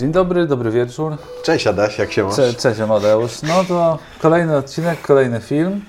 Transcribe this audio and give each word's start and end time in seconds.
Dzień 0.00 0.12
dobry, 0.12 0.46
dobry 0.46 0.70
wieczór. 0.70 1.16
Cześć 1.42 1.66
Adaś, 1.66 1.98
jak 1.98 2.12
się 2.12 2.24
masz? 2.24 2.36
Cze, 2.36 2.54
cześć 2.54 2.80
Amadeusz. 2.80 3.42
No 3.42 3.64
to 3.68 3.98
kolejny 4.22 4.56
odcinek, 4.56 5.02
kolejny 5.02 5.40
film. 5.40 5.80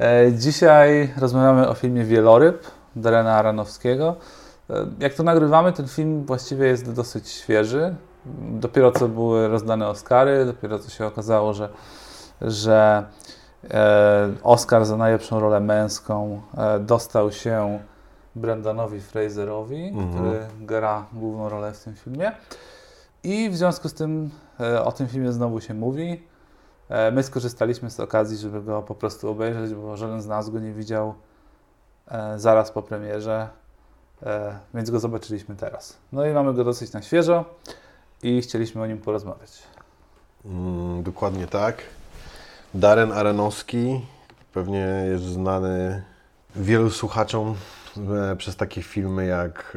E, 0.00 0.32
dzisiaj 0.32 1.14
rozmawiamy 1.18 1.68
o 1.68 1.74
filmie 1.74 2.04
Wieloryb 2.04 2.66
Darena 2.96 3.34
Aronowskiego. 3.34 4.16
E, 4.70 4.86
jak 4.98 5.14
to 5.14 5.22
nagrywamy, 5.22 5.72
ten 5.72 5.88
film 5.88 6.24
właściwie 6.24 6.66
jest 6.66 6.92
dosyć 6.92 7.28
świeży. 7.28 7.94
Dopiero 8.50 8.92
co 8.92 9.08
były 9.08 9.48
rozdane 9.48 9.88
Oscary, 9.88 10.44
dopiero 10.44 10.78
co 10.78 10.90
się 10.90 11.06
okazało, 11.06 11.54
że, 11.54 11.68
że 12.40 13.04
e, 13.70 14.28
Oscar 14.42 14.84
za 14.84 14.96
najlepszą 14.96 15.40
rolę 15.40 15.60
męską 15.60 16.40
e, 16.58 16.78
dostał 16.78 17.32
się 17.32 17.78
Brandonowi 18.36 19.00
Fraserowi, 19.00 19.88
Mhm. 19.88 20.08
który 20.12 20.40
gra 20.60 21.06
główną 21.12 21.48
rolę 21.48 21.72
w 21.72 21.84
tym 21.84 21.94
filmie. 21.94 22.32
I 23.24 23.50
w 23.50 23.56
związku 23.56 23.88
z 23.88 23.94
tym 23.94 24.30
e, 24.60 24.84
o 24.84 24.92
tym 24.92 25.08
filmie 25.08 25.32
znowu 25.32 25.60
się 25.60 25.74
mówi. 25.74 26.22
E, 26.88 27.10
my 27.10 27.22
skorzystaliśmy 27.22 27.90
z 27.90 28.00
okazji, 28.00 28.38
żeby 28.38 28.62
go 28.62 28.82
po 28.82 28.94
prostu 28.94 29.30
obejrzeć, 29.30 29.74
bo 29.74 29.96
żaden 29.96 30.22
z 30.22 30.26
nas 30.26 30.50
go 30.50 30.60
nie 30.60 30.72
widział 30.72 31.14
e, 32.08 32.38
zaraz 32.38 32.70
po 32.70 32.82
premierze, 32.82 33.48
więc 34.74 34.90
go 34.90 35.00
zobaczyliśmy 35.00 35.56
teraz. 35.56 35.96
No 36.12 36.26
i 36.26 36.32
mamy 36.32 36.54
go 36.54 36.64
dosyć 36.64 36.92
na 36.92 37.02
świeżo 37.02 37.44
i 38.22 38.42
chcieliśmy 38.42 38.82
o 38.82 38.86
nim 38.86 38.98
porozmawiać. 38.98 39.62
Mm, 40.44 41.02
dokładnie 41.02 41.46
tak. 41.46 41.82
Darren 42.74 43.12
Aronowski 43.12 44.06
pewnie 44.52 45.04
jest 45.10 45.24
znany 45.24 46.02
wielu 46.56 46.90
słuchaczom 46.90 47.54
przez 48.38 48.56
takie 48.56 48.82
filmy 48.82 49.26
jak 49.26 49.76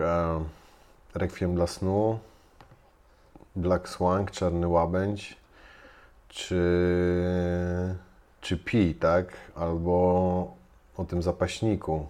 Requiem 1.16 1.56
dla 1.56 1.68
snu, 1.68 2.20
Black 3.58 3.90
Swan, 3.90 4.26
Czarny 4.26 4.68
Łabędź, 4.68 5.38
czy, 6.30 7.96
czy 8.42 8.58
Pi, 8.58 8.96
tak? 8.96 9.28
Albo 9.56 10.52
o 10.98 11.06
tym 11.06 11.22
zapaśniku. 11.22 12.08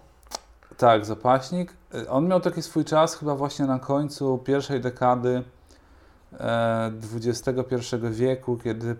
Tak, 0.77 1.05
Zapaśnik. 1.05 1.73
E, 1.93 2.09
On 2.09 2.27
miał 2.27 2.39
taki 2.39 2.61
swój 2.61 2.85
czas 2.85 3.15
chyba 3.15 3.35
właśnie 3.35 3.65
na 3.65 3.79
końcu 3.79 4.37
pierwszej 4.37 4.81
dekady 4.81 5.43
e, 6.39 6.91
XXI 7.15 7.95
wieku, 8.11 8.57
kiedy 8.63 8.95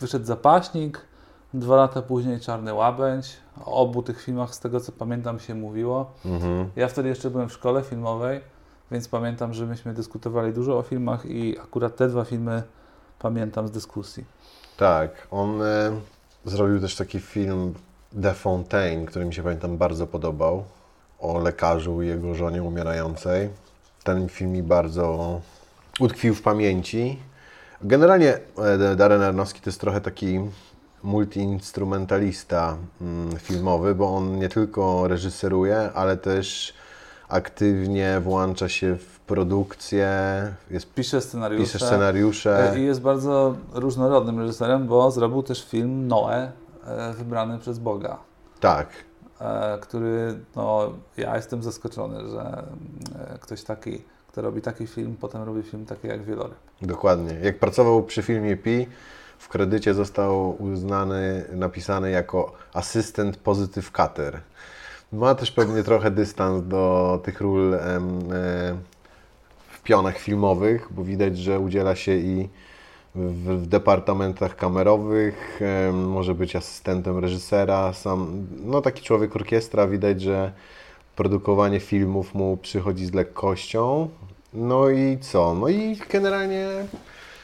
wyszedł 0.00 0.24
Zapaśnik, 0.24 1.00
dwa 1.54 1.76
lata 1.76 2.02
później 2.02 2.40
Czarny 2.40 2.74
Łabędź. 2.74 3.36
O 3.64 3.72
obu 3.72 4.02
tych 4.02 4.22
filmach, 4.22 4.54
z 4.54 4.60
tego 4.60 4.80
co 4.80 4.92
pamiętam, 4.92 5.40
się 5.40 5.54
mówiło. 5.54 6.12
Mhm. 6.24 6.70
Ja 6.76 6.88
wtedy 6.88 7.08
jeszcze 7.08 7.30
byłem 7.30 7.48
w 7.48 7.52
szkole 7.52 7.82
filmowej, 7.82 8.40
więc 8.90 9.08
pamiętam, 9.08 9.54
że 9.54 9.66
myśmy 9.66 9.94
dyskutowali 9.94 10.52
dużo 10.52 10.78
o 10.78 10.82
filmach 10.82 11.26
i 11.26 11.58
akurat 11.58 11.96
te 11.96 12.08
dwa 12.08 12.24
filmy 12.24 12.62
pamiętam 13.18 13.68
z 13.68 13.70
dyskusji. 13.70 14.24
Tak, 14.76 15.28
on 15.30 15.62
e, 15.62 16.00
zrobił 16.44 16.80
też 16.80 16.96
taki 16.96 17.20
film 17.20 17.74
The 18.22 18.34
Fontaine, 18.34 19.06
który 19.06 19.24
mi 19.24 19.34
się 19.34 19.42
pamiętam 19.42 19.76
bardzo 19.76 20.06
podobał, 20.06 20.64
o 21.18 21.38
lekarzu 21.38 22.02
i 22.02 22.06
jego 22.06 22.34
żonie 22.34 22.62
umierającej. 22.62 23.48
Ten 24.04 24.28
film 24.28 24.52
mi 24.52 24.62
bardzo 24.62 25.40
utkwił 26.00 26.34
w 26.34 26.42
pamięci. 26.42 27.18
Generalnie 27.82 28.38
e, 28.58 28.96
Darren 28.96 29.22
Aronofsky 29.22 29.60
to 29.60 29.70
jest 29.70 29.80
trochę 29.80 30.00
taki 30.00 30.40
multiinstrumentalista 31.02 32.76
mm, 33.00 33.36
filmowy, 33.36 33.94
bo 33.94 34.16
on 34.16 34.38
nie 34.38 34.48
tylko 34.48 35.08
reżyseruje, 35.08 35.92
ale 35.94 36.16
też 36.16 36.74
aktywnie 37.28 38.20
włącza 38.20 38.68
się 38.68 38.96
w 38.96 39.20
produkcję, 39.20 40.08
jest, 40.70 40.94
Pisze 40.94 41.20
scenariusze. 41.20 41.72
pisze 41.72 41.86
scenariusze. 41.86 42.72
E, 42.72 42.78
I 42.78 42.84
jest 42.84 43.00
bardzo 43.00 43.56
różnorodnym 43.72 44.38
reżyserem, 44.38 44.86
bo 44.86 45.10
zrobił 45.10 45.42
też 45.42 45.64
film 45.64 46.06
Noe, 46.08 46.52
e, 46.84 47.12
wybrany 47.12 47.58
przez 47.58 47.78
Boga, 47.78 48.18
Tak, 48.60 48.88
e, 49.40 49.78
który, 49.80 50.38
no, 50.56 50.92
ja 51.16 51.36
jestem 51.36 51.62
zaskoczony, 51.62 52.28
że 52.28 52.62
ktoś 53.40 53.62
taki, 53.62 54.02
kto 54.28 54.42
robi 54.42 54.62
taki 54.62 54.86
film, 54.86 55.16
potem 55.20 55.42
robi 55.42 55.62
film 55.62 55.86
taki 55.86 56.08
jak 56.08 56.24
Wieloryb. 56.24 56.58
Dokładnie. 56.82 57.34
Jak 57.42 57.58
pracował 57.58 58.02
przy 58.02 58.22
filmie 58.22 58.56
Pi, 58.56 58.86
w 59.38 59.48
kredycie 59.48 59.94
został 59.94 60.62
uznany, 60.62 61.44
napisany 61.52 62.10
jako 62.10 62.52
asystent 62.74 63.36
positive 63.36 63.90
cutter. 63.96 64.40
Ma 65.12 65.34
też 65.34 65.50
pewnie 65.50 65.82
trochę 65.82 66.10
dystans 66.10 66.68
do 66.68 67.20
tych 67.24 67.40
ról 67.40 67.74
em, 67.74 67.80
e, 68.32 68.76
w 69.68 69.82
pionach 69.82 70.18
filmowych, 70.18 70.88
bo 70.90 71.04
widać, 71.04 71.38
że 71.38 71.60
udziela 71.60 71.96
się 71.96 72.16
i 72.16 72.48
w, 73.14 73.62
w 73.62 73.66
departamentach 73.66 74.56
kamerowych, 74.56 75.60
em, 75.62 76.08
może 76.08 76.34
być 76.34 76.56
asystentem 76.56 77.18
reżysera, 77.18 77.92
sam, 77.92 78.46
no 78.64 78.80
taki 78.80 79.02
człowiek 79.02 79.36
orkiestra, 79.36 79.86
widać, 79.86 80.22
że 80.22 80.52
produkowanie 81.16 81.80
filmów 81.80 82.34
mu 82.34 82.56
przychodzi 82.56 83.06
z 83.06 83.14
lekkością. 83.14 84.08
No 84.54 84.90
i 84.90 85.18
co? 85.20 85.54
No 85.54 85.68
i 85.68 85.96
generalnie 86.10 86.66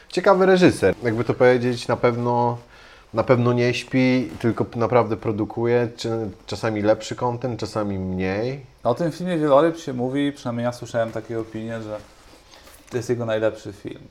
ciekawy 0.09 0.45
reżyser. 0.45 0.95
Jakby 1.03 1.23
to 1.23 1.33
powiedzieć, 1.33 1.87
na 1.87 1.97
pewno, 1.97 2.57
na 3.15 3.23
pewno 3.23 3.53
nie 3.53 3.73
śpi, 3.73 4.29
tylko 4.39 4.65
naprawdę 4.75 5.17
produkuje. 5.17 5.87
Czasami 6.45 6.81
lepszy 6.81 7.15
content, 7.15 7.59
czasami 7.59 7.99
mniej. 7.99 8.65
O 8.83 8.95
tym 8.95 9.11
filmie 9.11 9.37
Wieloryb 9.37 9.77
się 9.77 9.93
mówi, 9.93 10.31
przynajmniej 10.31 10.63
ja 10.63 10.71
słyszałem 10.71 11.11
takie 11.11 11.39
opinie, 11.39 11.81
że 11.81 11.97
to 12.89 12.97
jest 12.97 13.09
jego 13.09 13.25
najlepszy 13.25 13.73
film. 13.73 14.01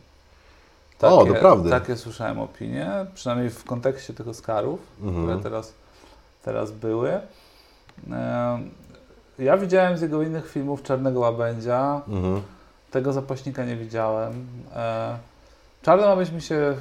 O, 1.02 1.24
doprawdy. 1.24 1.70
Takie 1.70 1.96
słyszałem 1.96 2.40
opinie, 2.40 2.90
przynajmniej 3.14 3.50
w 3.50 3.64
kontekście 3.64 4.14
tych 4.14 4.28
Oscarów, 4.28 4.80
Mhm. 5.02 5.24
które 5.26 5.42
teraz, 5.42 5.72
teraz 6.44 6.70
były. 6.72 7.10
Em, 7.12 8.70
Ja 9.38 9.56
widziałem 9.58 9.98
z 9.98 10.02
jego 10.02 10.22
innych 10.22 10.50
filmów 10.50 10.82
Czarnego 10.82 11.20
Łabędzia, 11.20 12.00
Mhm. 12.08 12.42
tego 12.90 13.12
zapaśnika 13.12 13.64
nie 13.64 13.76
widziałem. 13.76 14.46
E, 14.76 15.18
Czarny 15.82 16.06
Łabędź 16.06 16.30
mi 16.30 16.42
się 16.42 16.76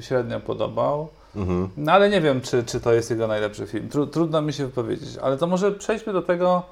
średnio 0.00 0.40
podobał, 0.40 1.08
Mhm. 1.36 1.68
no 1.76 1.92
ale 1.92 2.10
nie 2.10 2.20
wiem, 2.20 2.40
czy, 2.40 2.64
czy 2.64 2.80
to 2.80 2.92
jest 2.92 3.10
jego 3.10 3.26
najlepszy 3.26 3.66
film. 3.66 3.88
Tru, 3.88 4.06
trudno 4.06 4.42
mi 4.42 4.52
się 4.52 4.66
wypowiedzieć, 4.66 5.18
ale 5.22 5.36
to 5.36 5.46
może 5.46 5.72
przejdźmy 5.72 6.12
do 6.12 6.22
tego, 6.22 6.62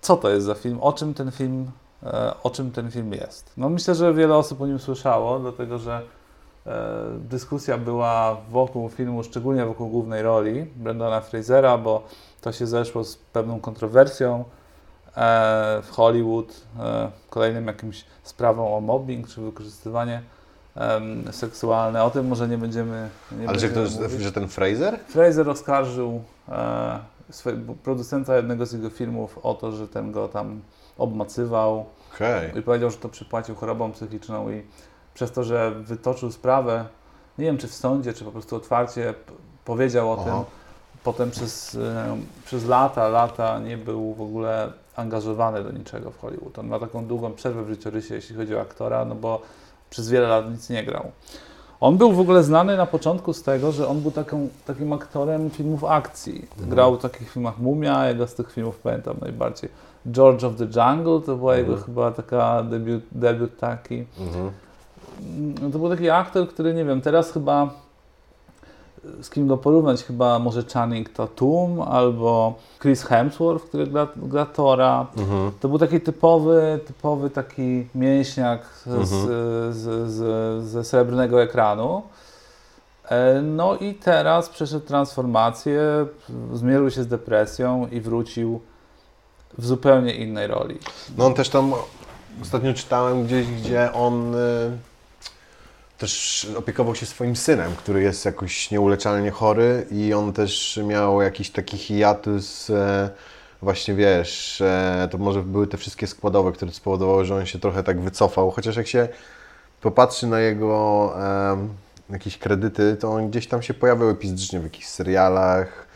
co 0.00 0.16
to 0.16 0.28
jest 0.28 0.46
za 0.46 0.54
film, 0.54 0.78
o 0.80 0.92
czym 0.92 1.14
ten 1.14 1.30
film, 1.30 1.70
e, 2.02 2.34
o 2.42 2.50
czym 2.50 2.70
ten 2.70 2.90
film 2.90 3.12
jest. 3.12 3.52
No 3.56 3.68
myślę, 3.68 3.94
że 3.94 4.14
wiele 4.14 4.36
osób 4.36 4.60
o 4.60 4.66
nim 4.66 4.78
słyszało, 4.78 5.38
dlatego 5.38 5.78
że 5.78 6.02
e, 6.66 6.72
dyskusja 7.18 7.78
była 7.78 8.36
wokół 8.50 8.88
filmu, 8.88 9.22
szczególnie 9.22 9.66
wokół 9.66 9.88
głównej 9.88 10.22
roli 10.22 10.66
Brendana 10.76 11.20
Frasera, 11.20 11.78
bo 11.78 12.02
to 12.40 12.52
się 12.52 12.66
zeszło 12.66 13.04
z 13.04 13.16
pewną 13.16 13.60
kontrowersją 13.60 14.44
e, 15.16 15.82
w 15.82 15.90
Hollywood, 15.90 16.60
kolejnym 17.30 17.66
jakimś 17.66 18.04
sprawą 18.22 18.76
o 18.76 18.80
mobbing 18.80 19.28
czy 19.28 19.40
wykorzystywanie 19.40 20.22
em, 20.76 21.32
seksualne. 21.32 22.04
O 22.04 22.10
tym 22.10 22.26
może 22.28 22.48
nie 22.48 22.58
będziemy. 22.58 23.08
Nie 23.38 23.48
Ale 23.48 23.58
że, 23.58 23.66
będziemy 23.68 23.88
ktoś, 23.88 24.02
mówić. 24.02 24.20
że 24.22 24.32
ten 24.32 24.48
Fraser? 24.48 24.98
Fraser 25.08 25.50
oskarżył 25.50 26.22
e, 26.48 26.98
swojego 27.30 27.74
producenta 27.74 28.36
jednego 28.36 28.66
z 28.66 28.72
jego 28.72 28.90
filmów 28.90 29.38
o 29.42 29.54
to, 29.54 29.72
że 29.72 29.88
ten 29.88 30.12
go 30.12 30.28
tam 30.28 30.60
obmacywał 30.98 31.86
Okej. 32.14 32.58
i 32.58 32.62
powiedział, 32.62 32.90
że 32.90 32.96
to 32.96 33.08
przypłacił 33.08 33.54
chorobą 33.54 33.92
psychiczną 33.92 34.50
i 34.50 34.62
przez 35.14 35.32
to, 35.32 35.44
że 35.44 35.70
wytoczył 35.70 36.32
sprawę, 36.32 36.84
nie 37.38 37.44
wiem 37.44 37.58
czy 37.58 37.68
w 37.68 37.74
sądzie, 37.74 38.12
czy 38.12 38.24
po 38.24 38.32
prostu 38.32 38.56
otwarcie 38.56 39.14
powiedział 39.64 40.10
o 40.12 40.16
Aha. 40.20 40.24
tym, 40.24 40.44
potem 41.04 41.30
przez, 41.30 41.74
e, 41.74 42.16
przez 42.44 42.66
lata, 42.66 43.08
lata 43.08 43.58
nie 43.58 43.78
był 43.78 44.14
w 44.14 44.20
ogóle 44.22 44.72
angażowany 44.96 45.64
do 45.64 45.70
niczego 45.72 46.10
w 46.10 46.18
Hollywood. 46.18 46.58
On 46.58 46.66
ma 46.66 46.78
taką 46.78 47.06
długą 47.06 47.32
przerwę 47.32 47.64
w 47.64 47.68
życiorysie, 47.68 48.14
jeśli 48.14 48.36
chodzi 48.36 48.56
o 48.56 48.60
aktora, 48.60 49.04
no 49.04 49.14
bo 49.14 49.42
przez 49.90 50.10
wiele 50.10 50.28
lat 50.28 50.50
nic 50.50 50.70
nie 50.70 50.84
grał. 50.84 51.10
On 51.80 51.96
był 51.96 52.12
w 52.12 52.20
ogóle 52.20 52.44
znany 52.44 52.76
na 52.76 52.86
początku 52.86 53.32
z 53.32 53.42
tego, 53.42 53.72
że 53.72 53.88
on 53.88 54.00
był 54.00 54.10
taką, 54.10 54.48
takim 54.66 54.92
aktorem 54.92 55.50
filmów 55.50 55.84
akcji. 55.84 56.48
Grał 56.58 56.96
w 56.96 57.02
takich 57.02 57.30
filmach 57.30 57.58
Mumia, 57.58 58.08
jego 58.08 58.26
z 58.26 58.34
tych 58.34 58.52
filmów 58.52 58.78
pamiętam 58.78 59.16
najbardziej. 59.20 59.70
George 60.10 60.44
of 60.44 60.56
the 60.56 60.64
Jungle 60.64 61.20
to 61.26 61.36
była 61.36 61.56
jego 61.56 61.76
chyba 61.76 62.10
taka 62.10 62.62
debiut, 62.62 63.02
debiut 63.12 63.58
taki. 63.58 64.04
Mhm. 64.20 64.50
No 65.62 65.70
to 65.70 65.78
był 65.78 65.88
taki 65.88 66.10
aktor, 66.10 66.48
który 66.48 66.74
nie 66.74 66.84
wiem, 66.84 67.00
teraz 67.00 67.32
chyba 67.32 67.70
z 69.22 69.30
kim 69.30 69.46
go 69.46 69.56
porównać, 69.56 70.04
chyba 70.04 70.38
może 70.38 70.62
Channing 70.74 71.08
Tatum 71.08 71.82
albo 71.82 72.54
Chris 72.82 73.02
Hemsworth, 73.02 73.64
który 73.68 73.86
gra, 73.86 74.08
gra 74.16 74.46
Tora. 74.46 75.06
Mhm. 75.16 75.50
To 75.60 75.68
był 75.68 75.78
taki 75.78 76.00
typowy, 76.00 76.80
typowy 76.86 77.30
taki 77.30 77.86
mięśniak 77.94 78.60
z, 78.84 78.86
Mhm. 78.86 79.06
z, 79.74 80.10
z, 80.10 80.64
ze 80.64 80.84
srebrnego 80.84 81.42
ekranu. 81.42 82.02
E, 83.08 83.42
No 83.42 83.76
i 83.76 83.94
teraz 83.94 84.48
przeszedł 84.48 84.86
transformację, 84.86 85.82
zmierzył 86.52 86.90
się 86.90 87.02
z 87.02 87.06
depresją 87.06 87.88
i 87.92 88.00
wrócił 88.00 88.60
w 89.58 89.66
zupełnie 89.66 90.14
innej 90.14 90.46
roli. 90.46 90.78
No 91.18 91.26
on 91.26 91.34
też 91.34 91.48
tam, 91.48 91.72
ostatnio 92.42 92.74
czytałem 92.74 93.24
gdzieś, 93.24 93.46
gdzie 93.46 93.92
on 93.92 94.34
y, 94.34 94.38
też 95.98 96.46
opiekował 96.58 96.94
się 96.94 97.06
swoim 97.06 97.36
synem, 97.36 97.72
który 97.76 98.02
jest 98.02 98.24
jakoś 98.24 98.70
nieuleczalnie 98.70 99.30
chory 99.30 99.86
i 99.90 100.14
on 100.14 100.32
też 100.32 100.80
miał 100.86 101.22
jakiś 101.22 101.50
taki 101.50 101.78
hiatus, 101.78 102.70
e, 102.70 103.10
właśnie 103.62 103.94
wiesz, 103.94 104.60
e, 104.60 105.08
to 105.10 105.18
może 105.18 105.42
były 105.42 105.66
te 105.66 105.76
wszystkie 105.76 106.06
składowe, 106.06 106.52
które 106.52 106.72
spowodowały, 106.72 107.24
że 107.24 107.34
on 107.34 107.46
się 107.46 107.58
trochę 107.58 107.82
tak 107.82 108.00
wycofał, 108.00 108.50
chociaż 108.50 108.76
jak 108.76 108.86
się 108.86 109.08
popatrzy 109.80 110.26
na 110.26 110.40
jego 110.40 111.12
e, 111.18 111.56
jakieś 112.10 112.38
kredyty, 112.38 112.96
to 112.96 113.12
on 113.12 113.30
gdzieś 113.30 113.46
tam 113.46 113.62
się 113.62 113.74
pojawiał 113.74 114.10
epizodycznie 114.10 114.60
w 114.60 114.64
jakichś 114.64 114.86
serialach, 114.86 115.86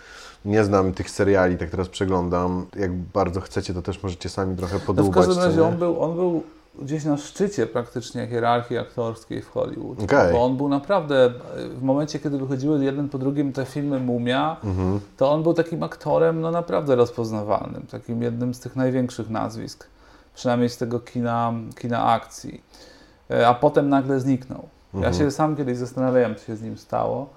nie 0.44 0.64
znam 0.64 0.92
tych 0.92 1.10
seriali, 1.10 1.58
tak 1.58 1.70
teraz 1.70 1.88
przeglądam. 1.88 2.66
Jak 2.76 2.92
bardzo 2.92 3.40
chcecie, 3.40 3.74
to 3.74 3.82
też 3.82 4.02
możecie 4.02 4.28
sami 4.28 4.56
trochę 4.56 4.74
No 4.74 4.80
podłubać. 4.80 5.24
w 5.24 5.26
każdym 5.26 5.44
razie 5.44 5.64
on 5.64 5.76
był, 5.76 6.02
on 6.02 6.14
był 6.14 6.42
gdzieś 6.78 7.04
na 7.04 7.16
szczycie 7.16 7.66
praktycznie 7.66 8.26
hierarchii 8.26 8.78
aktorskiej 8.78 9.42
w 9.42 9.50
Hollywood. 9.50 10.02
Okej. 10.02 10.32
Bo 10.32 10.44
on 10.44 10.56
był 10.56 10.68
naprawdę, 10.68 11.32
w 11.56 11.82
momencie 11.82 12.18
kiedy 12.18 12.38
wychodziły 12.38 12.84
jeden 12.84 13.08
po 13.08 13.18
drugim 13.18 13.52
te 13.52 13.64
filmy 13.64 14.00
Mumia, 14.00 14.56
Mhm. 14.64 15.00
to 15.16 15.30
on 15.32 15.42
był 15.42 15.54
takim 15.54 15.82
aktorem 15.82 16.40
no 16.40 16.50
naprawdę 16.50 16.96
rozpoznawalnym, 16.96 17.86
takim 17.90 18.22
jednym 18.22 18.54
z 18.54 18.60
tych 18.60 18.76
największych 18.76 19.30
nazwisk, 19.30 19.86
przynajmniej 20.34 20.68
z 20.68 20.76
tego 20.76 21.00
kina, 21.00 21.52
kina 21.80 22.04
akcji. 22.06 22.62
E, 23.30 23.48
A 23.48 23.54
potem 23.54 23.88
nagle 23.88 24.20
zniknął. 24.20 24.68
Ja 24.94 24.98
Mhm. 24.98 25.14
się 25.14 25.30
sam 25.30 25.56
kiedyś 25.56 25.76
zastanawiałem, 25.78 26.34
co 26.34 26.44
się 26.46 26.56
z 26.56 26.62
nim 26.62 26.78
stało. 26.78 27.28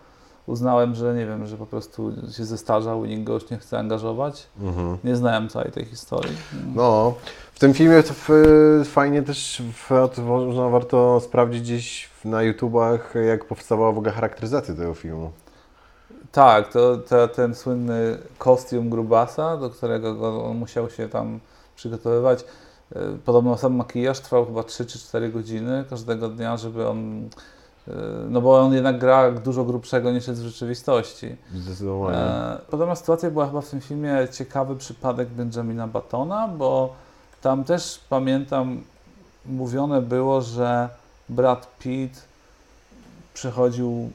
Uznałem, 0.47 0.95
że 0.95 1.13
nie 1.13 1.25
wiem, 1.25 1.45
że 1.47 1.57
po 1.57 1.65
prostu 1.65 2.11
się 2.37 2.45
zestarzał 2.45 3.05
i 3.05 3.09
nikt 3.09 3.23
go 3.23 3.33
już 3.33 3.49
nie 3.49 3.57
chce 3.57 3.79
angażować. 3.79 4.47
Mhm. 4.61 4.97
Nie 5.03 5.15
znałem 5.15 5.49
całej 5.49 5.71
tej 5.71 5.85
historii. 5.85 6.37
No, 6.75 7.13
w 7.53 7.59
tym 7.59 7.73
filmie 7.73 8.03
to 8.03 8.13
fajnie 8.85 9.23
też 9.23 9.61
w, 9.73 9.89
można 10.25 10.69
warto 10.69 11.19
sprawdzić 11.19 11.61
gdzieś 11.61 12.09
na 12.25 12.41
YouTubach, 12.41 13.13
jak 13.27 13.45
powstawała 13.45 13.91
w 13.91 13.97
ogóle 13.97 14.11
charakteryzacja 14.11 14.75
tego 14.75 14.93
filmu. 14.93 15.31
Tak, 16.31 16.73
to, 16.73 16.97
to 16.97 17.27
ten 17.27 17.55
słynny 17.55 18.17
kostium 18.37 18.89
Grubasa, 18.89 19.57
do 19.57 19.69
którego 19.69 20.15
go, 20.15 20.45
on 20.45 20.57
musiał 20.57 20.89
się 20.89 21.09
tam 21.09 21.39
przygotowywać. 21.75 22.45
E, 22.95 22.99
Podobno 23.25 23.57
sam 23.57 23.75
makijaż 23.75 24.19
trwał 24.19 24.45
chyba 24.45 24.63
3 24.63 24.85
czy 24.85 24.99
4 24.99 25.29
godziny 25.29 25.85
każdego 25.89 26.29
dnia, 26.29 26.57
żeby 26.57 26.87
on. 26.87 27.29
E, 27.87 27.91
No 28.29 28.41
bo 28.41 28.59
on 28.59 28.73
jednak 28.73 28.99
gra 28.99 29.31
dużo 29.31 29.63
grubszego 29.63 30.11
niż 30.11 30.27
jest 30.27 30.41
w 30.41 30.45
rzeczywistości. 30.45 31.35
Zdecydowanie. 31.55 32.17
E, 32.17 32.57
Podobna 32.71 32.95
sytuacja 32.95 33.31
była 33.31 33.45
chyba 33.47 33.61
w 33.61 33.69
tym 33.69 33.81
filmie 33.81 34.27
ciekawy 34.31 34.75
przypadek 34.75 35.29
Benjamina 35.29 35.87
Batona, 35.87 36.47
bo 36.47 36.93
tam 37.41 37.63
też 37.63 37.99
pamiętam 38.09 38.81
mówione 39.45 40.01
było, 40.01 40.41
że 40.41 40.89
Brad 41.29 41.77
Pitt 41.79 42.21
przechodził 43.33 44.09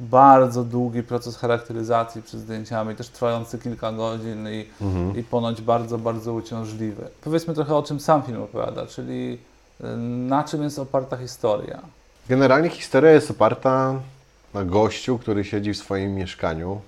bardzo 0.00 0.64
długi 0.64 1.02
proces 1.02 1.36
charakteryzacji 1.36 2.22
przed 2.22 2.40
zdjęciami, 2.40 2.96
też 2.96 3.08
trwający 3.08 3.58
kilka 3.58 3.92
godzin 3.92 4.48
i, 4.48 4.66
Mhm. 4.84 5.16
i 5.18 5.22
ponoć 5.24 5.62
bardzo, 5.62 5.98
bardzo 5.98 6.32
uciążliwy. 6.32 7.08
Powiedzmy 7.24 7.54
trochę 7.54 7.76
o 7.76 7.82
czym 7.82 8.00
sam 8.00 8.22
film 8.22 8.42
opowiada, 8.42 8.86
czyli 8.86 9.38
y, 9.80 9.96
na 10.28 10.44
czym 10.44 10.62
jest 10.62 10.78
oparta 10.78 11.16
historia. 11.16 11.80
Generalnie 12.28 12.70
historia 12.70 13.10
jest 13.10 13.30
oparta 13.30 14.00
na 14.54 14.64
gościu, 14.64 15.18
który 15.18 15.44
siedzi 15.44 15.72
w 15.72 15.76
swoim 15.76 16.14
mieszkaniu, 16.14 16.80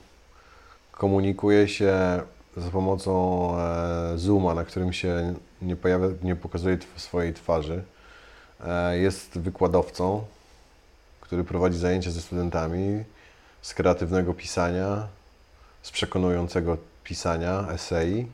komunikuje 0.93 1.69
się 1.69 2.21
za 2.57 2.71
pomocą 2.71 3.51
e, 3.59 4.19
Zooma, 4.19 4.55
na 4.55 4.65
którym 4.65 4.93
się 4.93 5.35
nie, 5.63 5.77
pojawia, 5.77 6.07
nie 6.23 6.37
pokazuje 6.37 6.79
swojej 6.97 7.35
twarzy. 7.35 7.83
E, 8.67 8.99
jest 8.99 9.39
wykładowcą, 9.39 10.25
który 11.21 11.45
prowadzi 11.45 11.79
zajęcia 11.79 12.11
ze 12.11 12.21
studentami 12.21 13.05
z 13.63 13.75
kreatywnego 13.75 14.35
pisania, 14.35 15.07
z 15.83 15.91
przekonującego 15.91 16.77
pisania, 17.05 17.67
esei. 17.73 18.27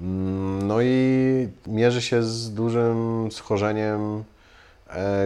Mm, 0.00 0.66
No 0.66 0.82
i 0.82 1.48
mierzy 1.66 2.02
się 2.02 2.22
z 2.22 2.54
dużym 2.54 3.28
schorzeniem 3.32 4.24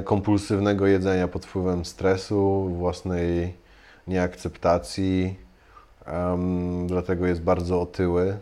kompulsywnego 0.05 0.87
jedzenia 0.87 1.28
pod 1.28 1.46
wpływem 1.46 1.84
stresu, 1.84 2.69
własnej 2.78 3.55
nieakceptacji, 4.06 5.37
em, 6.06 6.87
dlatego 6.87 7.26
jest 7.26 7.43
bardzo 7.43 7.81
otyły. 7.81 8.37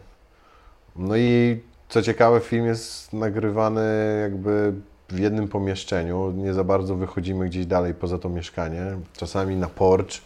No 0.97 1.17
i 1.17 1.61
co 1.89 2.03
ciekawe, 2.03 2.41
film 2.41 2.67
jest 2.67 3.13
nagrywany 3.13 3.83
jakby 4.23 4.73
w 5.09 5.19
jednym 5.19 5.49
pomieszczeniu, 5.49 6.31
nie 6.31 6.55
za 6.55 6.65
bardzo 6.65 6.97
wychodzimy 6.97 7.47
gdzieś 7.47 7.67
dalej 7.67 7.95
poza 7.95 8.19
to 8.19 8.29
mieszkanie, 8.29 8.83
czasami 9.17 9.57
na 9.57 9.69
porcz, 9.69 10.23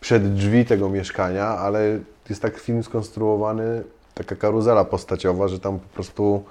przed 0.00 0.34
drzwi 0.34 0.64
tego 0.64 0.88
mieszkania, 0.88 1.46
ale 1.46 1.98
jest 2.28 2.42
tak 2.42 2.58
film 2.58 2.82
skonstruowany, 2.82 3.82
taka 4.14 4.36
karuzela 4.36 4.84
postaciowa, 4.84 5.48
że 5.48 5.60
tam 5.60 5.78
po 5.78 5.88
prostu 5.88 6.44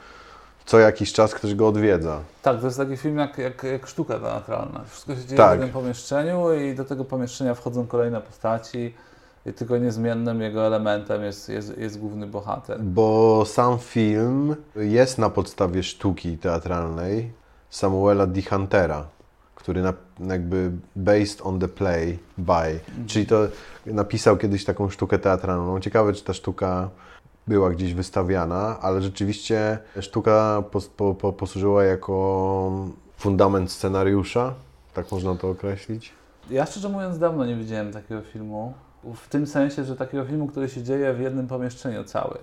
co 0.71 0.79
jakiś 0.79 1.13
czas 1.13 1.33
ktoś 1.33 1.56
go 1.56 1.68
odwiedza. 1.68 2.19
Tak, 2.41 2.59
to 2.59 2.65
jest 2.65 2.77
taki 2.77 2.97
film 2.97 3.18
jak, 3.18 3.38
jak, 3.38 3.63
jak 3.63 3.88
sztuka 3.88 4.19
teatralna. 4.19 4.81
Wszystko 4.89 5.15
się 5.15 5.21
dzieje 5.25 5.38
Tak. 5.38 5.50
w 5.50 5.51
jednym 5.51 5.69
pomieszczeniu 5.69 6.53
i 6.53 6.75
do 6.75 6.85
tego 6.85 7.06
pomieszczenia 7.06 7.56
wchodzą 7.56 7.88
kolejne 7.88 8.21
postaci 8.21 8.94
i 9.45 9.53
tylko 9.53 9.77
niezmiennym 9.77 10.41
jego 10.41 10.68
elementem 10.68 11.23
jest, 11.23 11.50
jest, 11.50 11.77
jest 11.77 12.00
główny 12.00 12.27
bohater. 12.27 12.79
Bo 12.79 13.44
sam 13.45 13.79
film 13.79 14.56
jest 14.75 15.18
na 15.18 15.29
podstawie 15.29 15.83
sztuki 15.83 16.38
teatralnej 16.38 17.31
Samuela 17.69 18.27
D. 18.27 18.41
Huntera, 18.41 19.06
który 19.56 19.81
na, 19.81 19.94
jakby 20.19 20.71
based 20.95 21.41
on 21.44 21.59
the 21.59 21.68
play 21.68 22.19
by, 22.38 22.79
czyli 23.07 23.25
to 23.25 23.47
napisał 23.85 24.38
kiedyś 24.38 24.65
taką 24.65 24.89
sztukę 24.89 25.19
teatralną. 25.19 25.79
Ciekawe, 25.79 26.13
czy 26.13 26.23
ta 26.23 26.33
sztuka 26.33 26.89
była 27.48 27.70
gdzieś 27.70 27.94
wystawiana, 27.94 28.80
ale 28.82 29.02
rzeczywiście 29.02 29.78
sztuka 30.00 30.64
pos, 30.72 30.88
po, 30.88 31.14
po, 31.16 31.34
posłużyła 31.34 31.84
jako 31.84 32.72
fundament 33.18 33.72
scenariusza, 33.72 34.54
tak 34.94 35.12
można 35.12 35.36
to 35.36 35.50
określić. 35.50 36.12
Ja 36.50 36.66
szczerze 36.66 36.90
mówiąc 36.90 37.20
dawno 37.20 37.46
nie 37.46 37.56
widziałem 37.56 37.94
takiego 37.94 38.22
filmu. 38.22 38.74
W 39.16 39.30
tym 39.30 39.48
sensie, 39.48 39.84
że 39.84 39.96
takiego 39.96 40.26
filmu, 40.26 40.48
który 40.48 40.70
się 40.70 40.84
dzieje 40.84 41.14
w 41.14 41.20
jednym 41.20 41.48
pomieszczeniu 41.48 42.04
cały. 42.04 42.38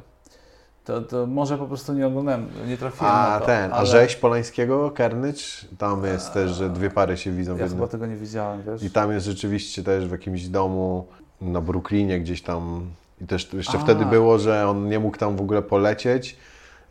To, 0.85 1.03
to 1.03 1.27
może 1.27 1.59
po 1.59 1.67
prostu 1.67 1.93
nie 1.95 2.07
oglądałem, 2.07 2.47
nie 2.67 2.77
trafiłem 2.77 3.13
A 3.15 3.29
na 3.31 3.41
to. 3.41 3.47
ten, 3.47 3.73
a 3.73 3.75
ale 3.77 3.87
rzeź 3.87 4.17
Polańskiego, 4.17 4.93
Carnage, 4.97 5.43
tam 5.79 6.05
jest 6.05 6.33
też, 6.33 6.51
że 6.51 6.71
dwie 6.71 6.91
pary 6.91 7.17
się 7.17 7.33
widzą 7.33 7.55
w 7.55 7.59
Ja 7.59 7.65
jednym. 7.65 7.81
chyba 7.81 7.91
tego 7.93 8.07
nie 8.07 8.17
widziałem, 8.17 8.63
wiesz? 8.63 8.83
I 8.83 8.91
tam 8.91 9.13
jest 9.13 9.27
rzeczywiście 9.27 9.83
też 9.83 10.09
w 10.09 10.11
jakimś 10.13 10.49
domu 10.49 11.07
na 11.41 11.61
Brooklynie 11.61 12.21
gdzieś 12.21 12.43
tam. 12.43 12.87
I 13.21 13.27
też 13.27 13.53
jeszcze 13.53 13.79
A. 13.79 13.81
wtedy 13.81 14.05
było, 14.05 14.39
że 14.39 14.69
on 14.69 14.89
nie 14.89 14.99
mógł 14.99 15.17
tam 15.17 15.37
w 15.37 15.41
ogóle 15.41 15.63
polecieć. 15.63 16.37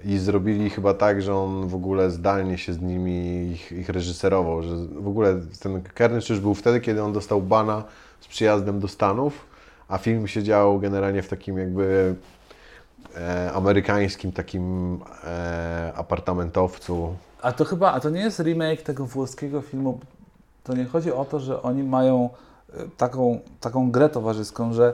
I 0.06 0.18
zrobili 0.18 0.70
chyba 0.70 0.94
tak, 0.94 1.22
że 1.22 1.36
on 1.36 1.68
w 1.68 1.76
ogóle 1.76 2.12
zdalnie 2.12 2.58
się 2.58 2.74
z 2.74 2.82
nimi 2.82 3.52
ich, 3.52 3.72
ich 3.72 3.90
reżyserował. 3.90 4.64
Że 4.64 4.76
w 4.76 5.08
ogóle 5.08 5.36
ten 5.60 5.82
Carnage 5.98 6.26
już 6.30 6.40
był 6.40 6.54
wtedy, 6.54 6.82
kiedy 6.82 7.04
on 7.04 7.14
dostał 7.14 7.42
bana 7.42 7.84
z 8.20 8.28
przyjazdem 8.28 8.80
do 8.80 8.88
Stanów, 8.88 9.46
a 9.88 9.98
film 9.98 10.28
się 10.28 10.44
dział 10.44 10.80
generalnie 10.80 11.22
w 11.22 11.28
takim 11.28 11.58
jakby 11.58 12.16
e, 13.16 13.52
amerykańskim 13.54 14.32
takim 14.32 15.00
e, 15.24 15.94
apartamentowcu. 15.96 17.16
A 17.42 17.52
to 17.52 17.66
chyba, 17.66 17.92
a 17.92 18.00
to 18.00 18.10
nie 18.10 18.22
jest 18.22 18.40
remake 18.40 18.82
tego 18.82 19.06
włoskiego 19.06 19.62
filmu. 19.62 20.00
To 20.64 20.74
nie 20.74 20.86
chodzi 20.86 21.12
o 21.12 21.26
to, 21.26 21.40
że 21.40 21.62
oni 21.62 21.84
mają 21.84 22.30
e, 22.74 22.84
taką, 22.98 23.40
taką 23.60 23.92
grę 23.92 24.10
towarzyską, 24.10 24.74
że 24.74 24.94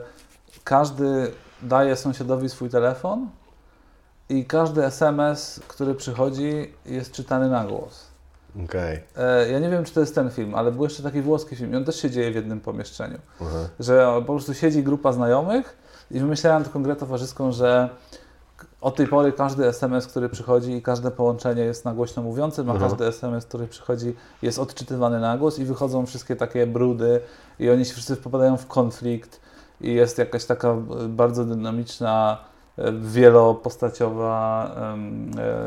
każdy 0.64 1.30
daje 1.62 1.96
sąsiadowi 1.96 2.48
swój 2.48 2.70
telefon 2.70 3.28
i 4.28 4.44
każdy 4.44 4.84
SMS, 4.84 5.60
który 5.68 5.94
przychodzi, 5.94 6.72
jest 6.86 7.12
czytany 7.12 7.48
na 7.48 7.64
głos. 7.64 8.06
Okej. 8.64 9.00
E, 9.16 9.50
Ja 9.50 9.58
nie 9.58 9.70
wiem, 9.70 9.84
czy 9.84 9.94
to 9.94 10.00
jest 10.00 10.14
ten 10.14 10.30
film, 10.30 10.54
ale 10.54 10.72
był 10.72 10.84
jeszcze 10.84 11.02
taki 11.02 11.22
włoski 11.22 11.56
film 11.56 11.72
i 11.72 11.76
on 11.76 11.84
też 11.84 12.02
się 12.02 12.10
dzieje 12.10 12.30
w 12.32 12.34
jednym 12.34 12.60
pomieszczeniu. 12.60 13.18
Że 13.80 14.06
po 14.26 14.32
prostu 14.32 14.54
siedzi 14.54 14.82
grupa 14.82 15.12
znajomych 15.12 15.76
i 16.10 16.20
wymyślałem 16.20 16.64
taką 16.64 16.82
grę 16.82 16.96
towarzyską, 16.96 17.52
że 17.52 17.88
od 18.80 18.96
tej 18.96 19.06
pory 19.06 19.32
każdy 19.32 19.66
SMS, 19.68 20.06
który 20.06 20.28
przychodzi 20.28 20.72
i 20.72 20.82
każde 20.82 21.10
połączenie 21.10 21.62
jest 21.62 21.84
na 21.84 21.94
głośno 21.94 22.22
mówiącym, 22.22 22.70
a 22.70 22.78
każdy 22.78 23.06
SMS, 23.06 23.44
który 23.46 23.66
przychodzi 23.68 24.16
jest 24.42 24.58
odczytywany 24.58 25.20
na 25.20 25.38
głos 25.38 25.58
i 25.58 25.64
wychodzą 25.64 26.06
wszystkie 26.06 26.36
takie 26.36 26.66
brudy 26.66 27.20
i 27.58 27.70
oni 27.70 27.84
się 27.84 27.92
wszyscy 27.92 28.16
wpadają 28.16 28.56
w 28.56 28.66
konflikt 28.66 29.40
i 29.84 29.94
jest 29.94 30.18
jakaś 30.18 30.44
taka 30.44 30.76
bardzo 31.08 31.44
dynamiczna, 31.44 32.38
e, 32.78 32.92
wielopostaciowa 32.92 34.70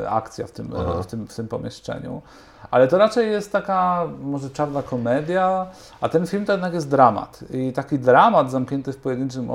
e, 0.04 0.10
akcja 0.10 0.48
w 0.48 0.52
tym, 0.52 0.74
e, 0.74 0.78
Aha. 0.80 1.04
w, 1.04 1.06
tym, 1.06 1.28
w 1.28 1.36
tym 1.36 1.48
pomieszczeniu. 1.48 2.22
Ale 2.72 2.88
to 2.88 2.98
raczej 2.98 3.32
jest 3.32 3.52
taka 3.52 4.08
może 4.22 4.50
czarna 4.50 4.84
komedia, 4.84 5.68
a 6.02 6.10
ten 6.10 6.28
film 6.28 6.46
to 6.46 6.52
jednak 6.52 6.74
jest 6.74 6.90
dramat. 6.90 7.44
I 7.54 7.74
taki 7.74 8.00
dramat 8.00 8.52
zamknięty 8.52 8.94
w 8.94 8.98
pojedynczym 8.98 9.50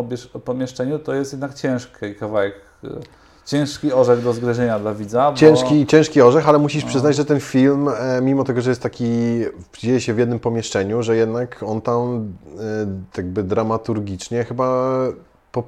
pomieszczeniu 0.45 0.99
to 0.99 1.14
jest 1.14 1.33
jednak 1.33 1.54
ciężki 1.54 2.14
kawałek 2.14 2.54
ciężki 3.47 3.93
orzech 3.93 4.23
do 4.25 4.33
zgryzienia 4.33 4.79
dla 4.79 4.95
widza. 4.95 5.31
Bo... 5.31 5.37
Ciężki, 5.37 5.87
ciężki 5.87 6.21
orzech, 6.23 6.49
ale 6.49 6.59
musisz 6.59 6.85
przyznać, 6.85 7.17
że 7.17 7.25
ten 7.25 7.41
film, 7.41 7.89
e, 7.89 8.21
mimo 8.23 8.45
tego, 8.45 8.61
że 8.61 8.71
jest 8.71 8.83
taki, 8.83 9.05
dzieje 9.79 10.01
się 10.01 10.15
w 10.15 10.19
jednym 10.19 10.39
pomieszczeniu, 10.39 11.03
że 11.03 11.17
jednak 11.17 11.63
on 11.67 11.81
tam 11.81 12.33
e, 12.61 12.87
jakby 13.17 13.43
dramaturgicznie 13.43 14.45
chyba 14.45 14.89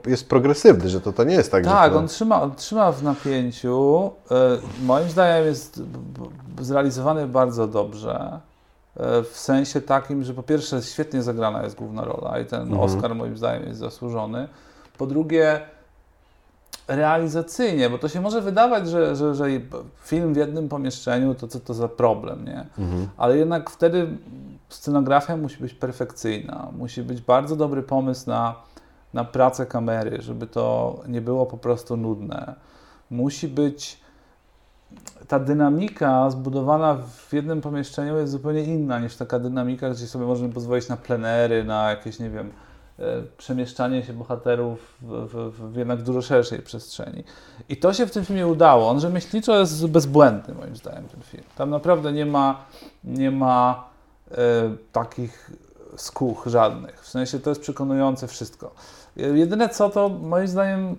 jest 0.07 0.29
progresywny, 0.29 0.89
że 0.89 1.01
to, 1.01 1.13
to 1.13 1.25
nie 1.25 1.35
jest 1.35 1.51
tak, 1.53 1.65
Tak, 1.65 1.85
że 1.85 1.91
to... 1.95 1.99
on 1.99 2.09
trzyma, 2.09 2.43
on 2.43 2.55
trzyma 2.55 2.93
w 2.93 3.03
napięciu. 3.03 4.11
E, 4.31 4.35
Moim 4.85 5.11
zdaniem 5.11 5.47
jest 5.47 5.83
zrealizowany 6.61 7.27
bardzo 7.27 7.67
dobrze. 7.67 8.41
E, 8.97 9.23
W 9.23 9.39
sensie 9.39 9.81
takim, 9.81 10.25
że 10.25 10.35
po 10.35 10.43
pierwsze 10.43 10.83
świetnie 10.83 11.23
zagrana 11.23 11.63
jest 11.65 11.77
główna 11.77 12.05
rola 12.05 12.39
i 12.39 12.47
ten 12.47 12.61
Mhm. 12.63 12.81
Oscar 12.81 13.15
moim 13.15 13.37
zdaniem 13.37 13.69
jest 13.69 13.81
zasłużony. 13.81 14.49
Po 14.99 15.07
drugie 15.07 15.61
realizacyjnie, 16.89 17.91
bo 17.91 17.99
to 17.99 18.09
się 18.09 18.21
może 18.21 18.41
wydawać, 18.41 18.89
że, 18.89 19.17
że, 19.17 19.35
że 19.35 19.47
film 20.03 20.35
w 20.35 20.37
jednym 20.37 20.69
pomieszczeniu 20.69 21.35
to 21.35 21.49
co 21.49 21.61
to 21.61 21.75
za 21.75 21.89
problem, 21.89 22.45
nie? 22.45 22.67
Mhm. 22.79 23.09
Ale 23.17 23.37
jednak 23.37 23.71
wtedy 23.71 24.09
scenografia 24.69 25.37
musi 25.37 25.57
być 25.63 25.75
perfekcyjna. 25.75 26.69
Musi 26.79 27.03
być 27.03 27.21
bardzo 27.21 27.57
dobry 27.57 27.83
pomysł 27.83 28.31
na, 28.31 28.55
na 29.15 29.25
pracę 29.25 29.67
kamery, 29.67 30.23
żeby 30.23 30.47
to 30.47 30.97
nie 31.09 31.21
było 31.21 31.47
po 31.47 31.59
prostu 31.59 31.97
nudne. 31.97 32.55
Musi 33.11 33.49
być 33.49 34.05
ta 35.29 35.39
dynamika 35.39 36.31
zbudowana 36.31 36.97
w 37.17 37.33
jednym 37.33 37.61
pomieszczeniu 37.61 38.19
jest 38.19 38.33
zupełnie 38.33 38.65
inna 38.65 38.99
niż 38.99 39.17
taka 39.17 39.39
dynamika, 39.39 39.91
gdzie 39.91 40.07
sobie 40.07 40.25
możemy 40.25 40.53
pozwolić 40.53 40.89
na 40.89 40.97
plenery, 40.97 41.65
na 41.65 41.91
jakieś, 41.91 42.19
nie 42.19 42.31
wiem, 42.31 42.53
przemieszczanie 43.37 44.03
się 44.03 44.13
bohaterów 44.13 44.97
w, 45.03 45.07
w, 45.07 45.73
w 45.73 45.77
jednak 45.77 46.03
dużo 46.03 46.23
szerszej 46.23 46.59
przestrzeni. 46.59 47.25
I 47.69 47.77
to 47.77 47.93
się 47.93 48.07
w 48.07 48.11
tym 48.11 48.25
filmie 48.25 48.47
udało. 48.47 48.89
On 48.89 49.01
rzemieślniczo 49.01 49.59
jest 49.59 49.87
bezbłędny, 49.87 50.55
moim 50.55 50.77
zdaniem, 50.77 51.09
ten 51.09 51.23
film. 51.23 51.45
Tam 51.57 51.71
naprawdę 51.71 52.13
nie 52.13 52.27
ma, 52.27 52.65
nie 53.05 53.31
ma 53.31 53.89
e, 54.31 54.37
takich 54.93 55.51
skóch 55.97 56.47
żadnych. 56.47 57.03
W 57.03 57.09
sensie 57.09 57.41
to 57.41 57.51
jest 57.51 57.63
przekonujące 57.63 58.29
wszystko. 58.29 58.71
Jedyne 59.17 59.69
co 59.69 59.91
to, 59.91 60.09
moim 60.09 60.49
zdaniem, 60.49 60.97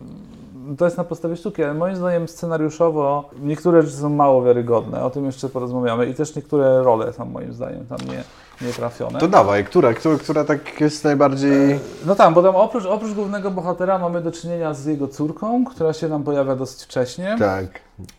mm, 0.00 0.76
to 0.76 0.84
jest 0.84 0.96
na 0.96 1.04
podstawie 1.04 1.36
sztuki, 1.36 1.64
ale 1.64 1.74
moim 1.74 1.96
zdaniem 1.96 2.28
scenariuszowo 2.28 3.30
niektóre 3.40 3.82
rzeczy 3.82 3.96
są 3.96 4.10
mało 4.10 4.42
wiarygodne. 4.42 5.04
O 5.04 5.10
tym 5.10 5.26
jeszcze 5.26 5.48
porozmawiamy. 5.48 6.06
I 6.06 6.14
też 6.14 6.36
niektóre 6.36 6.82
role 6.82 7.12
są 7.12 7.24
moim 7.24 7.52
zdaniem 7.52 7.86
tam 7.86 7.98
nie, 7.98 8.24
nie 8.66 8.72
trafione. 8.72 9.18
To 9.18 9.28
dawaj, 9.28 9.64
która, 9.64 9.94
która, 9.94 10.18
która 10.18 10.44
tak 10.44 10.80
jest 10.80 11.04
najbardziej... 11.04 11.78
No 12.06 12.14
tak, 12.14 12.34
bo 12.34 12.42
tam 12.42 12.56
oprócz, 12.56 12.86
oprócz 12.86 13.12
głównego 13.12 13.50
bohatera 13.50 13.98
mamy 13.98 14.20
do 14.20 14.32
czynienia 14.32 14.74
z 14.74 14.86
jego 14.86 15.08
córką, 15.08 15.64
która 15.64 15.92
się 15.92 16.08
nam 16.08 16.22
pojawia 16.24 16.56
dosyć 16.56 16.82
wcześnie. 16.82 17.36
Tak. 17.38 17.66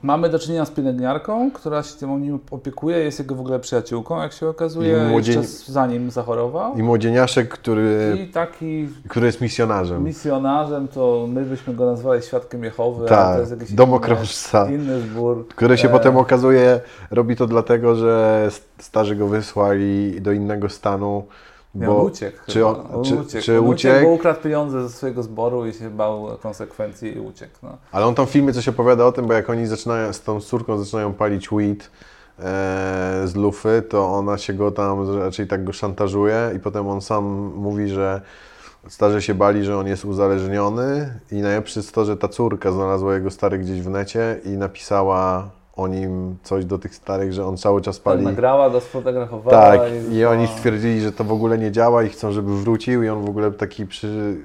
Mamy 0.04 0.30
do 0.30 0.40
czynienia 0.40 0.66
z 0.66 0.72
pielęgniarką, 0.72 1.52
która 1.52 1.84
się 1.84 1.96
tym 1.96 2.22
nim 2.22 2.40
opiekuje, 2.52 2.98
jest 2.98 3.20
jego 3.20 3.36
w 3.36 3.40
ogóle 3.40 3.60
przyjaciółką, 3.60 4.22
jak 4.22 4.34
się 4.34 4.48
okazuje, 4.48 4.98
I 4.98 5.12
młodzień- 5.12 5.44
zanim 5.68 6.12
zachorował. 6.12 6.74
I 6.78 6.84
młodzieniaszek, 6.84 7.50
który, 7.50 8.18
I 8.24 8.32
taki 8.32 8.90
który 9.10 9.26
jest 9.26 9.42
misjonarzem. 9.42 10.04
misjonarzem, 10.04 10.88
to 10.88 11.26
my 11.30 11.46
byśmy 11.46 11.74
go 11.74 11.86
nazwali 11.86 12.22
świadkiem 12.22 12.64
Jehowy, 12.64 13.00
ale 13.00 13.10
Tak, 13.10 13.34
to 13.34 13.40
jest 13.40 13.52
jakiś 13.52 13.72
domokrążca. 13.74 14.66
inny, 14.66 14.76
inny 14.76 15.00
zbór. 15.02 15.48
Który 15.48 15.78
się 15.78 15.88
E, 15.88 15.92
potem 15.92 16.18
okazuje, 16.18 16.82
robi 17.12 17.36
to 17.36 17.48
dlatego, 17.48 17.96
że 17.96 18.50
starzy 18.80 19.16
go 19.16 19.28
wysłali 19.28 20.22
do 20.22 20.32
innego 20.34 20.70
stanu, 20.70 21.26
bo 21.76 22.00
on 22.00 22.06
uciekł. 22.06 22.38
czy 22.48 22.54
chyba. 22.54 22.68
on- 22.68 22.86
on 22.94 23.04
czy- 23.04 23.16
uciekł. 23.16 23.46
czy 23.46 23.60
on 23.60 23.68
uciekł? 23.68 24.06
Bo 24.06 24.12
ukradł 24.12 24.42
pieniądze 24.42 24.84
ze 24.84 24.90
swojego 24.90 25.24
zboru 25.24 25.66
i 25.66 25.74
się 25.74 25.90
bał 25.90 26.28
konsekwencji 26.42 27.18
i 27.18 27.20
uciekł. 27.20 27.54
No. 27.64 27.78
Ale 27.92 28.06
on 28.06 28.16
tam 28.16 28.26
w 28.26 28.30
filmie 28.30 28.54
coś 28.54 28.68
opowiada 28.68 29.06
o 29.06 29.12
tym, 29.12 29.28
bo 29.28 29.34
jak 29.34 29.50
oni 29.50 29.68
zaczynają, 29.68 30.14
z 30.14 30.22
tą 30.22 30.42
córką 30.42 30.78
zaczynają 30.78 31.14
palić 31.14 31.52
weed 31.52 31.84
e, 32.40 33.22
z 33.26 33.36
lufy, 33.36 33.82
to 33.90 34.10
ona 34.10 34.38
się 34.38 34.54
go 34.54 34.72
tam 34.72 35.18
raczej 35.20 35.48
tak 35.48 35.64
go 35.64 35.74
szantażuje 35.74 36.52
i 36.56 36.60
potem 36.60 36.88
on 36.88 37.02
sam 37.02 37.24
mówi, 37.56 37.90
że 37.90 38.22
starzy 38.88 39.22
się 39.22 39.34
bali, 39.34 39.64
że 39.64 39.78
on 39.78 39.88
jest 39.88 40.06
uzależniony 40.06 41.20
i 41.32 41.36
najlepsze 41.36 41.80
jest 41.80 41.94
to, 41.94 42.06
że 42.06 42.18
ta 42.18 42.28
córka 42.28 42.72
znalazła 42.72 43.14
jego 43.14 43.32
stary 43.32 43.58
gdzieś 43.60 43.82
w 43.82 43.90
necie 43.90 44.40
i 44.46 44.50
napisała 44.50 45.50
o 45.76 45.88
nim 45.88 46.38
coś 46.44 46.66
do 46.66 46.78
tych 46.80 46.96
starych, 46.96 47.34
że 47.34 47.46
on 47.46 47.58
cały 47.58 47.82
czas 47.82 47.96
Tak, 47.96 48.04
pali. 48.04 48.24
nagrała 48.24 48.70
go, 48.70 48.82
sfotografowała. 48.82 49.58
Tak, 49.72 49.82
i, 50.12 50.14
i 50.16 50.26
oni 50.26 50.48
stwierdzili, 50.48 51.02
że 51.02 51.12
to 51.12 51.24
w 51.24 51.32
ogóle 51.32 51.58
nie 51.58 51.72
działa 51.72 52.04
i 52.04 52.10
chcą, 52.10 52.32
żeby 52.32 52.58
wrócił 52.62 53.04
i 53.04 53.10
on 53.10 53.26
w 53.26 53.30
ogóle 53.30 53.52
taki 53.52 53.86
przy... 53.86 54.38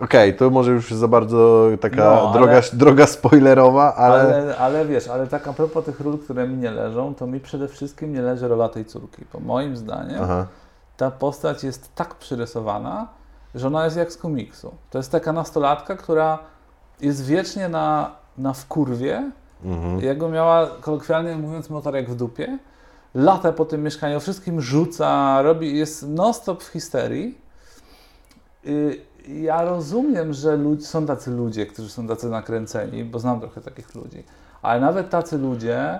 Okej, 0.00 0.36
to 0.36 0.50
może 0.50 0.70
już 0.72 0.90
za 0.90 1.08
bardzo 1.08 1.68
taka 1.80 1.96
No, 1.96 2.04
ale- 2.30 2.32
droga, 2.32 2.60
droga 2.72 3.06
spoilerowa, 3.06 3.94
ale... 3.94 4.20
Ale, 4.20 4.56
ale 4.56 4.86
wiesz, 4.86 5.08
ale 5.08 5.26
tak 5.26 5.48
a 5.48 5.52
propos 5.52 5.84
tych 5.84 6.00
ról, 6.00 6.18
które 6.18 6.48
mi 6.48 6.56
nie 6.56 6.70
leżą, 6.70 7.14
to 7.14 7.26
mi 7.26 7.40
przede 7.40 7.68
wszystkim 7.68 8.12
nie 8.12 8.22
leży 8.22 8.48
rola 8.48 8.68
tej 8.68 8.84
córki, 8.84 9.24
bo 9.32 9.40
moim 9.40 9.76
zdaniem 9.76 10.18
Aha. 10.22 10.46
ta 10.96 11.10
postać 11.10 11.64
jest 11.64 11.94
tak 11.94 12.14
przyrysowana, 12.14 13.08
że 13.54 13.66
ona 13.66 13.84
jest 13.84 13.96
jak 13.96 14.12
z 14.12 14.16
komiksu. 14.16 14.74
To 14.90 14.98
jest 14.98 15.12
taka 15.12 15.32
nastolatka, 15.32 15.96
która 15.96 16.38
jest 17.00 17.24
wiecznie 17.26 17.68
na, 17.68 18.10
na 18.38 18.52
wkurwie, 18.52 19.30
Mhm. 19.64 20.00
jakby 20.00 20.28
miała, 20.28 20.66
kolokwialnie 20.80 21.36
mówiąc, 21.36 21.70
motor 21.70 21.94
jak 21.94 22.10
w 22.10 22.14
dupie, 22.14 22.58
lata 23.14 23.52
po 23.52 23.64
tym 23.64 23.82
mieszkaniu, 23.82 24.20
wszystkim 24.20 24.60
rzuca, 24.60 25.42
robi, 25.42 25.78
jest 25.78 26.08
non-stop 26.08 26.62
w 26.62 26.66
histerii. 26.68 27.38
Y, 28.66 29.00
Ja 29.28 29.62
rozumiem, 29.64 30.32
że 30.32 30.56
ludzi, 30.56 30.84
są 30.84 31.06
tacy 31.06 31.30
ludzie, 31.30 31.66
którzy 31.66 31.90
są 31.90 32.06
tacy 32.06 32.28
nakręceni, 32.28 33.04
bo 33.04 33.18
znam 33.18 33.40
trochę 33.40 33.60
takich 33.60 33.94
ludzi, 33.94 34.24
ale 34.62 34.80
nawet 34.80 35.10
tacy 35.10 35.38
ludzie 35.38 35.98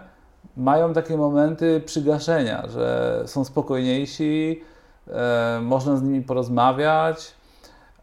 mają 0.57 0.93
takie 0.93 1.17
momenty 1.17 1.81
przygaszenia, 1.87 2.69
że 2.69 3.23
są 3.27 3.45
spokojniejsi, 3.45 4.62
e, 5.09 5.61
można 5.62 5.97
z 5.97 6.03
nimi 6.03 6.23
porozmawiać, 6.23 7.35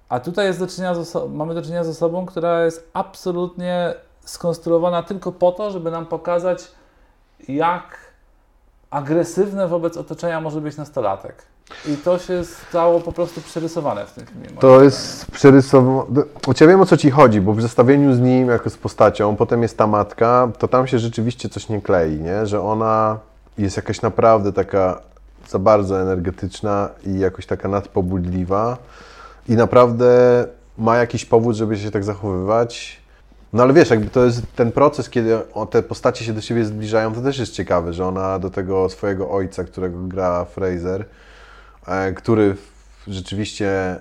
a 0.09 0.19
tutaj 0.19 0.45
jest 0.45 0.59
do 0.59 0.67
czynienia 0.67 0.95
z 0.95 0.97
oso- 0.97 1.29
mamy 1.29 1.53
do 1.53 1.61
czynienia 1.61 1.83
z 1.83 1.89
osobą, 1.89 2.25
która 2.25 2.65
jest 2.65 2.89
absolutnie 2.93 3.93
skonstruowana 4.25 5.03
tylko 5.03 5.31
po 5.31 5.51
to, 5.51 5.71
żeby 5.71 5.91
nam 5.91 6.05
pokazać, 6.05 6.71
jak 7.47 7.97
agresywne 8.89 9.67
wobec 9.67 9.97
otoczenia 9.97 10.41
może 10.41 10.61
być 10.61 10.77
nastolatek. 10.77 11.35
I 11.85 11.97
to 11.97 12.19
się 12.19 12.43
stało 12.43 12.99
po 12.99 13.11
prostu 13.11 13.41
przerysowane 13.41 14.05
w 14.05 14.11
tym 14.11 14.25
filmie. 14.25 14.47
To 14.59 14.83
jest 14.83 15.31
przerysowane. 15.31 16.23
Ja 16.61 16.67
wiem 16.67 16.81
o 16.81 16.85
co 16.85 16.97
ci 16.97 17.11
chodzi, 17.11 17.41
bo 17.41 17.53
w 17.53 17.61
zestawieniu 17.61 18.13
z 18.13 18.19
nim, 18.19 18.49
jako 18.49 18.69
z 18.69 18.77
postacią, 18.77 19.35
potem 19.35 19.61
jest 19.61 19.77
ta 19.77 19.87
matka, 19.87 20.51
to 20.59 20.67
tam 20.67 20.87
się 20.87 20.99
rzeczywiście 20.99 21.49
coś 21.49 21.69
nie 21.69 21.81
klei, 21.81 22.21
nie? 22.21 22.45
Że 22.45 22.61
ona 22.61 23.19
jest 23.57 23.77
jakaś 23.77 24.01
naprawdę 24.01 24.53
taka 24.53 25.01
za 25.47 25.59
bardzo 25.59 26.01
energetyczna 26.01 26.89
i 27.05 27.19
jakoś 27.19 27.45
taka 27.45 27.67
nadpobudliwa 27.67 28.77
i 29.49 29.55
naprawdę 29.55 30.07
ma 30.77 30.97
jakiś 30.97 31.25
powód, 31.25 31.55
żeby 31.55 31.77
się 31.77 31.91
tak 31.91 32.03
zachowywać. 32.03 33.01
No 33.55 33.63
ale 33.63 33.73
wiesz, 33.73 33.89
jakby 33.89 34.09
to 34.09 34.25
jest 34.25 34.41
ten 34.55 34.71
proces, 34.71 35.09
kiedy 35.09 35.37
te 35.69 35.83
postacie 35.83 36.25
się 36.25 36.33
do 36.33 36.41
siebie 36.41 36.65
zbliżają, 36.65 37.13
to 37.13 37.21
też 37.21 37.39
jest 37.39 37.53
ciekawe, 37.53 37.93
że 37.93 38.05
ona 38.05 38.39
do 38.39 38.49
tego 38.49 38.89
swojego 38.89 39.31
ojca, 39.31 39.63
którego 39.63 39.99
gra 39.99 40.45
Fraser, 40.45 41.05
e, 41.87 42.13
który 42.13 42.55
rzeczywiście 43.07 43.67
e, 43.69 43.99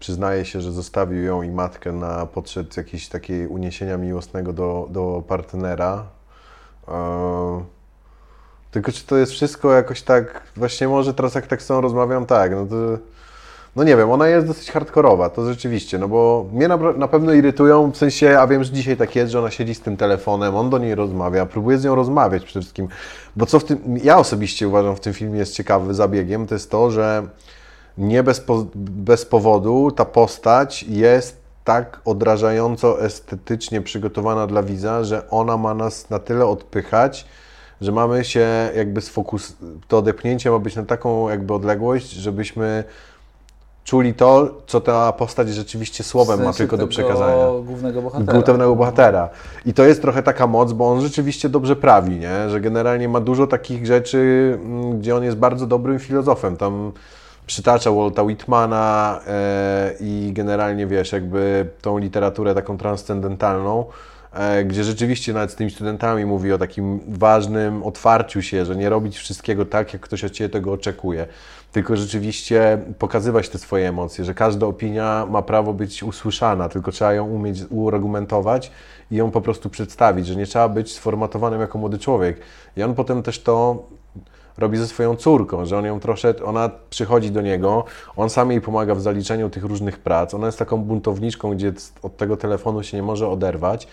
przyznaje 0.00 0.44
się, 0.44 0.60
że 0.60 0.72
zostawił 0.72 1.22
ją 1.22 1.42
i 1.42 1.50
matkę 1.50 1.92
na 1.92 2.26
potrzeb 2.26 2.76
jakiejś 2.76 3.08
takiej 3.08 3.46
uniesienia 3.46 3.96
miłosnego 3.96 4.52
do, 4.52 4.88
do 4.90 5.22
partnera. 5.28 6.06
E, 6.88 7.64
tylko 8.70 8.92
czy 8.92 9.06
to 9.06 9.16
jest 9.16 9.32
wszystko 9.32 9.72
jakoś 9.72 10.02
tak, 10.02 10.42
właśnie 10.56 10.88
może 10.88 11.14
teraz 11.14 11.34
jak 11.34 11.46
tak 11.46 11.62
z 11.62 11.66
tą 11.66 11.80
rozmawiam, 11.80 12.26
tak, 12.26 12.52
no 12.52 12.66
to, 12.66 12.76
no 13.76 13.84
nie 13.84 13.96
wiem, 13.96 14.10
ona 14.10 14.28
jest 14.28 14.46
dosyć 14.46 14.70
hardkorowa, 14.70 15.30
to 15.30 15.46
rzeczywiście, 15.46 15.98
no 15.98 16.08
bo 16.08 16.46
mnie 16.52 16.68
na, 16.68 16.76
na 16.76 17.08
pewno 17.08 17.32
irytują, 17.32 17.90
w 17.92 17.96
sensie, 17.96 18.38
a 18.38 18.46
wiem, 18.46 18.64
że 18.64 18.72
dzisiaj 18.72 18.96
tak 18.96 19.16
jest, 19.16 19.32
że 19.32 19.38
ona 19.38 19.50
siedzi 19.50 19.74
z 19.74 19.80
tym 19.80 19.96
telefonem, 19.96 20.56
on 20.56 20.70
do 20.70 20.78
niej 20.78 20.94
rozmawia, 20.94 21.46
próbuje 21.46 21.78
z 21.78 21.84
nią 21.84 21.94
rozmawiać 21.94 22.44
przede 22.44 22.60
wszystkim, 22.60 22.88
bo 23.36 23.46
co 23.46 23.58
w 23.58 23.64
tym, 23.64 23.98
ja 24.02 24.18
osobiście 24.18 24.68
uważam 24.68 24.96
w 24.96 25.00
tym 25.00 25.12
filmie 25.12 25.38
jest 25.38 25.54
ciekawy 25.54 25.94
zabiegiem, 25.94 26.46
to 26.46 26.54
jest 26.54 26.70
to, 26.70 26.90
że 26.90 27.26
nie 27.98 28.22
bez, 28.22 28.40
po, 28.40 28.66
bez 28.74 29.24
powodu 29.24 29.90
ta 29.90 30.04
postać 30.04 30.82
jest 30.82 31.40
tak 31.64 32.00
odrażająco 32.04 33.02
estetycznie 33.02 33.80
przygotowana 33.80 34.46
dla 34.46 34.62
widza, 34.62 35.04
że 35.04 35.30
ona 35.30 35.56
ma 35.56 35.74
nas 35.74 36.10
na 36.10 36.18
tyle 36.18 36.46
odpychać, 36.46 37.26
że 37.80 37.92
mamy 37.92 38.24
się 38.24 38.70
jakby 38.76 39.00
sfokus... 39.00 39.56
To 39.88 39.98
odepchnięcie 39.98 40.50
ma 40.50 40.58
być 40.58 40.76
na 40.76 40.82
taką 40.82 41.28
jakby 41.28 41.54
odległość, 41.54 42.10
żebyśmy 42.10 42.84
czuli 43.86 44.14
to, 44.14 44.54
co 44.66 44.80
ta 44.80 45.12
postać 45.12 45.48
rzeczywiście 45.48 46.04
słowem 46.04 46.36
W 46.36 46.40
ma 46.40 46.44
sensie 46.44 46.58
tylko 46.58 46.76
do 46.76 46.88
przekazania. 46.88 47.46
głównego 47.64 48.02
bohatera. 48.02 48.32
Głównego 48.32 48.76
bohatera. 48.76 49.28
I 49.66 49.74
to 49.74 49.84
jest 49.84 50.02
trochę 50.02 50.22
taka 50.22 50.46
moc, 50.46 50.72
bo 50.72 50.90
on 50.90 51.00
rzeczywiście 51.00 51.48
dobrze 51.48 51.76
prawi, 51.76 52.16
nie? 52.16 52.50
że 52.50 52.60
generalnie 52.60 53.08
ma 53.08 53.20
dużo 53.20 53.46
takich 53.46 53.86
rzeczy, 53.86 54.52
mm, 54.62 54.98
gdzie 54.98 55.16
on 55.16 55.24
jest 55.24 55.36
bardzo 55.36 55.66
dobrym 55.66 55.98
filozofem. 55.98 56.56
Tam 56.56 56.92
przytacza 57.46 57.90
Walta 57.90 58.22
Whitmana 58.22 59.20
e, 59.26 59.94
i 60.00 60.30
generalnie 60.32 60.86
wiesz, 60.86 61.12
jakby 61.12 61.68
tą 61.82 61.98
literaturę 61.98 62.54
taką 62.54 62.78
transcendentalną, 62.78 63.84
e, 64.32 64.64
gdzie 64.64 64.84
rzeczywiście 64.84 65.32
nawet 65.32 65.50
z 65.50 65.54
tymi 65.54 65.70
studentami 65.70 66.26
mówi 66.26 66.52
o 66.52 66.58
takim 66.58 67.00
ważnym 67.08 67.82
otwarciu 67.82 68.42
się, 68.42 68.64
że 68.64 68.76
nie 68.76 68.88
robić 68.88 69.18
wszystkiego 69.18 69.64
tak, 69.64 69.92
jak 69.92 70.02
ktoś 70.02 70.24
od 70.24 70.32
Ciebie 70.32 70.48
tego 70.48 70.72
oczekuje, 70.72 71.26
tylko 71.72 71.96
rzeczywiście 71.96 72.78
pokazywać 72.98 73.48
te 73.48 73.58
swoje 73.58 73.88
emocje, 73.88 74.24
że 74.24 74.34
każda 74.34 74.66
opinia 74.66 75.26
ma 75.30 75.42
prawo 75.42 75.72
być 75.72 76.02
usłyszana, 76.02 76.68
tylko 76.68 76.92
trzeba 76.92 77.12
ją 77.12 77.26
umieć 77.26 77.58
uargumentować 77.70 78.70
i 79.10 79.16
ją 79.16 79.30
po 79.30 79.40
prostu 79.40 79.70
przedstawić, 79.70 80.26
że 80.26 80.36
nie 80.36 80.46
trzeba 80.46 80.68
być 80.68 80.94
sformatowanym 80.94 81.60
jako 81.60 81.78
młody 81.78 81.98
człowiek. 81.98 82.40
I 82.76 82.82
on 82.82 82.94
potem 82.94 83.22
też 83.22 83.42
to 83.42 83.82
robi 84.58 84.78
ze 84.78 84.86
swoją 84.86 85.16
córką, 85.16 85.64
że 85.64 85.78
on 85.78 85.84
ją 85.84 86.00
troszeczkę, 86.00 86.44
ona 86.44 86.70
przychodzi 86.90 87.30
do 87.30 87.40
niego, 87.40 87.84
on 88.16 88.30
sam 88.30 88.50
jej 88.50 88.60
pomaga 88.60 88.94
w 88.94 89.00
zaliczeniu 89.00 89.50
tych 89.50 89.64
różnych 89.64 89.98
prac, 89.98 90.34
ona 90.34 90.46
jest 90.46 90.58
taką 90.58 90.76
buntowniczką, 90.76 91.50
gdzie 91.50 91.72
od 92.02 92.16
tego 92.16 92.36
telefonu 92.36 92.82
się 92.82 92.96
nie 92.96 93.02
może 93.02 93.28
oderwać, 93.28 93.88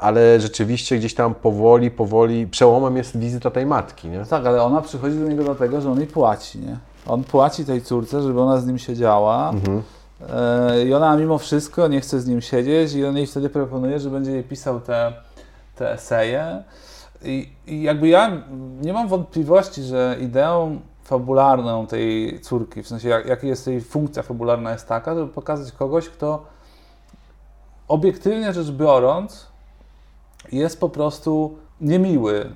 ale 0.00 0.40
rzeczywiście 0.40 0.98
gdzieś 0.98 1.14
tam 1.14 1.34
powoli, 1.34 1.90
powoli, 1.90 2.46
przełomem 2.46 2.96
jest 2.96 3.18
wizyta 3.18 3.50
tej 3.50 3.66
matki, 3.66 4.08
nie? 4.08 4.24
Tak, 4.24 4.46
ale 4.46 4.62
ona 4.62 4.80
przychodzi 4.80 5.18
do 5.18 5.28
niego 5.28 5.44
dlatego, 5.44 5.80
że 5.80 5.90
on 5.90 5.98
jej 5.98 6.06
płaci, 6.06 6.58
nie? 6.58 6.76
On 7.06 7.24
płaci 7.24 7.64
tej 7.64 7.82
córce, 7.82 8.22
żeby 8.22 8.40
ona 8.40 8.60
z 8.60 8.66
nim 8.66 8.78
siedziała 8.78 9.50
mhm. 9.50 9.82
E, 10.30 10.84
i 10.84 10.94
ona 10.94 11.16
mimo 11.16 11.38
wszystko 11.38 11.88
nie 11.88 12.00
chce 12.00 12.20
z 12.20 12.26
nim 12.26 12.40
siedzieć 12.40 12.94
i 12.94 13.04
on 13.04 13.16
jej 13.16 13.26
wtedy 13.26 13.50
proponuje, 13.50 14.00
że 14.00 14.10
będzie 14.10 14.32
jej 14.32 14.42
pisał 14.42 14.80
te, 14.80 15.12
te 15.76 15.92
eseje. 15.92 16.62
I, 17.22 17.48
I, 17.66 17.82
jakby 17.82 18.08
ja 18.08 18.42
nie 18.82 18.92
mam 18.92 19.08
wątpliwości, 19.08 19.82
że 19.82 20.16
ideą 20.20 20.80
fabularną 21.02 21.86
tej 21.86 22.40
córki, 22.40 22.82
w 22.82 22.88
sensie 22.88 23.08
jak, 23.08 23.26
jaka 23.26 23.46
jest 23.46 23.66
jej 23.66 23.80
funkcja 23.80 24.22
fabularna 24.22 24.72
jest 24.72 24.88
taka, 24.88 25.14
żeby 25.14 25.28
pokazać 25.28 25.72
kogoś, 25.72 26.08
kto 26.08 26.46
obiektywnie 27.88 28.52
rzecz 28.52 28.70
biorąc 28.70 29.46
jest 30.52 30.80
po 30.80 30.88
prostu 30.88 31.56
niemiły, 31.80 32.50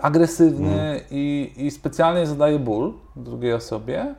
agresywny 0.00 0.80
mm. 0.80 1.00
i, 1.10 1.52
i 1.56 1.70
specjalnie 1.70 2.26
zadaje 2.26 2.58
ból 2.58 2.94
drugiej 3.16 3.52
osobie, 3.52 4.14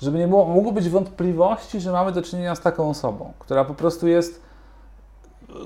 żeby 0.00 0.18
nie 0.18 0.28
było, 0.28 0.46
mogło 0.46 0.72
być 0.72 0.88
wątpliwości, 0.88 1.80
że 1.80 1.92
mamy 1.92 2.12
do 2.12 2.22
czynienia 2.22 2.54
z 2.54 2.60
taką 2.60 2.90
osobą, 2.90 3.32
która 3.38 3.64
po 3.64 3.74
prostu 3.74 4.08
jest 4.08 4.42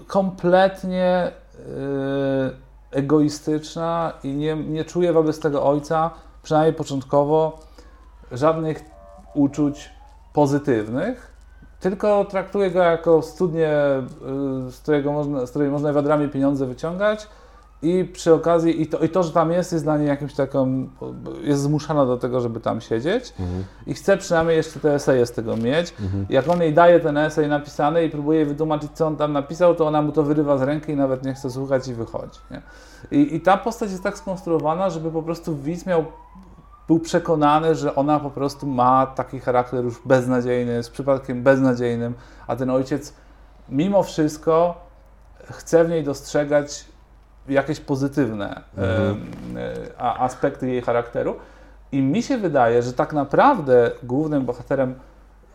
kompletnie 0.06 1.32
yy, 1.58 2.56
egoistyczna 2.90 4.12
i 4.24 4.28
nie, 4.28 4.56
nie 4.56 4.84
czuje 4.84 5.12
wobec 5.12 5.40
tego 5.40 5.66
ojca, 5.66 6.10
przynajmniej 6.42 6.74
początkowo, 6.74 7.58
żadnych 8.32 8.84
uczuć 9.34 9.90
pozytywnych, 10.32 11.31
tylko 11.82 12.24
traktuje 12.24 12.70
go 12.70 12.78
jako 12.78 13.22
studnię, 13.22 13.70
y, 14.68 14.70
z, 14.70 14.80
którego 14.80 15.12
można, 15.12 15.46
z 15.46 15.50
której 15.50 15.70
można 15.70 15.92
wiadrami 15.92 16.28
pieniądze 16.28 16.66
wyciągać 16.66 17.28
i 17.82 18.04
przy 18.04 18.34
okazji, 18.34 18.82
i 18.82 18.86
to, 18.86 18.98
i 18.98 19.08
to, 19.08 19.22
że 19.22 19.32
tam 19.32 19.52
jest, 19.52 19.72
jest 19.72 19.84
dla 19.84 19.98
niej 19.98 20.08
jakimś 20.08 20.34
taką, 20.34 20.88
jest 21.42 21.62
zmuszana 21.62 22.06
do 22.06 22.16
tego, 22.16 22.40
żeby 22.40 22.60
tam 22.60 22.80
siedzieć 22.80 23.34
mhm. 23.40 23.64
i 23.86 23.94
chce 23.94 24.16
przynajmniej 24.16 24.56
jeszcze 24.56 24.80
te 24.80 24.94
eseje 24.94 25.26
z 25.26 25.32
tego 25.32 25.56
mieć. 25.56 25.94
Mhm. 26.00 26.26
Jak 26.28 26.48
on 26.48 26.62
jej 26.62 26.74
daje 26.74 27.00
ten 27.00 27.16
esej 27.16 27.48
napisany 27.48 28.04
i 28.04 28.10
próbuje 28.10 28.46
wytłumaczyć, 28.46 28.90
co 28.94 29.06
on 29.06 29.16
tam 29.16 29.32
napisał, 29.32 29.74
to 29.74 29.86
ona 29.86 30.02
mu 30.02 30.12
to 30.12 30.22
wyrywa 30.22 30.58
z 30.58 30.62
ręki 30.62 30.92
i 30.92 30.96
nawet 30.96 31.24
nie 31.24 31.34
chce 31.34 31.50
słuchać 31.50 31.88
i 31.88 31.94
wychodzi. 31.94 32.38
I, 33.10 33.34
I 33.34 33.40
ta 33.40 33.56
postać 33.56 33.90
jest 33.90 34.02
tak 34.02 34.18
skonstruowana, 34.18 34.90
żeby 34.90 35.10
po 35.10 35.22
prostu 35.22 35.56
widz 35.56 35.86
miał 35.86 36.04
był 36.88 37.00
przekonany, 37.00 37.74
że 37.74 37.94
ona 37.94 38.20
po 38.20 38.30
prostu 38.30 38.66
ma 38.66 39.06
taki 39.06 39.40
charakter 39.40 39.84
już 39.84 40.02
beznadziejny, 40.04 40.82
z 40.82 40.90
przypadkiem 40.90 41.42
beznadziejnym, 41.42 42.14
a 42.46 42.56
ten 42.56 42.70
ojciec 42.70 43.14
mimo 43.68 44.02
wszystko 44.02 44.74
chce 45.50 45.84
w 45.84 45.90
niej 45.90 46.04
dostrzegać 46.04 46.84
jakieś 47.48 47.80
pozytywne 47.80 48.62
mhm. 48.76 49.28
e, 49.56 49.98
aspekty 49.98 50.68
jej 50.68 50.82
charakteru. 50.82 51.36
I 51.92 52.02
mi 52.02 52.22
się 52.22 52.38
wydaje, 52.38 52.82
że 52.82 52.92
tak 52.92 53.12
naprawdę 53.12 53.90
głównym 54.02 54.44
bohaterem, 54.44 54.94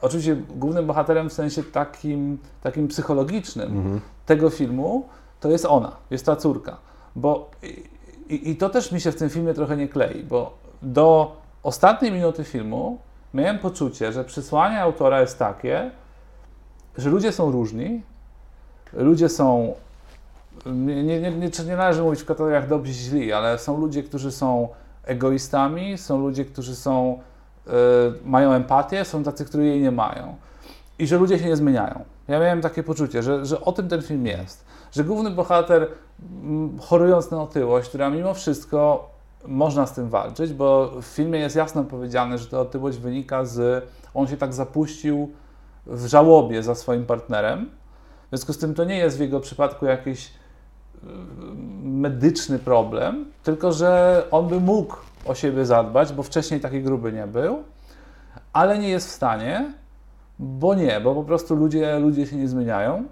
oczywiście 0.01 0.35
głównym 0.35 0.87
bohaterem 0.87 1.29
w 1.29 1.33
sensie 1.33 1.63
takim, 1.63 2.37
takim 2.61 2.87
psychologicznym 2.87 3.77
mhm. 3.77 4.01
tego 4.25 4.49
filmu, 4.49 5.07
to 5.39 5.49
jest 5.49 5.65
ona, 5.65 5.91
jest 6.11 6.25
ta 6.25 6.35
córka. 6.35 6.77
Bo 7.15 7.51
i, 8.29 8.51
i 8.51 8.55
to 8.55 8.69
też 8.69 8.91
mi 8.91 9.01
się 9.01 9.11
w 9.11 9.15
tym 9.15 9.29
filmie 9.29 9.53
trochę 9.53 9.77
nie 9.77 9.87
klei, 9.87 10.23
bo 10.23 10.57
do 10.81 11.35
ostatniej 11.63 12.11
minuty 12.11 12.43
filmu 12.43 12.97
miałem 13.33 13.59
poczucie, 13.59 14.13
że 14.13 14.23
przesłanie 14.23 14.81
autora 14.81 15.21
jest 15.21 15.39
takie, 15.39 15.91
że 16.97 17.09
ludzie 17.09 17.31
są 17.31 17.51
różni, 17.51 18.01
ludzie 18.93 19.29
są 19.29 19.73
nie, 20.65 21.03
nie, 21.03 21.21
nie, 21.21 21.49
nie 21.65 21.75
należy 21.77 22.01
mówić 22.01 22.21
w 22.21 22.25
kategoriach 22.25 22.67
dobrzy, 22.67 22.93
źli, 22.93 23.33
ale 23.33 23.57
są 23.57 23.77
ludzie, 23.77 24.03
którzy 24.03 24.31
są 24.31 24.69
egoistami, 25.03 25.97
są 25.97 26.19
ludzie, 26.19 26.45
którzy 26.45 26.75
są, 26.75 27.19
y, 27.67 27.71
mają 28.25 28.51
empatię, 28.51 29.05
są 29.05 29.23
tacy, 29.23 29.45
którzy 29.45 29.65
jej 29.65 29.81
nie 29.81 29.91
mają. 29.91 30.35
I 30.99 31.07
że 31.07 31.17
ludzie 31.17 31.39
się 31.39 31.45
nie 31.45 31.55
zmieniają. 31.55 32.03
Ja 32.27 32.39
miałem 32.39 32.61
takie 32.61 32.83
poczucie, 32.83 33.23
że, 33.23 33.45
że 33.45 33.61
o 33.61 33.71
tym 33.71 33.87
ten 33.87 34.01
film 34.01 34.25
jest. 34.25 34.65
Że 34.91 35.03
główny 35.03 35.31
bohater, 35.31 35.87
chorując 36.81 37.31
na 37.31 37.41
otyłość, 37.41 37.89
która 37.89 38.09
mimo 38.09 38.33
wszystko 38.33 39.09
można 39.47 39.87
z 39.87 39.93
tym 39.93 40.09
walczyć, 40.09 40.53
bo 40.53 40.91
w 41.01 41.05
filmie 41.05 41.39
jest 41.39 41.55
jasno 41.55 41.83
powiedziane, 41.83 42.37
że 42.37 42.47
ta 42.47 42.59
otyłość 42.59 42.97
wynika 42.97 43.45
z. 43.45 43.85
On 44.13 44.27
się 44.27 44.37
tak 44.37 44.53
zapuścił 44.53 45.31
w 45.85 46.05
żałobie 46.05 46.63
za 46.63 46.75
swoim 46.75 47.05
partnerem. 47.05 47.69
W 48.25 48.29
związku 48.29 48.53
z 48.53 48.57
tym 48.57 48.73
to 48.73 48.83
nie 48.83 48.97
jest 48.97 49.17
w 49.17 49.19
jego 49.19 49.39
przypadku 49.39 49.85
jakiś 49.85 50.31
medyczny 51.83 52.59
problem, 52.59 53.25
tylko 53.43 53.71
że 53.71 54.23
on 54.31 54.47
by 54.47 54.59
mógł 54.59 54.95
o 55.25 55.35
siebie 55.35 55.65
zadbać, 55.65 56.13
bo 56.13 56.23
wcześniej 56.23 56.59
taki 56.59 56.81
gruby 56.81 57.13
nie 57.13 57.27
był, 57.27 57.63
ale 58.53 58.79
nie 58.79 58.89
jest 58.89 59.07
w 59.07 59.11
stanie, 59.11 59.73
bo 60.39 60.75
nie, 60.75 61.01
bo 61.01 61.15
po 61.15 61.23
prostu 61.23 61.55
ludzie, 61.55 61.99
ludzie 61.99 62.27
się 62.27 62.35
nie 62.35 62.47
zmieniają. 62.47 63.03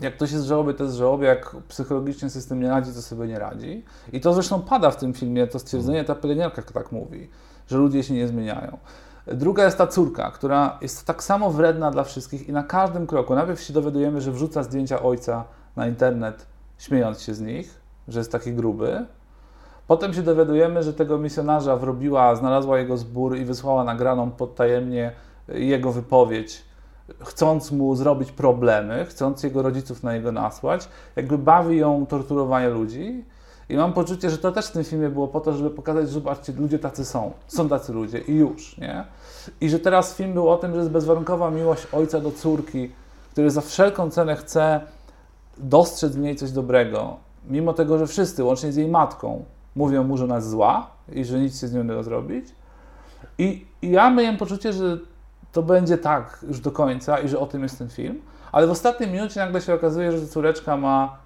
Jak 0.00 0.14
ktoś 0.14 0.32
jest 0.32 0.44
w 0.44 0.48
żałobie, 0.48 0.74
to 0.74 0.84
jest 0.84 0.96
w 0.96 0.98
żałobie, 0.98 1.26
jak 1.26 1.56
psychologiczny 1.68 2.30
system 2.30 2.60
nie 2.60 2.68
radzi, 2.68 2.92
to 2.92 3.02
sobie 3.02 3.26
nie 3.26 3.38
radzi. 3.38 3.84
I 4.12 4.20
to 4.20 4.34
zresztą 4.34 4.62
pada 4.62 4.90
w 4.90 4.96
tym 4.96 5.14
filmie, 5.14 5.46
to 5.46 5.58
stwierdzenie, 5.58 6.04
ta 6.04 6.14
pielęgniarka 6.14 6.62
tak 6.62 6.92
mówi, 6.92 7.30
że 7.66 7.78
ludzie 7.78 8.02
się 8.02 8.14
nie 8.14 8.28
zmieniają. 8.28 8.78
Druga 9.26 9.64
jest 9.64 9.78
ta 9.78 9.86
córka, 9.86 10.30
która 10.30 10.78
jest 10.80 11.06
tak 11.06 11.22
samo 11.22 11.50
wredna 11.50 11.90
dla 11.90 12.04
wszystkich 12.04 12.48
i 12.48 12.52
na 12.52 12.62
każdym 12.62 13.06
kroku. 13.06 13.34
Najpierw 13.34 13.60
się 13.60 13.72
dowiadujemy, 13.72 14.20
że 14.20 14.32
wrzuca 14.32 14.62
zdjęcia 14.62 15.02
ojca 15.02 15.44
na 15.76 15.86
internet, 15.86 16.46
śmiejąc 16.78 17.22
się 17.22 17.34
z 17.34 17.40
nich, 17.40 17.80
że 18.08 18.20
jest 18.20 18.32
taki 18.32 18.52
gruby. 18.52 19.06
Potem 19.86 20.14
się 20.14 20.22
dowiadujemy, 20.22 20.82
że 20.82 20.92
tego 20.92 21.18
misjonarza 21.18 21.76
wrobiła, 21.76 22.34
znalazła 22.34 22.78
jego 22.78 22.96
zbór 22.96 23.36
i 23.36 23.44
wysłała 23.44 23.84
nagraną 23.84 24.30
podtajemnie 24.30 25.12
jego 25.48 25.92
wypowiedź, 25.92 26.64
chcąc 27.20 27.72
mu 27.72 27.96
zrobić 27.96 28.32
problemy, 28.32 29.04
chcąc 29.04 29.42
jego 29.42 29.62
rodziców 29.62 30.02
na 30.02 30.14
niego 30.14 30.32
nasłać. 30.32 30.88
Jakby 31.16 31.38
bawi 31.38 31.76
ją 31.76 32.06
torturowanie 32.06 32.68
ludzi. 32.68 33.24
I 33.68 33.76
mam 33.76 33.92
poczucie, 33.92 34.30
że 34.30 34.38
to 34.38 34.52
też 34.52 34.66
w 34.66 34.70
tym 34.70 34.84
filmie 34.84 35.08
było 35.08 35.28
po 35.28 35.40
to, 35.40 35.52
żeby 35.52 35.70
pokazać, 35.70 36.06
że 36.06 36.12
zobaczcie, 36.12 36.52
ludzie 36.52 36.78
tacy 36.78 37.04
są. 37.04 37.32
Są 37.46 37.68
tacy 37.68 37.92
ludzie 37.92 38.18
i 38.18 38.34
już, 38.34 38.78
nie? 38.78 39.04
I 39.60 39.70
że 39.70 39.78
teraz 39.78 40.14
film 40.14 40.32
był 40.34 40.48
o 40.50 40.56
tym, 40.56 40.72
że 40.72 40.78
jest 40.78 40.90
bezwarunkowa 40.90 41.50
miłość 41.50 41.86
ojca 41.92 42.20
do 42.20 42.30
córki, 42.32 42.90
który 43.32 43.50
za 43.50 43.60
wszelką 43.60 44.10
cenę 44.10 44.36
chce 44.36 44.80
dostrzec 45.58 46.16
w 46.16 46.18
niej 46.18 46.36
coś 46.36 46.50
dobrego, 46.50 47.16
mimo 47.48 47.72
tego, 47.72 47.98
że 47.98 48.06
wszyscy, 48.06 48.44
łącznie 48.44 48.72
z 48.72 48.76
jej 48.76 48.88
matką, 48.88 49.44
mówią 49.76 50.04
mu, 50.04 50.16
że 50.16 50.24
ona 50.24 50.36
jest 50.36 50.50
zła 50.50 50.90
i 51.12 51.24
że 51.24 51.38
nic 51.40 51.60
się 51.60 51.68
z 51.68 51.74
nią 51.74 51.84
nie 51.84 51.94
da 51.94 52.02
zrobić. 52.02 52.46
I, 53.38 53.66
I 53.82 53.90
ja 53.90 54.10
miałem 54.10 54.36
poczucie, 54.36 54.72
że 54.72 54.98
to 55.56 55.62
będzie 55.62 55.98
tak 55.98 56.38
już 56.48 56.60
do 56.60 56.70
końca 56.70 57.18
i 57.18 57.28
że 57.28 57.38
o 57.38 57.46
tym 57.46 57.62
jest 57.62 57.78
ten 57.78 57.88
film, 57.88 58.20
ale 58.52 58.66
w 58.66 58.70
ostatniej 58.70 59.10
minucie 59.10 59.40
nagle 59.40 59.60
się 59.60 59.74
okazuje, 59.74 60.12
że 60.12 60.26
córeczka 60.26 60.76
ma 60.76 61.16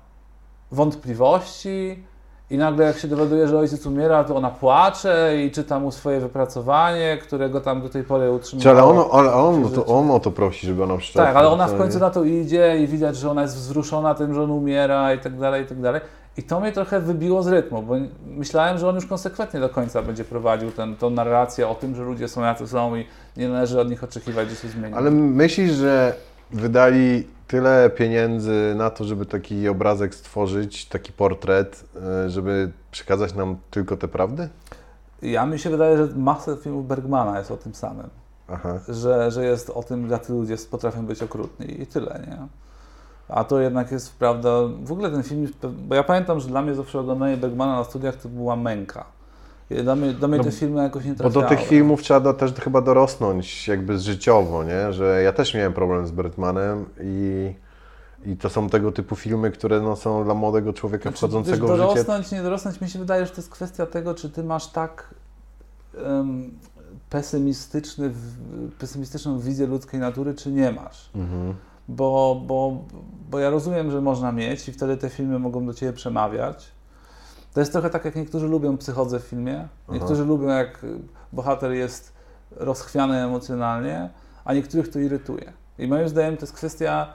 wątpliwości, 0.72 2.04
i 2.50 2.58
nagle 2.58 2.86
jak 2.86 2.98
się 2.98 3.08
dowiaduje, 3.08 3.48
że 3.48 3.58
ojciec 3.58 3.86
umiera, 3.86 4.24
to 4.24 4.36
ona 4.36 4.50
płacze 4.50 5.36
i 5.44 5.50
czyta 5.50 5.78
mu 5.78 5.90
swoje 5.90 6.20
wypracowanie, 6.20 7.18
którego 7.22 7.60
tam 7.60 7.82
do 7.82 7.88
tej 7.88 8.04
pory 8.04 8.32
utrzymuje. 8.32 8.70
Ale, 8.70 8.84
on, 8.84 9.04
ale 9.12 9.32
on, 9.32 9.70
to, 9.70 9.86
on 9.86 10.10
o 10.10 10.20
to 10.20 10.30
prosi, 10.30 10.66
żeby 10.66 10.84
ona 10.84 10.96
przeczytała. 10.96 11.26
Tak, 11.26 11.36
ale 11.36 11.48
ona 11.48 11.66
w 11.66 11.78
końcu 11.78 11.98
na 11.98 12.10
to 12.10 12.24
idzie 12.24 12.78
i 12.78 12.86
widać, 12.86 13.16
że 13.16 13.30
ona 13.30 13.42
jest 13.42 13.56
wzruszona 13.56 14.14
tym, 14.14 14.34
że 14.34 14.42
on 14.42 14.50
umiera 14.50 15.14
i 15.14 15.18
tak 15.18 15.38
dalej, 15.38 15.64
i 15.64 15.66
tak 15.66 15.80
dalej. 15.80 16.00
I 16.36 16.42
to 16.42 16.60
mnie 16.60 16.72
trochę 16.72 17.00
wybiło 17.00 17.42
z 17.42 17.48
rytmu, 17.48 17.82
bo 17.82 17.94
myślałem, 18.26 18.78
że 18.78 18.88
on 18.88 18.94
już 18.94 19.06
konsekwentnie 19.06 19.60
do 19.60 19.68
końca 19.68 20.02
będzie 20.02 20.24
prowadził 20.24 20.70
tą 20.98 21.10
narrację 21.10 21.68
o 21.68 21.74
tym, 21.74 21.94
że 21.94 22.02
ludzie 22.02 22.28
są 22.28 22.42
jacy 22.42 22.68
są 22.68 22.96
i 22.96 23.06
nie 23.36 23.48
należy 23.48 23.80
od 23.80 23.90
nich 23.90 24.04
oczekiwać, 24.04 24.50
że 24.50 24.56
się 24.56 24.68
zmieni. 24.68 24.94
Ale 24.94 25.10
myślisz, 25.10 25.72
że 25.72 26.14
wydali 26.50 27.26
tyle 27.48 27.90
pieniędzy 27.90 28.74
na 28.76 28.90
to, 28.90 29.04
żeby 29.04 29.26
taki 29.26 29.68
obrazek 29.68 30.14
stworzyć, 30.14 30.86
taki 30.86 31.12
portret, 31.12 31.84
e, 32.24 32.30
żeby 32.30 32.72
przekazać 32.90 33.34
nam 33.34 33.56
tylko 33.70 33.96
te 33.96 34.08
prawdy? 34.08 34.48
Ja 35.22 35.46
mi 35.46 35.58
się 35.58 35.70
wydaje, 35.70 35.96
że 35.96 36.08
masa 36.16 36.56
filmów 36.56 36.86
Bergmana 36.86 37.38
jest 37.38 37.50
o 37.50 37.56
tym 37.56 37.74
samym. 37.74 38.08
Aha. 38.48 38.80
Że, 38.88 39.30
że 39.30 39.44
jest 39.44 39.70
o 39.70 39.82
tym, 39.82 40.10
jacy 40.10 40.32
ludzie 40.32 40.56
potrafią 40.70 41.06
być 41.06 41.22
okrutni 41.22 41.82
i 41.82 41.86
tyle, 41.86 42.24
nie? 42.28 42.36
A 43.28 43.44
to 43.44 43.60
jednak 43.60 43.92
jest 43.92 44.16
prawda. 44.16 44.50
W 44.82 44.92
ogóle 44.92 45.10
ten 45.10 45.22
film, 45.22 45.48
bo 45.62 45.94
ja 45.94 46.02
pamiętam, 46.02 46.40
że 46.40 46.48
dla 46.48 46.62
mnie 46.62 46.74
zawsze 46.74 47.00
oglądanie 47.00 47.36
Bergmana 47.36 47.76
na 47.76 47.84
studiach 47.84 48.16
to 48.16 48.28
była 48.28 48.56
męka. 48.56 49.04
Dla 49.70 49.96
mnie, 49.96 50.12
dla 50.12 50.28
mnie 50.28 50.38
No, 50.38 50.44
te 50.44 50.50
filmy 50.52 50.82
jakoś 50.82 51.04
nie 51.04 51.10
Bo 51.12 51.16
trafiały. 51.18 51.42
do 51.44 51.48
tych 51.48 51.60
filmów 51.66 52.02
trzeba 52.02 52.20
do, 52.20 52.34
też 52.34 52.52
chyba 52.54 52.80
dorosnąć 52.80 53.68
jakby 53.68 53.98
życiowo, 53.98 54.64
nie? 54.64 54.92
Że 54.92 55.22
ja 55.22 55.32
też 55.32 55.54
miałem 55.54 55.72
problem 55.72 56.06
z 56.06 56.10
Bergmanem 56.10 56.84
i, 57.00 57.52
i 58.24 58.36
to 58.36 58.50
są 58.50 58.68
tego 58.68 58.92
typu 58.92 59.16
filmy, 59.16 59.50
które 59.50 59.80
no, 59.80 59.96
są 59.96 60.24
dla 60.24 60.34
młodego 60.34 60.72
człowieka 60.72 61.02
Znaczy, 61.02 61.16
wchodzącego 61.18 61.66
wiesz, 61.68 61.76
w 61.76 61.80
życie. 61.80 61.88
dorosnąć, 61.88 62.30
nie 62.32 62.42
dorosnąć, 62.42 62.80
mi 62.80 62.88
się 62.88 62.98
wydaje, 62.98 63.26
że 63.26 63.30
to 63.32 63.36
jest 63.36 63.50
kwestia 63.50 63.86
tego, 63.86 64.14
czy 64.14 64.30
ty 64.30 64.42
masz 64.44 64.66
tak 64.66 65.14
em, 66.04 66.50
pesymistyczny, 67.10 68.10
pesymistyczną 68.78 69.38
wizję 69.38 69.66
ludzkiej 69.66 70.00
natury, 70.00 70.34
czy 70.34 70.50
nie 70.52 70.72
masz. 70.72 71.10
Mhm. 71.14 71.54
Bo, 71.88 72.42
bo, 72.46 72.84
bo 73.30 73.38
ja 73.38 73.50
rozumiem, 73.50 73.90
że 73.90 74.00
można 74.00 74.32
mieć 74.32 74.68
i 74.68 74.72
wtedy 74.72 74.96
te 74.96 75.08
filmy 75.10 75.38
mogą 75.38 75.66
do 75.66 75.74
ciebie 75.74 75.92
przemawiać. 75.92 76.68
To 77.54 77.60
jest 77.60 77.72
trochę 77.72 77.90
tak, 77.90 78.04
jak 78.04 78.16
niektórzy 78.16 78.48
lubią 78.48 78.76
psychodzę 78.76 79.20
w 79.20 79.22
filmie. 79.22 79.68
Niektórzy 79.88 80.24
lubią, 80.24 80.48
jak 80.48 80.86
bohater 81.32 81.72
jest 81.72 82.12
rozchwiany 82.50 83.24
emocjonalnie, 83.24 84.10
a 84.44 84.54
niektórych 84.54 84.90
to 84.90 84.98
irytuje. 84.98 85.52
I 85.78 85.88
moim 85.88 86.08
zdaniem 86.08 86.36
to 86.36 86.42
jest 86.42 86.52
kwestia 86.52 87.14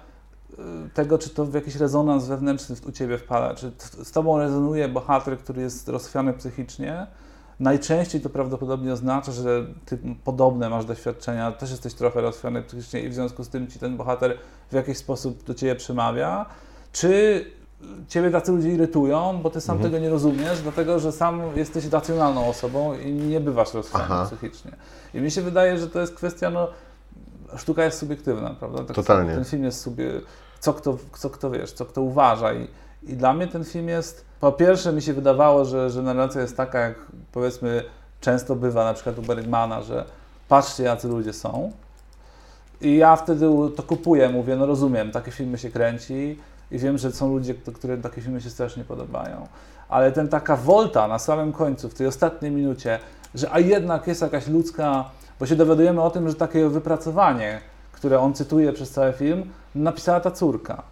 y, 0.52 0.56
tego, 0.94 1.18
czy 1.18 1.30
to 1.30 1.46
w 1.46 1.54
jakiś 1.54 1.76
rezonans 1.76 2.26
wewnętrzny 2.26 2.76
u 2.88 2.92
ciebie 2.92 3.18
wpada, 3.18 3.56
czy 3.56 3.72
z 3.80 4.12
tobą 4.12 4.40
rezonuje 4.40 4.88
bohater, 4.88 5.38
który 5.38 5.62
jest 5.62 5.90
rozchwiany 5.90 6.34
psychicznie. 6.34 7.08
Najczęściej 7.60 8.22
to 8.22 8.30
prawdopodobnie 8.30 8.94
oznacza, 8.94 9.32
że 9.32 9.66
ty 9.86 9.98
podobne 10.24 10.70
masz 10.70 10.86
doświadczenia, 10.86 11.52
też 11.52 11.72
jesteś 11.72 11.94
trochę 11.94 12.22
rozchwiany 12.22 12.62
psychicznie 12.62 13.02
i 13.02 13.10
w 13.10 13.14
związku 13.14 13.44
z 13.44 13.50
tym 13.50 13.68
ci 13.68 13.80
ten 13.80 13.98
bohater 13.98 14.38
w 14.70 14.74
jakiś 14.74 14.98
sposób 14.98 15.44
do 15.44 15.54
ciebie 15.54 15.76
przemawia. 15.76 16.46
Czy 16.92 17.46
ciebie 18.08 18.32
tacy 18.32 18.52
ludzie 18.52 18.70
irytują, 18.70 19.40
bo 19.44 19.50
ty 19.50 19.62
sam 19.62 19.76
Mhm. 19.76 19.92
tego 19.92 20.04
nie 20.04 20.10
rozumiesz, 20.10 20.62
dlatego 20.62 21.00
że 21.00 21.12
sam 21.12 21.42
jesteś 21.56 21.86
racjonalną 21.86 22.48
osobą 22.48 22.94
i 22.94 23.12
nie 23.12 23.40
bywasz 23.40 23.74
rozchwiany 23.74 24.26
psychicznie. 24.26 24.72
I 25.14 25.20
mi 25.22 25.32
się 25.32 25.42
wydaje, 25.42 25.78
że 25.78 25.88
to 25.90 26.00
jest 26.02 26.16
kwestia, 26.16 26.50
no, 26.50 26.68
sztuka 27.58 27.84
jest 27.86 27.98
subiektywna, 28.00 28.56
prawda? 28.60 28.84
Tak 28.84 28.96
Totalnie. 28.96 29.34
Ten 29.36 29.46
film 29.46 29.64
jest 29.64 29.82
sobie, 29.82 30.12
co 30.60 30.74
kto, 30.74 30.98
co 31.18 31.30
kto 31.30 31.52
wiesz, 31.52 31.72
co 31.72 31.86
kto 31.86 32.02
uważa 32.02 32.54
i, 32.54 32.68
i 33.04 33.14
dla 33.14 33.34
mnie 33.34 33.48
ten 33.48 33.64
film 33.66 33.88
jest, 33.90 34.26
po 34.40 34.52
pierwsze 34.52 34.94
mi 34.94 35.02
się 35.02 35.14
wydawało, 35.14 35.66
że, 35.66 35.90
że 35.90 36.02
narracja 36.02 36.42
jest 36.42 36.58
taka, 36.58 36.80
jak 36.80 36.96
powiedzmy 37.32 37.84
często 38.22 38.56
bywa 38.56 38.84
na 38.86 38.94
przykład 38.94 39.20
u 39.20 39.22
Bergmana, 39.22 39.82
że 39.82 40.06
patrzcie 40.50 40.84
jacy 40.84 41.08
ludzie 41.08 41.34
są 41.34 41.72
i 42.82 42.98
ja 42.98 43.16
wtedy 43.16 43.46
to 43.76 43.84
kupuję, 43.84 44.30
mówię, 44.30 44.56
no 44.56 44.66
rozumiem, 44.66 45.12
takie 45.12 45.32
filmy 45.32 45.58
się 45.58 45.70
kręci 45.70 46.40
i 46.72 46.78
wiem, 46.80 46.98
że 46.98 47.12
są 47.12 47.30
ludzie, 47.30 47.54
którym 47.54 48.02
takie 48.02 48.22
filmy 48.22 48.42
się 48.42 48.50
strasznie 48.50 48.84
podobają. 48.84 49.48
Ale 49.90 50.12
ten 50.12 50.28
taka 50.28 50.56
wolta 50.56 51.08
na 51.08 51.20
samym 51.20 51.54
końcu, 51.54 51.90
w 51.90 51.94
tej 51.94 52.08
ostatniej 52.08 52.52
minucie, 52.52 53.00
że 53.36 53.52
a 53.52 53.60
jednak 53.60 54.08
jest 54.08 54.22
jakaś 54.22 54.48
ludzka, 54.48 55.06
bo 55.40 55.46
się 55.46 55.56
dowiadujemy 55.56 56.02
o 56.02 56.10
tym, 56.10 56.30
że 56.30 56.36
takie 56.36 56.70
wypracowanie, 56.70 57.60
które 57.92 58.20
on 58.20 58.34
cytuje 58.34 58.74
przez 58.74 58.92
cały 58.92 59.14
film, 59.14 59.50
napisała 59.76 60.20
ta 60.20 60.32
córka. 60.32 60.84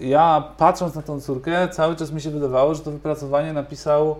Ja 0.00 0.44
patrząc 0.58 0.94
na 0.94 1.02
tą 1.02 1.20
córkę, 1.20 1.68
cały 1.68 1.96
czas 1.96 2.10
mi 2.12 2.20
się 2.20 2.30
wydawało, 2.30 2.74
że 2.74 2.82
to 2.82 2.90
wypracowanie 2.90 3.52
napisał 3.52 4.16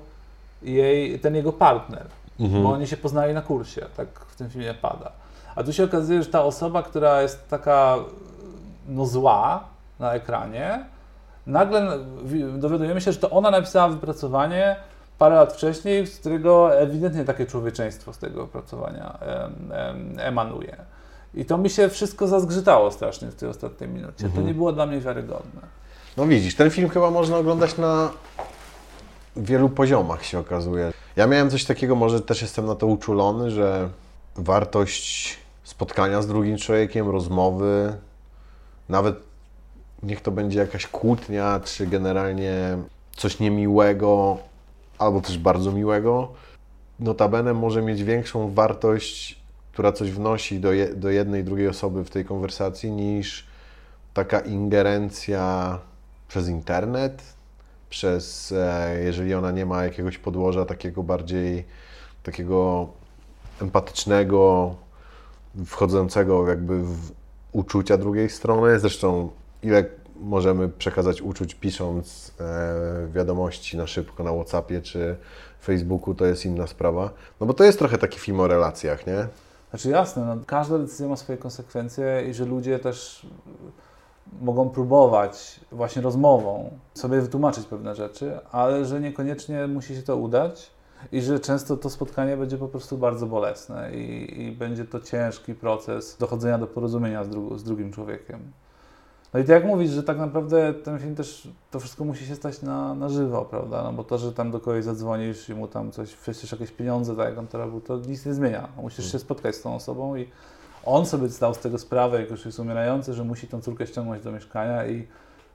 jej, 0.62 1.20
ten 1.20 1.34
jego 1.34 1.52
partner, 1.52 2.06
Mhm. 2.40 2.62
bo 2.62 2.70
oni 2.70 2.86
się 2.86 2.96
poznali 2.96 3.34
na 3.34 3.42
kursie, 3.42 3.86
tak 3.96 4.08
w 4.28 4.36
tym 4.36 4.50
filmie 4.50 4.74
pada. 4.74 5.12
A 5.56 5.62
tu 5.62 5.72
się 5.72 5.84
okazuje, 5.84 6.22
że 6.22 6.28
ta 6.30 6.44
osoba, 6.44 6.82
która 6.82 7.22
jest 7.22 7.48
taka 7.48 7.96
no 8.88 9.06
zła 9.06 9.64
na 10.00 10.12
ekranie, 10.14 10.84
nagle 11.46 11.98
wi- 12.24 12.58
dowiadujemy 12.58 13.00
się, 13.00 13.12
że 13.12 13.18
to 13.18 13.30
ona 13.30 13.50
napisała 13.50 13.88
wypracowanie 13.88 14.76
parę 15.18 15.34
lat 15.34 15.52
wcześniej, 15.52 16.06
z 16.06 16.18
którego 16.18 16.78
ewidentnie 16.78 17.24
takie 17.24 17.46
człowieczeństwo 17.46 18.12
z 18.12 18.18
tego 18.18 18.42
opracowania 18.42 19.18
em, 19.20 19.72
em, 19.72 20.14
emanuje. 20.18 20.76
I 21.34 21.44
to 21.44 21.58
mi 21.58 21.70
się 21.70 21.88
wszystko 21.88 22.26
zazgrzytało 22.26 22.90
strasznie 22.90 23.28
w 23.28 23.34
tej 23.34 23.48
ostatniej 23.48 23.90
minucie. 23.90 24.28
To 24.34 24.40
nie 24.40 24.54
było 24.54 24.72
dla 24.72 24.87
mnie 24.87 25.00
wiarygodne. 25.00 25.61
No 26.16 26.26
widzisz, 26.26 26.54
ten 26.54 26.70
film 26.70 26.88
chyba 26.88 27.11
można 27.11 27.37
oglądać 27.37 27.76
na 27.78 28.11
wielu 29.37 29.68
poziomach 29.68 30.24
się 30.24 30.38
okazuje. 30.38 30.92
Ja 31.16 31.26
miałem 31.26 31.50
coś 31.50 31.64
takiego, 31.64 31.94
może 31.94 32.20
też 32.20 32.42
jestem 32.42 32.66
na 32.66 32.74
to 32.74 32.87
uczulony, 32.87 33.50
że 33.50 33.88
wartość 34.37 35.38
spotkania 35.64 36.22
z 36.22 36.26
drugim 36.26 36.56
człowiekiem, 36.58 37.08
rozmowy, 37.11 37.92
nawet 38.88 39.14
niech 40.02 40.20
to 40.20 40.30
będzie 40.30 40.58
jakaś 40.58 40.87
kłótnia, 40.87 41.61
czy 41.64 41.87
generalnie 41.87 42.78
coś 43.16 43.40
niemiłego, 43.40 44.38
albo 44.98 45.20
też 45.20 45.38
bardzo 45.38 45.72
miłego, 45.72 46.32
notabene 47.00 47.54
może 47.54 47.82
mieć 47.82 48.04
większą 48.04 48.54
wartość, 48.54 49.40
która 49.72 49.92
coś 49.92 50.11
wnosi 50.11 50.61
do, 50.61 50.72
je, 50.72 50.94
do 50.94 51.11
jednej, 51.11 51.44
drugiej 51.44 51.68
osoby 51.68 52.04
w 52.04 52.11
tej 52.11 52.24
konwersacji, 52.24 52.90
niż 52.90 53.46
taka 54.14 54.40
ingerencja 54.40 55.78
przez 56.28 56.48
internet, 56.48 57.22
przez, 57.90 58.52
e, 58.52 59.00
jeżeli 59.04 59.34
ona 59.34 59.50
nie 59.50 59.66
ma 59.66 59.84
jakiegoś 59.84 60.18
podłoża 60.18 60.64
takiego 60.64 61.02
bardziej, 61.02 61.64
takiego 62.22 62.88
empatycznego, 63.62 64.74
wchodzącego 65.66 66.48
jakby 66.48 66.82
w 66.82 67.12
uczucia 67.52 67.96
drugiej 67.96 68.30
strony. 68.30 68.78
Zresztą 68.78 69.30
ile 69.62 69.84
możemy 70.20 70.68
przekazać 70.68 71.22
uczuć 71.22 71.54
pisząc 71.54 72.32
e, 72.40 73.08
wiadomości 73.12 73.76
na 73.76 73.86
szybko 73.86 74.24
na 74.24 74.32
Whatsappie 74.32 74.82
czy 74.82 75.16
Facebooku, 75.62 76.14
to 76.14 76.26
jest 76.26 76.46
inna 76.46 76.66
sprawa. 76.66 77.10
No 77.40 77.46
bo 77.46 77.54
to 77.54 77.64
jest 77.64 77.78
trochę 77.78 77.98
taki 77.98 78.18
film 78.18 78.40
o 78.40 78.48
relacjach, 78.48 79.06
nie? 79.06 79.26
Znaczy 79.70 79.88
jasne, 79.90 80.24
no, 80.24 80.36
każda 80.46 80.78
decyzja 80.78 81.08
ma 81.08 81.16
swoje 81.16 81.38
konsekwencje 81.38 82.24
i 82.30 82.34
że 82.34 82.44
ludzie 82.44 82.78
też 82.78 83.26
mogą 84.40 84.70
próbować 84.70 85.60
właśnie 85.72 86.02
rozmową 86.02 86.70
sobie 86.94 87.20
wytłumaczyć 87.20 87.66
pewne 87.66 87.94
rzeczy, 87.94 88.38
ale 88.52 88.84
że 88.84 89.00
niekoniecznie 89.00 89.66
musi 89.66 89.96
się 89.96 90.02
to 90.02 90.16
udać 90.16 90.70
i 91.12 91.22
że 91.22 91.40
często 91.40 91.76
to 91.76 91.90
spotkanie 91.90 92.36
będzie 92.36 92.58
po 92.58 92.68
prostu 92.68 92.98
bardzo 92.98 93.26
bolesne 93.26 93.94
i, 93.94 94.42
i 94.42 94.52
będzie 94.52 94.84
to 94.84 95.00
ciężki 95.00 95.54
proces 95.54 96.16
dochodzenia 96.16 96.58
do 96.58 96.66
porozumienia 96.66 97.24
z, 97.24 97.28
dru- 97.28 97.58
z 97.58 97.64
drugim 97.64 97.92
człowiekiem. 97.92 98.40
No 99.34 99.40
i 99.40 99.42
tak 99.42 99.50
jak 99.50 99.64
mówisz, 99.64 99.90
że 99.90 100.02
tak 100.02 100.18
naprawdę 100.18 100.74
ten 100.74 100.98
film 100.98 101.14
też, 101.14 101.48
to 101.70 101.80
wszystko 101.80 102.04
musi 102.04 102.26
się 102.26 102.34
stać 102.34 102.62
na, 102.62 102.94
na 102.94 103.08
żywo, 103.08 103.44
prawda? 103.44 103.82
No 103.82 103.92
bo 103.92 104.04
to, 104.04 104.18
że 104.18 104.32
tam 104.32 104.50
do 104.50 104.60
kogoś 104.60 104.84
zadzwonisz 104.84 105.48
i 105.48 105.54
mu 105.54 105.68
tam 105.68 105.90
coś, 105.90 106.14
wrzucisz 106.14 106.52
jakieś 106.52 106.70
pieniądze, 106.70 107.16
tak 107.16 107.28
jak 107.28 107.38
on 107.38 107.46
to 107.46 107.58
robił, 107.58 107.80
to 107.80 107.96
nic 107.96 108.26
nie 108.26 108.34
zmienia. 108.34 108.68
Musisz 108.76 109.12
się 109.12 109.18
spotkać 109.18 109.54
z 109.54 109.62
tą 109.62 109.74
osobą 109.74 110.16
i 110.16 110.28
on 110.84 111.06
sobie 111.06 111.28
zdał 111.28 111.54
z 111.54 111.58
tego 111.58 111.78
sprawę, 111.78 112.20
jak 112.20 112.30
już 112.30 112.46
jest 112.46 112.58
umierający, 112.58 113.14
że 113.14 113.24
musi 113.24 113.48
tą 113.48 113.60
córkę 113.60 113.86
ściągnąć 113.86 114.22
do 114.22 114.32
mieszkania 114.32 114.86
i 114.86 115.06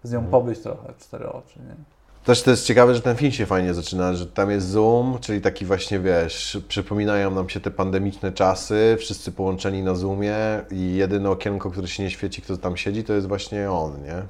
z 0.03 0.11
nią 0.11 0.25
pobyć 0.25 0.59
trochę 0.59 0.93
w 0.93 0.97
cztery 0.97 1.29
oczy, 1.29 1.59
nie? 1.59 1.75
Też 2.23 2.41
to 2.41 2.51
jest 2.51 2.65
ciekawe, 2.65 2.95
że 2.95 3.01
ten 3.01 3.15
film 3.15 3.31
się 3.31 3.45
fajnie 3.45 3.73
zaczyna, 3.73 4.13
że 4.13 4.27
tam 4.27 4.51
jest 4.51 4.67
Zoom, 4.67 5.17
czyli 5.21 5.41
taki 5.41 5.65
właśnie, 5.65 5.99
wiesz, 5.99 6.57
przypominają 6.67 7.31
nam 7.31 7.49
się 7.49 7.59
te 7.59 7.71
pandemiczne 7.71 8.31
czasy, 8.31 8.95
wszyscy 8.99 9.31
połączeni 9.31 9.83
na 9.83 9.95
Zoomie 9.95 10.35
i 10.71 10.95
jedyne 10.95 11.29
okienko, 11.29 11.71
które 11.71 11.87
się 11.87 12.03
nie 12.03 12.09
świeci, 12.09 12.41
kto 12.41 12.57
tam 12.57 12.77
siedzi, 12.77 13.03
to 13.03 13.13
jest 13.13 13.27
właśnie 13.27 13.71
on, 13.71 14.03
nie? 14.03 14.23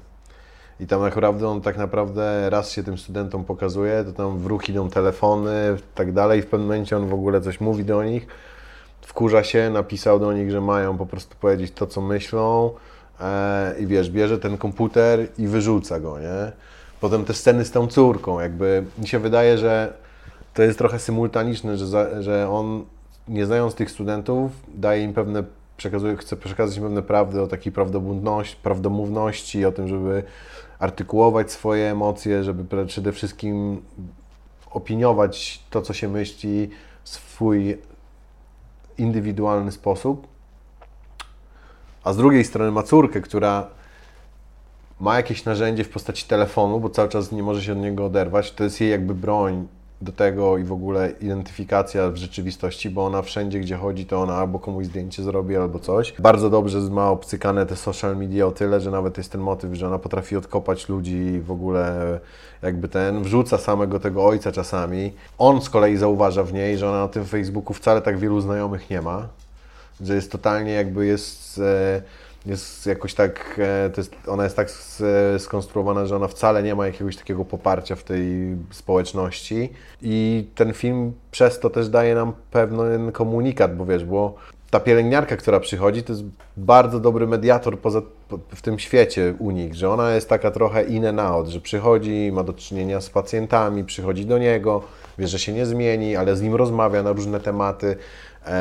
I 0.80 0.88
tam 0.88 1.02
naprawdę 1.02 1.48
on 1.48 1.62
tak 1.62 1.78
naprawdę 1.78 2.50
raz 2.50 2.72
się 2.72 2.84
tym 2.84 2.98
studentom 2.98 3.46
pokazuje, 3.46 4.04
to 4.04 4.14
tam 4.14 4.40
w 4.40 4.46
ruch 4.46 4.70
idą 4.70 4.90
telefony 4.90 5.52
tak 5.96 6.14
dalej, 6.14 6.42
w 6.42 6.46
pewnym 6.46 6.68
momencie 6.68 6.98
on 6.98 7.08
w 7.08 7.14
ogóle 7.14 7.42
coś 7.42 7.62
mówi 7.62 7.86
do 7.86 8.04
nich, 8.04 8.28
wkurza 9.02 9.44
się, 9.44 9.70
napisał 9.70 10.20
do 10.20 10.34
nich, 10.34 10.52
że 10.52 10.62
mają 10.62 10.98
po 10.98 11.06
prostu 11.06 11.36
powiedzieć 11.40 11.72
to, 11.72 11.88
co 11.88 12.02
myślą 12.02 12.72
e, 13.22 13.76
i 13.80 13.88
wiesz, 13.88 14.10
bierze 14.10 14.40
ten 14.40 14.58
komputer 14.58 15.28
i 15.38 15.48
wyrzuca 15.48 16.00
go, 16.00 16.20
nie? 16.20 16.52
Potem 17.04 17.26
te 17.26 17.34
sceny 17.34 17.66
z 17.66 17.72
tą 17.72 17.88
córką, 17.88 18.40
jakby 18.40 18.86
mi 18.98 19.08
się 19.08 19.20
wydaje, 19.20 19.58
że 19.58 19.94
to 20.54 20.64
jest 20.64 20.78
trochę 20.78 21.00
symultaniczne, 21.00 21.78
że, 21.78 21.88
za, 21.88 22.22
że 22.22 22.50
on, 22.50 22.86
nie 23.28 23.46
znając 23.46 23.76
tych 23.76 23.92
studentów, 23.92 24.52
daje 24.68 25.04
im 25.04 25.14
pewne, 25.14 25.44
przekazuje, 25.78 26.18
chce 26.18 26.38
przekazać 26.38 26.78
im 26.78 26.84
pewne 26.84 27.02
prawdy 27.02 27.42
o 27.42 27.48
takiej 27.48 27.74
prawdomówności, 28.64 29.66
o 29.66 29.72
tym, 29.72 29.88
żeby 29.88 30.24
artykułować 30.80 31.52
swoje 31.52 31.92
emocje, 31.92 32.44
żeby 32.44 32.86
przede 32.86 33.12
wszystkim 33.12 33.82
opiniować 34.72 35.64
to, 35.70 35.82
co 35.82 35.94
się 35.94 36.08
myśli 36.08 36.70
w 37.04 37.10
swój 37.10 37.78
indywidualny 38.98 39.72
sposób. 39.72 40.28
A 42.04 42.14
z 42.14 42.18
drugiej 42.18 42.44
strony 42.44 42.72
ma 42.72 42.84
córkę, 42.84 43.22
która 43.22 43.68
ma 45.00 45.16
jakieś 45.16 45.46
narzędzie 45.46 45.84
w 45.84 45.90
postaci 45.90 46.26
telefonu, 46.28 46.80
bo 46.80 46.90
cały 46.90 47.10
czas 47.10 47.32
nie 47.32 47.44
może 47.44 47.62
się 47.62 47.72
od 47.72 47.78
niego 47.78 48.06
oderwać. 48.06 48.52
To 48.52 48.64
jest 48.64 48.82
jej 48.82 48.92
jakby 48.92 49.16
broń 49.16 49.68
do 50.04 50.12
tego 50.12 50.58
i 50.58 50.64
w 50.64 50.72
ogóle 50.72 51.12
identyfikacja 51.22 52.10
w 52.10 52.16
rzeczywistości, 52.16 52.90
bo 52.90 53.06
ona 53.06 53.22
wszędzie, 53.22 53.60
gdzie 53.60 53.78
chodzi, 53.78 54.06
to 54.06 54.22
ona 54.22 54.36
albo 54.36 54.60
komuś 54.60 54.86
zdjęcie 54.86 55.24
zrobi, 55.24 55.58
albo 55.58 55.80
coś. 55.80 56.14
Bardzo 56.20 56.50
dobrze 56.50 56.80
ma 56.80 57.10
obcykane 57.10 57.66
te 57.66 57.76
social 57.76 58.18
media 58.18 58.48
o 58.48 58.52
tyle, 58.52 58.82
że 58.82 58.92
nawet 58.92 59.18
jest 59.18 59.32
ten 59.32 59.42
motyw, 59.42 59.74
że 59.74 59.88
ona 59.88 60.00
potrafi 60.00 60.38
odkopać 60.38 60.90
ludzi 60.90 61.42
w 61.46 61.52
ogóle 61.52 62.20
jakby 62.62 62.88
ten, 62.88 63.24
wrzuca 63.24 63.58
samego 63.58 64.00
tego 64.00 64.26
ojca 64.26 64.52
czasami. 64.52 65.14
On 65.38 65.62
z 65.62 65.70
kolei 65.70 65.98
zauważa 65.98 66.44
w 66.44 66.54
niej, 66.54 66.78
że 66.78 66.90
ona 66.90 67.00
na 67.00 67.08
tym 67.08 67.26
Facebooku 67.26 67.74
wcale 67.74 68.02
tak 68.02 68.18
wielu 68.18 68.42
znajomych 68.42 68.90
nie 68.90 69.02
ma, 69.02 69.28
że 70.02 70.16
jest 70.16 70.32
totalnie 70.32 70.72
jakby 70.72 71.06
jest... 71.06 71.60
E, 71.60 72.02
jest 72.46 72.86
jakoś 72.86 73.14
tak, 73.14 73.60
e, 73.60 73.92
jest, 73.98 74.16
ona 74.28 74.44
jest 74.44 74.56
tak 74.56 74.72
skonstruowana, 75.38 76.06
że 76.06 76.16
ona 76.16 76.28
wcale 76.28 76.64
nie 76.64 76.76
ma 76.76 76.86
jakiegoś 76.86 77.18
takiego 77.18 77.46
poparcia 77.46 77.96
w 77.96 78.04
tej 78.04 78.56
społeczności. 78.72 79.70
I 80.02 80.48
ten 80.56 80.74
film 80.74 81.14
przez 81.32 81.60
to 81.60 81.70
też 81.70 81.90
daje 81.90 82.16
nam 82.16 82.34
pewien 82.52 83.12
komunikat, 83.12 83.78
bo 83.78 83.86
wiesz, 83.86 84.06
bo 84.06 84.36
ta 84.74 84.80
pielęgniarka, 84.80 85.38
która 85.38 85.60
przychodzi, 85.60 86.04
to 86.04 86.14
jest 86.14 86.24
bardzo 86.58 87.00
dobry 87.00 87.28
mediator 87.28 87.80
poza, 87.80 88.02
w 88.56 88.62
tym 88.62 88.80
świecie 88.80 89.34
u 89.40 89.52
nich, 89.52 89.76
że 89.76 89.90
ona 89.90 90.16
jest 90.16 90.30
taka 90.30 90.52
trochę 90.52 90.84
in 90.84 91.06
and 91.06 91.20
out, 91.20 91.48
że 91.48 91.60
przychodzi, 91.60 92.32
ma 92.34 92.44
do 92.44 92.54
czynienia 92.54 93.02
z 93.02 93.10
pacjentami, 93.10 93.84
przychodzi 93.84 94.26
do 94.26 94.38
niego, 94.38 94.84
wie, 95.18 95.28
że 95.28 95.40
się 95.40 95.54
nie 95.54 95.66
zmieni, 95.66 96.16
ale 96.16 96.36
z 96.36 96.42
nim 96.42 96.56
rozmawia 96.56 97.04
na 97.04 97.12
różne 97.12 97.40
tematy, 97.40 97.96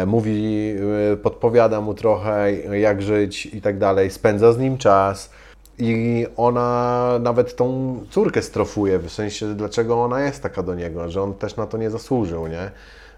mówi, 0.07 0.75
e, 1.13 1.17
podpowiada 1.17 1.81
mu 1.81 1.95
trochę, 1.95 2.53
jak 2.79 3.03
żyć 3.03 3.47
i 3.47 3.63
tak 3.63 3.79
dalej, 3.79 4.11
spędza 4.11 4.53
z 4.53 4.59
nim 4.59 4.79
czas. 4.79 5.31
I 5.79 6.27
ona 6.37 7.09
nawet 7.21 7.57
tą 7.57 7.97
córkę 8.11 8.43
strofuje, 8.43 8.99
w 8.99 9.11
sensie, 9.11 9.55
dlaczego 9.55 10.03
ona 10.03 10.21
jest 10.21 10.43
taka 10.43 10.63
do 10.63 10.75
niego, 10.75 11.11
że 11.11 11.23
on 11.23 11.35
też 11.35 11.57
na 11.57 11.67
to 11.67 11.79
nie 11.79 11.91
zasłużył, 11.91 12.47
nie? 12.47 12.71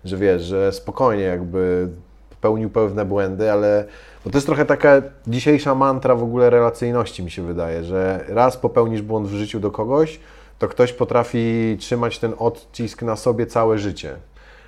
Że 0.05 0.17
wiesz, 0.17 0.43
że 0.43 0.73
spokojnie 0.73 1.23
jakby 1.23 1.89
popełnił 2.31 2.71
pewne 2.71 3.05
błędy, 3.05 3.53
ale 3.53 3.85
bo 4.25 4.31
to 4.31 4.37
jest 4.37 4.47
trochę 4.47 4.65
taka 4.65 5.03
dzisiejsza 5.27 5.75
mantra 5.75 6.15
w 6.15 6.23
ogóle 6.23 6.51
relacyjności, 6.51 7.23
mi 7.23 7.31
się 7.31 7.43
wydaje, 7.43 7.85
że 7.85 8.25
raz 8.29 8.57
popełnisz 8.57 9.03
błąd 9.03 9.29
w 9.29 9.35
życiu 9.35 9.61
do 9.61 9.71
kogoś, 9.71 10.21
to 10.59 10.69
ktoś 10.69 10.93
potrafi 10.93 11.77
trzymać 11.81 12.19
ten 12.19 12.35
odcisk 12.39 13.03
na 13.03 13.17
sobie 13.17 13.47
całe 13.47 13.79
życie 13.79 14.17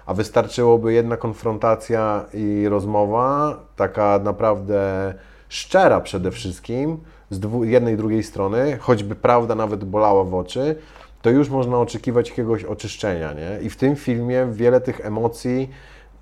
a 0.07 0.15
wystarczyłoby 0.15 0.93
jedna 0.93 1.17
konfrontacja 1.17 2.25
i 2.35 2.69
rozmowa, 2.69 3.61
taka 3.77 4.21
naprawdę 4.25 5.15
szczera 5.49 6.01
przede 6.01 6.31
wszystkim, 6.31 6.99
z 7.31 7.41
jednej 7.63 7.95
i 7.95 7.97
drugiej 7.97 8.23
strony, 8.23 8.79
choćby 8.81 9.15
prawda 9.15 9.55
nawet 9.55 9.85
bolała 9.85 10.25
w 10.25 10.35
oczy, 10.35 10.77
to 11.23 11.31
już 11.31 11.49
można 11.49 11.79
oczekiwać 11.79 12.31
jakiegoś 12.31 12.65
oczyszczenia, 12.65 13.33
nie? 13.33 13.59
I 13.63 13.71
w 13.71 13.77
tym 13.77 13.97
filmie 13.97 14.47
wiele 14.53 14.81
tych 14.81 15.07
emocji, 15.07 15.71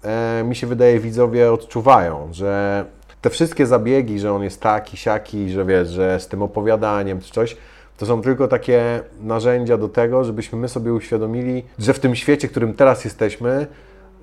e, 0.02 0.44
mi 0.44 0.56
się 0.56 0.66
wydaje, 0.66 1.00
widzowie 1.00 1.52
odczuwają, 1.52 2.28
że 2.32 2.84
te 3.20 3.30
wszystkie 3.30 3.66
zabiegi, 3.66 4.18
że 4.20 4.32
on 4.32 4.42
jest 4.42 4.60
taki, 4.60 4.96
siaki, 4.96 5.50
że 5.50 5.64
wiesz, 5.64 5.88
że 5.88 6.20
z 6.20 6.28
tym 6.28 6.42
opowiadaniem 6.42 7.20
czy 7.20 7.32
coś, 7.32 7.56
to 7.98 8.06
są 8.06 8.22
tylko 8.22 8.48
takie 8.48 9.00
narzędzia 9.20 9.78
do 9.78 9.88
tego, 9.88 10.24
żebyśmy 10.24 10.58
my 10.58 10.68
sobie 10.68 10.92
uświadomili, 10.92 11.64
że 11.78 11.94
w 11.94 12.00
tym 12.00 12.16
świecie, 12.16 12.48
w 12.48 12.50
którym 12.50 12.74
teraz 12.74 13.04
jesteśmy, 13.04 13.66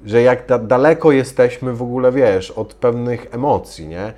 że 0.06 0.22
jak 0.22 0.48
da 0.48 0.60
daleko 0.60 1.12
jesteśmy 1.12 1.74
w 1.74 1.82
ogóle, 1.82 2.12
wiesz, 2.12 2.52
od 2.52 2.74
pewnych 2.74 3.28
emocji, 3.32 3.88
nie? 3.88 4.14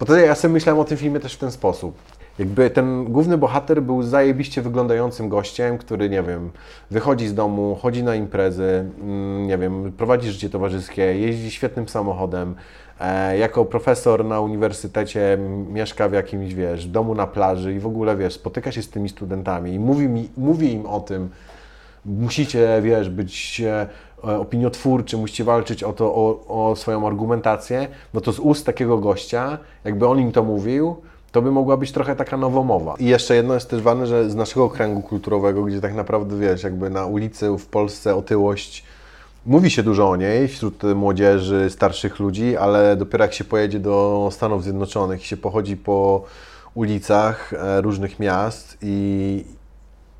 Bo 0.00 0.06
to 0.06 0.16
ja 0.16 0.34
sobie 0.34 0.54
myślałem 0.54 0.80
o 0.80 0.84
tym 0.84 0.98
filmie 0.98 1.20
też 1.20 1.34
w 1.34 1.38
ten 1.38 1.50
sposób. 1.50 1.94
Jakby 2.38 2.70
ten 2.70 3.04
główny 3.04 3.38
bohater 3.38 3.82
był 3.82 4.02
zajebiście 4.02 4.62
wyglądającym 4.62 5.28
gościem, 5.28 5.78
który, 5.78 6.10
nie 6.10 6.22
wiem, 6.22 6.50
wychodzi 6.90 7.28
z 7.28 7.34
domu, 7.34 7.78
chodzi 7.82 8.02
na 8.02 8.14
imprezy, 8.14 8.84
mm, 9.00 9.46
nie 9.46 9.58
wiem, 9.58 9.92
prowadzi 9.96 10.30
życie 10.30 10.50
towarzyskie, 10.50 11.02
jeździ 11.02 11.50
świetnym 11.50 11.88
samochodem, 11.88 12.54
jako 13.38 13.64
profesor 13.64 14.24
na 14.24 14.40
uniwersytecie 14.40 15.38
mieszka 15.72 16.08
w 16.08 16.12
jakimś, 16.12 16.54
wiesz, 16.54 16.86
domu 16.86 17.14
na 17.14 17.26
plaży 17.26 17.74
i 17.74 17.78
w 17.78 17.86
ogóle, 17.86 18.16
wiesz, 18.16 18.34
spotyka 18.34 18.72
się 18.72 18.82
z 18.82 18.90
tymi 18.90 19.08
studentami 19.08 19.72
i 19.72 19.78
mówi, 19.78 20.08
mi, 20.08 20.28
mówi 20.36 20.72
im 20.72 20.86
o 20.86 21.00
tym, 21.00 21.28
musicie, 22.04 22.80
wiesz, 22.82 23.10
być 23.10 23.60
e, 23.60 23.86
opiniotwórczy, 24.22 25.16
musicie 25.16 25.44
walczyć 25.44 25.82
o 25.82 25.92
to, 25.92 26.14
o, 26.14 26.68
o 26.70 26.76
swoją 26.76 27.06
argumentację, 27.06 27.88
no 28.14 28.20
to 28.20 28.32
z 28.32 28.38
ust 28.38 28.66
takiego 28.66 28.98
gościa, 28.98 29.58
jakby 29.84 30.06
on 30.06 30.20
im 30.20 30.32
to 30.32 30.44
mówił, 30.44 30.96
to 31.32 31.42
by 31.42 31.50
mogła 31.50 31.76
być 31.76 31.92
trochę 31.92 32.16
taka 32.16 32.36
nowomowa. 32.36 32.94
I 32.98 33.06
jeszcze 33.06 33.34
jedno 33.34 33.54
jest 33.54 33.70
też 33.70 33.82
ważne, 33.82 34.06
że 34.06 34.30
z 34.30 34.34
naszego 34.34 34.68
kręgu 34.68 35.02
kulturowego, 35.02 35.62
gdzie 35.62 35.80
tak 35.80 35.94
naprawdę, 35.94 36.38
wiesz, 36.38 36.62
jakby 36.62 36.90
na 36.90 37.06
ulicy 37.06 37.58
w 37.58 37.66
Polsce 37.66 38.16
otyłość, 38.16 38.84
mówi 39.46 39.70
się 39.70 39.82
dużo 39.82 40.10
o 40.10 40.16
niej 40.16 40.48
wśród 40.48 40.82
młodzieży, 40.94 41.70
starszych 41.70 42.18
ludzi, 42.18 42.56
ale 42.56 42.96
dopiero 42.96 43.24
jak 43.24 43.34
się 43.34 43.44
pojedzie 43.44 43.80
do 43.80 44.28
Stanów 44.32 44.62
Zjednoczonych 44.62 45.22
i 45.22 45.26
się 45.26 45.36
pochodzi 45.36 45.76
po 45.76 46.24
ulicach 46.74 47.52
e, 47.52 47.80
różnych 47.80 48.18
miast 48.20 48.78
i, 48.82 49.44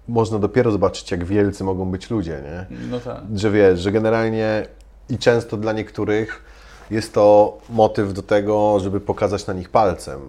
można 0.09 0.39
dopiero 0.39 0.71
zobaczyć, 0.71 1.11
jak 1.11 1.25
wielcy 1.25 1.65
mogą 1.65 1.91
być 1.91 2.11
ludzie, 2.11 2.43
nie? 2.45 2.77
No 2.91 3.01
tak. 3.01 3.23
Że 3.35 3.51
wiesz, 3.51 3.81
że 3.81 3.93
generalnie 3.93 4.67
i 5.09 5.19
często 5.19 5.57
dla 5.57 5.73
niektórych 5.73 6.43
jest 6.91 7.15
to 7.15 7.59
motyw 7.71 8.13
do 8.13 8.23
tego, 8.23 8.81
żeby 8.81 9.01
pokazać 9.01 9.47
na 9.47 9.55
nich 9.55 9.69
palcem. 9.69 10.21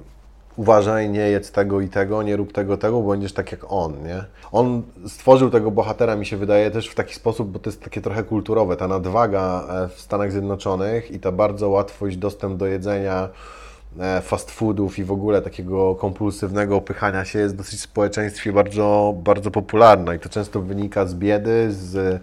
Uważaj, 0.55 1.09
nie 1.09 1.19
jedz 1.19 1.51
tego 1.51 1.81
i 1.81 1.89
tego, 1.89 2.23
nie 2.23 2.35
rób 2.35 2.53
tego, 2.53 2.77
tego, 2.77 3.01
bo 3.01 3.09
będziesz 3.09 3.33
tak 3.33 3.51
jak 3.51 3.71
on, 3.71 4.03
nie? 4.03 4.23
On 4.51 4.83
stworzył 5.07 5.49
tego 5.49 5.71
bohatera, 5.71 6.15
mi 6.15 6.25
się 6.25 6.37
wydaje, 6.37 6.71
też 6.71 6.87
w 6.87 6.95
taki 6.95 7.15
sposób, 7.15 7.51
bo 7.51 7.59
to 7.59 7.69
jest 7.69 7.83
takie 7.83 8.01
trochę 8.01 8.23
kulturowe, 8.23 8.77
ta 8.77 8.87
nadwaga 8.87 9.67
e, 9.69 9.87
w 9.87 10.01
Stanach 10.01 10.31
Zjednoczonych 10.31 11.11
i 11.11 11.19
ta 11.19 11.31
bardzo 11.31 11.69
łatwość, 11.69 12.17
dostęp 12.17 12.57
do 12.57 12.65
jedzenia, 12.65 13.29
E, 13.99 14.21
fast 14.21 14.51
foodów 14.51 14.99
i 14.99 15.03
w 15.03 15.11
ogóle 15.11 15.41
takiego 15.41 15.95
kompulsywnego 15.95 16.75
opychania 16.75 17.25
się 17.25 17.39
jest 17.39 17.55
dosyć 17.55 17.79
w 17.79 17.83
społeczeństwie 17.83 18.53
bardzo, 18.53 19.15
bardzo 19.23 19.51
popularna. 19.51 20.15
I 20.15 20.19
to 20.19 20.29
często 20.29 20.61
wynika 20.61 21.05
z 21.05 21.15
biedy, 21.15 21.71
z, 21.71 22.21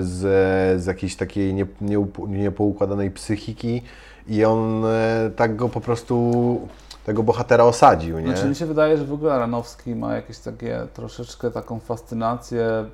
z, 0.00 0.82
z 0.82 0.86
jakiejś 0.86 1.16
takiej 1.16 1.54
nie, 1.54 1.66
nie, 1.80 2.06
niepoukładanej 2.28 3.10
psychiki. 3.10 3.82
I 4.28 4.44
on 4.44 4.84
e, 4.84 5.30
tak 5.36 5.56
go 5.56 5.68
po 5.68 5.80
prostu 5.80 6.68
tego 7.04 7.22
bohatera 7.22 7.64
osadził, 7.64 8.18
nie? 8.18 8.26
Znaczy 8.26 8.48
mi 8.48 8.54
się 8.54 8.66
wydaje, 8.66 8.96
że 8.96 9.04
w 9.04 9.12
ogóle 9.12 9.34
Aranowski 9.34 9.94
ma 9.94 10.14
jakieś 10.14 10.38
takie 10.38 10.86
troszeczkę 10.94 11.50
taką 11.50 11.80
fascynację 11.80 12.64
e, 12.64 12.86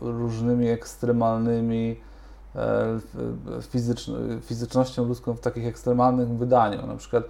różnymi 0.00 0.68
ekstremalnymi 0.68 1.96
E, 2.56 4.40
fizycznością 4.40 5.04
ludzką 5.04 5.34
w 5.34 5.40
takich 5.40 5.66
ekstremalnych 5.66 6.28
wydaniu. 6.28 6.86
Na 6.86 6.96
przykład, 6.96 7.24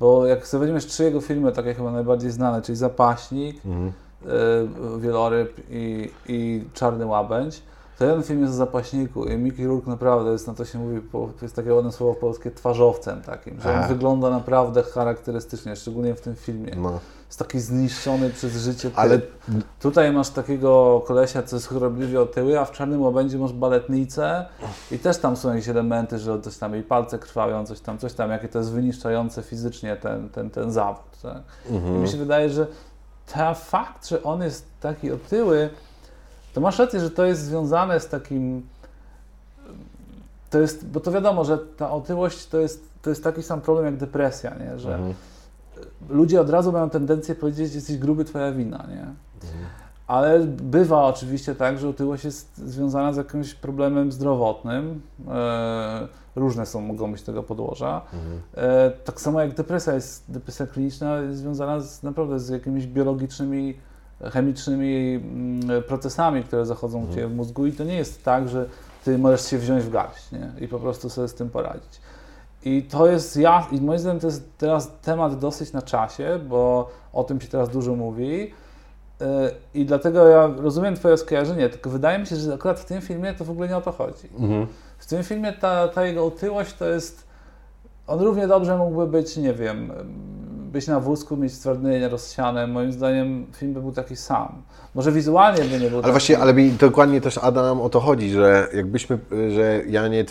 bo 0.00 0.26
jak 0.26 0.46
sobie 0.46 0.66
weźmiesz 0.66 0.86
trzy 0.86 1.04
jego 1.04 1.20
filmy, 1.20 1.52
takie 1.52 1.74
chyba 1.74 1.90
najbardziej 1.90 2.30
znane, 2.30 2.62
czyli 2.62 2.76
Zapaśnik, 2.76 3.66
mhm. 3.66 3.92
E, 4.26 4.98
Wieloryb 4.98 5.60
i, 5.70 6.10
i 6.28 6.64
Czarny 6.74 7.06
Łabędź, 7.06 7.62
to 8.00 8.06
jeden 8.06 8.22
film 8.22 8.40
jest 8.40 8.52
o 8.52 8.56
zapaśniku 8.56 9.24
i 9.24 9.36
Mickey 9.36 9.66
Rourke 9.66 9.90
naprawdę 9.90 10.32
jest, 10.32 10.46
na 10.46 10.54
to 10.54 10.64
się 10.64 10.78
mówi, 10.78 11.00
to 11.12 11.28
jest 11.42 11.56
takie 11.56 11.74
ładne 11.74 11.92
słowo 11.92 12.14
polskie, 12.14 12.50
twarzowcem 12.50 13.22
takim, 13.22 13.60
że 13.60 13.80
on 13.80 13.88
wygląda 13.88 14.30
naprawdę 14.30 14.82
charakterystycznie, 14.82 15.76
szczególnie 15.76 16.14
w 16.14 16.20
tym 16.20 16.36
filmie. 16.36 16.72
No. 16.76 17.00
Jest 17.26 17.38
taki 17.38 17.60
zniszczony 17.60 18.30
przez 18.30 18.56
życie. 18.56 18.90
Ale 18.94 19.20
tutaj 19.80 20.12
masz 20.12 20.30
takiego 20.30 21.02
kolesia, 21.06 21.42
co 21.42 21.56
jest 21.56 21.66
chorobliwie 21.66 22.20
otyły, 22.20 22.60
a 22.60 22.64
w 22.64 22.72
Czarnym 22.72 23.02
Łabędzie 23.02 23.38
masz 23.38 23.52
baletnicę 23.52 24.46
i 24.90 24.98
też 24.98 25.18
tam 25.18 25.36
są 25.36 25.48
jakieś 25.48 25.68
elementy, 25.68 26.18
że 26.18 26.40
coś 26.40 26.56
tam 26.58 26.74
jej 26.74 26.82
palce 26.82 27.18
krwawią, 27.18 27.66
coś 27.66 27.80
tam, 27.80 27.98
coś 27.98 28.12
tam, 28.12 28.30
jakie 28.30 28.48
to 28.48 28.58
jest 28.58 28.72
wyniszczające 28.72 29.42
fizycznie 29.42 29.96
ten, 29.96 30.28
ten, 30.28 30.50
ten 30.50 30.72
zawód. 30.72 31.20
Tak? 31.22 31.42
Mhm. 31.70 31.96
I 31.96 31.98
mi 31.98 32.08
się 32.08 32.18
wydaje, 32.18 32.50
że 32.50 32.66
ten 33.32 33.54
fakt, 33.54 34.08
że 34.08 34.22
on 34.22 34.42
jest 34.42 34.66
taki 34.80 35.12
otyły, 35.12 35.70
to 36.54 36.60
masz 36.60 36.78
rację, 36.78 37.00
że 37.00 37.10
to 37.10 37.24
jest 37.24 37.44
związane 37.44 38.00
z 38.00 38.08
takim. 38.08 38.66
To 40.50 40.58
jest, 40.58 40.86
bo 40.86 41.00
to 41.00 41.12
wiadomo, 41.12 41.44
że 41.44 41.58
ta 41.58 41.90
otyłość 41.90 42.46
to 42.46 42.58
jest, 42.58 42.88
to 43.02 43.10
jest 43.10 43.24
taki 43.24 43.42
sam 43.42 43.60
problem 43.60 43.86
jak 43.86 43.96
depresja, 43.96 44.54
nie? 44.54 44.78
że 44.78 44.94
mhm. 44.94 45.14
ludzie 46.08 46.40
od 46.40 46.50
razu 46.50 46.72
mają 46.72 46.90
tendencję 46.90 47.34
powiedzieć, 47.34 47.68
że 47.68 47.74
jesteś 47.74 47.98
gruby, 47.98 48.24
twoja 48.24 48.52
wina. 48.52 48.86
Nie? 48.88 49.00
Mhm. 49.48 49.64
Ale 50.06 50.40
bywa 50.46 51.04
oczywiście 51.04 51.54
tak, 51.54 51.78
że 51.78 51.88
otyłość 51.88 52.24
jest 52.24 52.58
związana 52.58 53.12
z 53.12 53.16
jakimś 53.16 53.54
problemem 53.54 54.12
zdrowotnym. 54.12 55.00
E, 55.28 56.08
różne 56.36 56.66
są, 56.66 56.80
mogą 56.80 57.12
być 57.12 57.22
tego 57.22 57.42
podłoża. 57.42 58.02
Mhm. 58.12 58.40
E, 58.54 58.90
tak 58.90 59.20
samo 59.20 59.40
jak 59.40 59.54
depresja 59.54 59.94
jest, 59.94 60.32
depresja 60.32 60.66
kliniczna 60.66 61.16
jest 61.16 61.38
związana 61.38 61.80
z, 61.80 62.02
naprawdę 62.02 62.40
z 62.40 62.48
jakimiś 62.48 62.86
biologicznymi 62.86 63.74
chemicznymi 64.32 65.14
mm, 65.14 65.82
procesami, 65.82 66.44
które 66.44 66.66
zachodzą 66.66 67.04
u. 67.04 67.08
Ciebie 67.14 67.28
w 67.28 67.36
mózgu 67.36 67.66
i 67.66 67.72
to 67.72 67.84
nie 67.84 67.96
jest 67.96 68.24
tak, 68.24 68.48
że 68.48 68.66
Ty 69.04 69.18
możesz 69.18 69.50
się 69.50 69.58
wziąć 69.58 69.84
w 69.84 69.90
garść 69.90 70.32
nie? 70.32 70.52
i 70.60 70.68
po 70.68 70.78
prostu 70.78 71.10
sobie 71.10 71.28
z 71.28 71.34
tym 71.34 71.50
poradzić. 71.50 72.00
I 72.64 72.82
to 72.82 73.06
jest, 73.06 73.36
ja, 73.36 73.66
i 73.72 73.80
moim 73.80 73.98
zdaniem 73.98 74.20
to 74.20 74.26
jest 74.26 74.58
teraz 74.58 74.92
temat 75.02 75.38
dosyć 75.38 75.72
na 75.72 75.82
czasie, 75.82 76.38
bo 76.48 76.90
o 77.12 77.24
tym 77.24 77.40
się 77.40 77.48
teraz 77.48 77.68
dużo 77.68 77.94
mówi 77.94 78.52
I 79.74 79.84
dlatego 79.84 80.28
ja 80.28 80.50
rozumiem 80.56 80.96
Twoje 80.96 81.16
skojarzenie, 81.16 81.68
tylko 81.68 81.90
wydaje 81.90 82.18
mi 82.18 82.26
się, 82.26 82.36
że 82.36 82.54
akurat 82.54 82.80
w 82.80 82.84
tym 82.84 83.00
filmie 83.00 83.34
to 83.34 83.44
w 83.44 83.50
ogóle 83.50 83.68
nie 83.68 83.76
o 83.76 83.80
to 83.80 83.92
chodzi. 83.92 84.28
Mhm. 84.38 84.66
W 84.98 85.06
tym 85.06 85.22
filmie 85.22 85.52
ta, 85.52 85.88
ta 85.88 86.06
jego 86.06 86.26
otyłość 86.26 86.72
to 86.72 86.88
jest. 86.88 87.26
On 88.06 88.20
równie 88.20 88.48
dobrze 88.48 88.76
mógłby 88.76 89.06
być, 89.06 89.36
nie 89.36 89.54
wiem, 89.54 89.92
być 90.72 90.86
na 90.86 91.00
wózku, 91.00 91.36
mieć 91.36 91.52
stwardnienie 91.54 92.08
rozsiane. 92.08 92.66
Moim 92.66 92.92
zdaniem 92.92 93.46
film 93.56 93.72
by 93.74 93.80
był 93.80 93.92
taki 93.92 94.16
sam. 94.16 94.62
Może 94.94 95.12
wizualnie 95.12 95.64
by 95.64 95.70
nie 95.70 95.78
był 95.78 95.88
Ale 95.88 96.02
taki. 96.02 96.10
właśnie, 96.12 96.38
ale 96.38 96.54
mi 96.54 96.70
dokładnie 96.72 97.20
też 97.20 97.38
Adam 97.38 97.80
o 97.80 97.88
to 97.88 98.00
chodzi, 98.00 98.30
że 98.30 98.68
jakbyśmy, 98.74 99.18
że 99.54 99.82
Janie, 99.88 100.24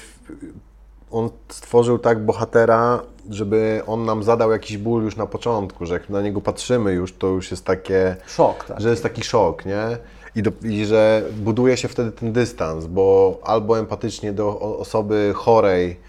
on 1.11 1.29
stworzył 1.49 1.99
tak 1.99 2.25
bohatera, 2.25 3.01
żeby 3.29 3.81
on 3.87 4.05
nam 4.05 4.23
zadał 4.23 4.51
jakiś 4.51 4.77
ból 4.77 5.03
już 5.03 5.15
na 5.15 5.25
początku, 5.25 5.85
że 5.85 5.93
jak 5.93 6.09
na 6.09 6.21
niego 6.21 6.41
patrzymy 6.41 6.93
już, 6.93 7.13
to 7.13 7.27
już 7.27 7.51
jest 7.51 7.65
takie, 7.65 8.15
Szok, 8.27 8.65
tak. 8.65 8.81
że 8.81 8.89
jest 8.89 9.03
taki 9.03 9.23
szok, 9.23 9.65
nie? 9.65 9.97
I, 10.35 10.43
do, 10.43 10.51
I 10.63 10.85
że 10.85 11.23
buduje 11.37 11.77
się 11.77 11.87
wtedy 11.87 12.11
ten 12.11 12.33
dystans, 12.33 12.85
bo 12.85 13.39
albo 13.43 13.79
empatycznie 13.79 14.33
do 14.33 14.59
osoby 14.59 15.31
chorej 15.35 15.99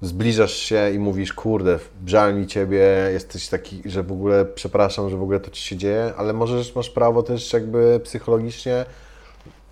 zbliżasz 0.00 0.54
się 0.56 0.90
i 0.94 0.98
mówisz, 0.98 1.32
kurde, 1.32 1.78
żal 2.06 2.34
mi 2.34 2.46
Ciebie, 2.46 3.10
jesteś 3.12 3.48
taki, 3.48 3.82
że 3.84 4.02
w 4.02 4.12
ogóle 4.12 4.44
przepraszam, 4.44 5.10
że 5.10 5.16
w 5.16 5.22
ogóle 5.22 5.40
to 5.40 5.50
Ci 5.50 5.62
się 5.62 5.76
dzieje, 5.76 6.12
ale 6.16 6.32
możesz, 6.32 6.74
masz 6.74 6.90
prawo 6.90 7.22
też 7.22 7.52
jakby 7.52 8.00
psychologicznie 8.04 8.84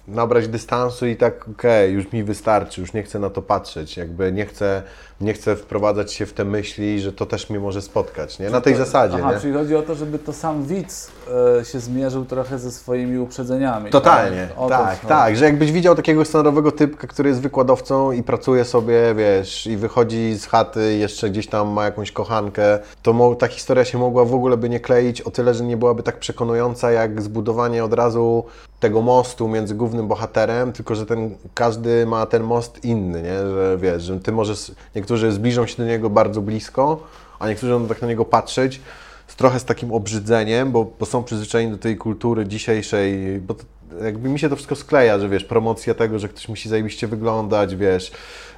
nabrać 0.09 0.49
dystansu 0.49 1.07
i 1.07 1.17
tak, 1.17 1.49
okej, 1.49 1.93
już 1.93 2.13
mi 2.13 2.25
wystarczy, 2.25 2.81
już 2.81 2.93
nie 2.93 3.03
chcę 3.03 3.19
na 3.19 3.31
to 3.31 3.43
patrzeć, 3.43 3.97
jakby 3.97 4.33
nie 4.33 4.47
chcę, 4.47 4.83
nie 5.21 5.35
chcę 5.35 5.57
wprowadzać 5.57 6.13
się 6.13 6.27
w 6.27 6.33
te 6.33 6.45
myśli, 6.45 7.01
że 7.01 7.13
to 7.13 7.27
też 7.27 7.51
mnie 7.51 7.61
może 7.61 7.83
spotkać, 7.83 8.39
nie? 8.39 8.51
Na 8.51 8.61
tej 8.61 8.75
zasadzie, 8.75 9.17
Aha, 9.21 9.33
nie? 9.35 9.41
czyli 9.41 9.55
chodzi 9.55 9.77
o 9.77 9.83
to, 9.83 9.95
żeby 9.95 10.19
to 10.19 10.33
sam 10.33 10.65
widz 10.65 11.13
e, 11.61 11.65
się 11.65 11.81
zmierzył 11.81 12.25
trochę 12.25 12.59
ze 12.59 12.71
swoimi 12.71 13.19
uprzedzeniami. 13.19 13.91
Totalnie, 13.91 14.49
tak, 14.69 14.89
chodzi. 14.89 15.07
tak, 15.09 15.37
że 15.37 15.45
jakbyś 15.45 15.73
widział 15.73 15.95
takiego 15.95 16.25
standardowego 16.25 16.73
typka, 16.73 17.07
który 17.07 17.29
jest 17.29 17.41
wykładowcą 17.41 18.13
i 18.13 18.23
pracuje 18.23 18.65
sobie, 18.65 19.15
wiesz, 19.15 19.67
i 19.67 19.77
wychodzi 19.77 20.35
z 20.39 20.47
chaty, 20.47 20.97
jeszcze 20.97 21.31
gdzieś 21.31 21.47
tam 21.47 21.69
ma 21.69 21.85
jakąś 21.85 22.13
kochankę, 22.13 22.79
to 23.03 23.35
ta 23.39 23.47
historia 23.47 23.85
się 23.85 23.99
mogła 23.99 24.25
w 24.25 24.35
ogóle 24.35 24.57
by 24.57 24.69
nie 24.69 24.81
kleić 24.81 25.21
o 25.21 25.31
tyle, 25.31 25.55
że 25.55 25.65
nie 25.65 25.77
byłaby 25.77 26.03
tak 26.03 26.19
przekonująca 26.19 26.91
jak 26.91 27.23
zbudowanie 27.23 27.85
od 27.85 27.93
razu 27.93 28.45
tego 28.85 29.03
mostu 29.03 29.49
między 29.49 29.75
głównym 29.75 30.09
bohaterem, 30.09 30.73
tylko 30.73 30.95
że 30.95 31.07
ten, 31.07 31.35
każdy 31.55 32.07
ma 32.07 32.27
ten 32.27 32.43
most 32.43 32.85
inny, 32.85 33.23
nie, 33.23 33.39
że 33.39 33.79
wiesz, 33.81 34.03
że 34.03 34.21
ty 34.21 34.33
możesz, 34.33 34.73
niektórzy 34.97 35.33
zbliżą 35.33 35.67
się 35.67 35.77
do 35.77 35.85
niego 35.85 36.11
bardzo 36.11 36.41
blisko, 36.41 37.01
a 37.39 37.49
niektórzy 37.49 37.73
będą 37.73 37.89
tak 37.89 38.03
na 38.03 38.09
niego 38.09 38.25
patrzeć, 38.25 38.81
z 39.27 39.37
trochę 39.37 39.61
z 39.61 39.65
takim 39.65 39.93
obrzydzeniem, 39.93 40.73
bo, 40.73 40.87
bo 40.99 41.07
są 41.07 41.25
przyzwyczajeni 41.25 41.73
do 41.73 41.79
tej 41.79 41.97
kultury 41.97 42.47
dzisiejszej, 42.47 43.41
bo 43.41 43.55
to, 43.55 43.65
jakby 44.05 44.29
mi 44.29 44.39
się 44.39 44.49
to 44.49 44.57
wszystko 44.57 44.77
skleja, 44.77 45.19
że 45.19 45.29
wiesz, 45.29 45.45
promocja 45.45 45.95
tego, 45.95 46.19
że 46.19 46.29
ktoś 46.29 46.49
musi 46.49 46.69
zajebiście 46.69 47.09
wyglądać, 47.09 47.77
wiesz, 47.77 48.13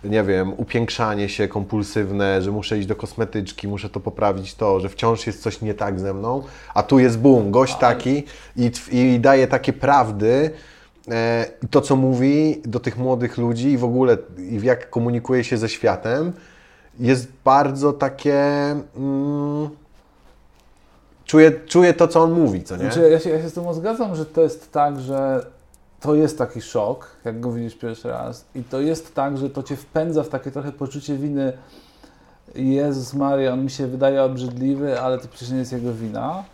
nie 0.05 0.23
wiem, 0.23 0.53
upiększanie 0.57 1.29
się 1.29 1.49
kompulsywne, 1.49 2.43
że 2.43 2.53
muszę 2.53 2.79
iść 2.79 2.87
do 2.87 2.97
kosmetyczki, 2.97 3.69
muszę 3.69 3.89
to 3.89 4.01
poprawić 4.01 4.55
to, 4.55 4.81
że 4.81 4.89
wciąż 4.89 5.27
jest 5.27 5.43
coś 5.43 5.61
nie 5.61 5.75
tak 5.75 6.01
ze 6.01 6.15
mną, 6.15 6.43
a 6.75 6.83
tu 6.83 6.99
jest 6.99 7.19
boom, 7.19 7.51
gość 7.51 7.77
taki 7.77 8.23
i, 8.57 8.71
i 8.91 9.21
daje 9.21 9.47
takie 9.47 9.73
prawdy, 9.73 10.51
e, 11.09 11.47
i 11.63 11.69
to, 11.69 11.81
co 11.81 11.97
mówi 11.97 12.63
do 12.65 12.81
tych 12.81 12.99
młodych 12.99 13.39
ludzi 13.39 13.69
i 13.69 13.79
w 13.79 13.85
ogóle 13.85 14.19
i 14.39 14.61
jak 14.63 14.91
komunikuje 14.91 15.45
się 15.45 15.57
ze 15.57 15.69
światem, 15.69 16.33
jest 17.01 17.29
bardzo 17.45 17.93
takie... 17.93 18.45
Mm, 18.97 19.69
czuję, 21.27 21.53
czuję 21.67 21.95
to, 21.95 22.09
co 22.09 22.23
on 22.23 22.33
mówi, 22.33 22.63
co 22.63 22.77
nie? 22.77 22.83
Znaczy, 22.83 23.11
ja, 23.11 23.21
się, 23.21 23.31
ja 23.31 23.43
się 23.43 23.49
z 23.49 23.53
tym 23.53 23.75
zgadzam, 23.75 24.17
że 24.17 24.27
to 24.27 24.43
jest 24.43 24.73
tak, 24.73 25.01
że 25.01 25.47
to 26.01 26.15
jest 26.15 26.39
taki 26.39 26.61
szok, 26.61 27.11
jak 27.25 27.41
go 27.41 27.53
widzisz 27.53 27.75
pierwszy 27.75 28.09
raz. 28.09 28.45
I 28.55 28.63
to 28.63 28.81
jest 28.81 29.15
tak, 29.15 29.39
że 29.39 29.51
to 29.51 29.63
cię 29.63 29.77
wpędza 29.77 30.23
w 30.23 30.29
takie 30.29 30.51
trochę 30.51 30.73
poczucie 30.73 31.17
winy. 31.17 31.53
Jezus 32.55 33.15
Maria, 33.15 33.53
on 33.53 33.65
mi 33.65 33.71
się 33.71 33.87
wydaje 33.87 34.23
obrzydliwy, 34.23 35.01
ale 35.01 35.19
to 35.19 35.29
przecież 35.29 35.51
nie 35.51 35.59
jest 35.59 35.73
jego 35.73 35.95
wina. 35.95 36.45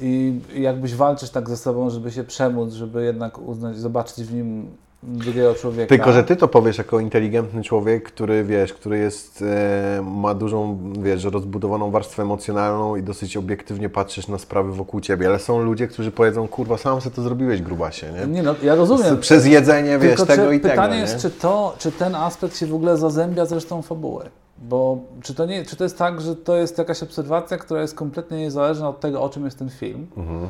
I 0.00 0.40
jakbyś 0.54 0.94
walczysz 0.94 1.30
tak 1.30 1.48
ze 1.48 1.56
sobą, 1.56 1.90
żeby 1.90 2.12
się 2.12 2.24
przemóc, 2.24 2.72
żeby 2.72 3.04
jednak 3.04 3.38
uznać, 3.38 3.78
zobaczyć 3.78 4.24
w 4.24 4.34
nim 4.34 4.76
drugiego 5.06 5.54
człowieka. 5.54 5.88
Tylko, 5.88 6.12
że 6.12 6.24
ty 6.24 6.36
to 6.36 6.48
powiesz 6.48 6.78
jako 6.78 7.00
inteligentny 7.00 7.62
człowiek, 7.62 8.04
który 8.04 8.44
wiesz, 8.44 8.72
który 8.72 8.98
jest, 8.98 9.42
e, 9.42 10.02
ma 10.02 10.34
dużą, 10.34 10.78
wiesz, 11.02 11.24
rozbudowaną 11.24 11.90
warstwę 11.90 12.22
emocjonalną 12.22 12.96
i 12.96 13.02
dosyć 13.02 13.36
obiektywnie 13.36 13.88
patrzysz 13.88 14.28
na 14.28 14.38
sprawy 14.38 14.72
wokół 14.72 15.00
ciebie, 15.00 15.28
ale 15.28 15.38
są 15.38 15.62
ludzie, 15.62 15.88
którzy 15.88 16.10
powiedzą, 16.10 16.48
kurwa, 16.48 16.78
sam 16.78 17.00
sobie 17.00 17.16
to 17.16 17.22
zrobiłeś, 17.22 17.62
grubasie, 17.62 18.12
nie? 18.12 18.26
Nie 18.26 18.42
no, 18.42 18.54
ja 18.62 18.74
rozumiem. 18.74 19.20
Przez 19.20 19.46
jedzenie, 19.46 19.98
wiesz, 19.98 20.16
Tylko 20.16 20.26
tego 20.26 20.52
i 20.52 20.60
tego, 20.60 20.70
pytanie 20.70 20.94
nie? 20.94 21.00
jest, 21.00 21.16
czy, 21.18 21.30
to, 21.30 21.74
czy 21.78 21.92
ten 21.92 22.14
aspekt 22.14 22.56
się 22.56 22.66
w 22.66 22.74
ogóle 22.74 22.96
zazębia 22.96 23.46
z 23.46 23.52
resztą 23.52 23.82
fabuły? 23.82 24.24
Bo 24.58 24.98
czy 25.22 25.34
to, 25.34 25.46
nie, 25.46 25.64
czy 25.64 25.76
to 25.76 25.84
jest 25.84 25.98
tak, 25.98 26.20
że 26.20 26.36
to 26.36 26.56
jest 26.56 26.78
jakaś 26.78 27.02
obserwacja, 27.02 27.56
która 27.56 27.80
jest 27.80 27.94
kompletnie 27.94 28.38
niezależna 28.38 28.88
od 28.88 29.00
tego, 29.00 29.22
o 29.22 29.28
czym 29.28 29.44
jest 29.44 29.58
ten 29.58 29.70
film? 29.70 30.06
Mhm. 30.16 30.48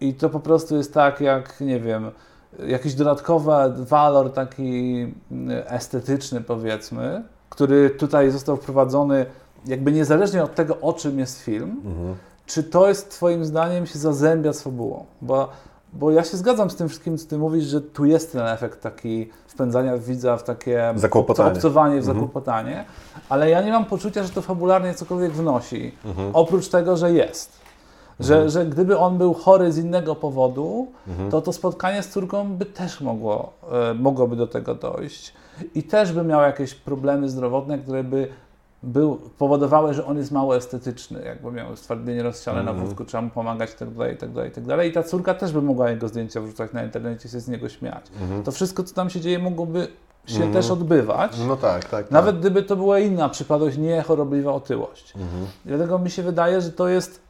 I 0.00 0.14
to 0.14 0.28
po 0.28 0.40
prostu 0.40 0.76
jest 0.76 0.94
tak, 0.94 1.20
jak 1.20 1.60
nie 1.60 1.80
wiem, 1.80 2.10
jakiś 2.66 2.94
dodatkowy 2.94 3.52
walor 3.76 4.32
taki 4.32 5.06
mm, 5.32 5.62
estetyczny, 5.66 6.40
powiedzmy, 6.40 7.22
który 7.50 7.90
tutaj 7.90 8.30
został 8.30 8.56
wprowadzony 8.56 9.26
jakby 9.66 9.92
niezależnie 9.92 10.44
od 10.44 10.54
tego, 10.54 10.80
o 10.80 10.92
czym 10.92 11.18
jest 11.18 11.40
film, 11.40 11.80
Mhm. 11.84 12.14
czy 12.46 12.62
to 12.64 12.88
jest 12.88 13.10
Twoim 13.10 13.44
zdaniem 13.44 13.86
się 13.86 13.98
zazębia 13.98 14.52
z 14.52 14.62
fabułą? 14.62 15.04
Bo, 15.22 15.48
bo 15.92 16.10
ja 16.10 16.24
się 16.24 16.36
zgadzam 16.36 16.70
z 16.70 16.76
tym 16.76 16.88
wszystkim, 16.88 17.18
co 17.18 17.28
Ty 17.28 17.38
mówisz, 17.38 17.64
że 17.64 17.80
tu 17.80 18.04
jest 18.04 18.32
ten 18.32 18.42
efekt 18.46 18.80
taki 18.82 19.30
wpędzania 19.46 19.98
widza 19.98 20.36
w 20.36 20.42
takie 20.44 20.94
obcowanie, 21.54 21.94
w 21.94 21.98
Mhm. 21.98 22.16
zakłopotanie, 22.16 22.84
ale 23.28 23.50
ja 23.50 23.62
nie 23.62 23.72
mam 23.72 23.84
poczucia, 23.84 24.22
że 24.24 24.30
to 24.30 24.42
fabularnie 24.42 24.94
cokolwiek 24.94 25.32
wnosi, 25.32 25.92
Mhm. 26.04 26.30
oprócz 26.32 26.68
tego, 26.68 26.96
że 26.96 27.12
jest. 27.12 27.61
Że, 28.22 28.50
że 28.50 28.66
gdyby 28.66 28.98
on 28.98 29.18
był 29.18 29.34
chory 29.34 29.72
z 29.72 29.78
innego 29.78 30.14
powodu, 30.14 30.86
Mhm. 31.08 31.30
to 31.30 31.40
to 31.42 31.52
spotkanie 31.52 32.02
z 32.02 32.08
córką 32.08 32.48
by 32.56 32.66
też 32.66 33.00
mogło, 33.00 33.52
e, 33.90 33.94
mogłoby 33.94 34.36
do 34.36 34.46
tego 34.46 34.74
dojść. 34.74 35.32
I 35.74 35.82
też 35.82 36.12
by 36.12 36.24
miał 36.24 36.40
jakieś 36.40 36.74
problemy 36.74 37.28
zdrowotne, 37.28 37.78
które 37.78 38.04
by 38.04 38.28
był, 38.82 39.18
powodowały, 39.38 39.94
że 39.94 40.06
on 40.06 40.16
jest 40.18 40.30
mało 40.32 40.56
estetyczny, 40.56 41.22
jakby 41.24 41.52
miał 41.52 41.76
stwardnienie 41.76 42.22
rozsiane 42.22 42.62
na 42.62 42.70
Mhm. 42.70 42.86
wózku, 42.88 43.04
trzeba 43.04 43.22
mu 43.22 43.30
pomagać 43.30 43.70
itd., 43.70 44.10
itd., 44.10 44.44
itd. 44.44 44.86
I 44.88 44.92
ta 44.92 45.02
córka 45.02 45.34
też 45.34 45.52
by 45.52 45.62
mogła 45.62 45.90
jego 45.90 46.08
zdjęcia 46.08 46.40
wrzucać 46.40 46.72
na 46.72 46.84
internecie 46.84 47.28
i 47.28 47.32
się 47.32 47.40
z 47.40 47.48
niego 47.48 47.68
śmiać. 47.68 48.04
Mhm. 48.22 48.42
To 48.42 48.52
wszystko, 48.52 48.82
co 48.84 48.94
tam 48.94 49.10
się 49.10 49.20
dzieje, 49.20 49.38
mogłoby 49.38 49.88
się 50.26 50.34
Mhm. 50.34 50.52
też 50.52 50.70
odbywać. 50.70 51.32
No 51.48 51.56
tak, 51.56 51.84
tak. 51.84 52.10
Nawet 52.10 52.38
gdyby 52.38 52.62
to 52.62 52.76
była 52.76 52.98
inna 52.98 53.28
przypadłość, 53.28 53.76
nie 53.78 54.02
chorobliwa 54.02 54.52
otyłość. 54.52 55.12
Tak. 55.12 55.22
Mhm. 55.22 55.46
Dlatego 55.64 55.98
mi 55.98 56.10
się 56.10 56.22
wydaje, 56.22 56.60
że 56.60 56.72
to 56.72 56.88
jest, 56.88 57.20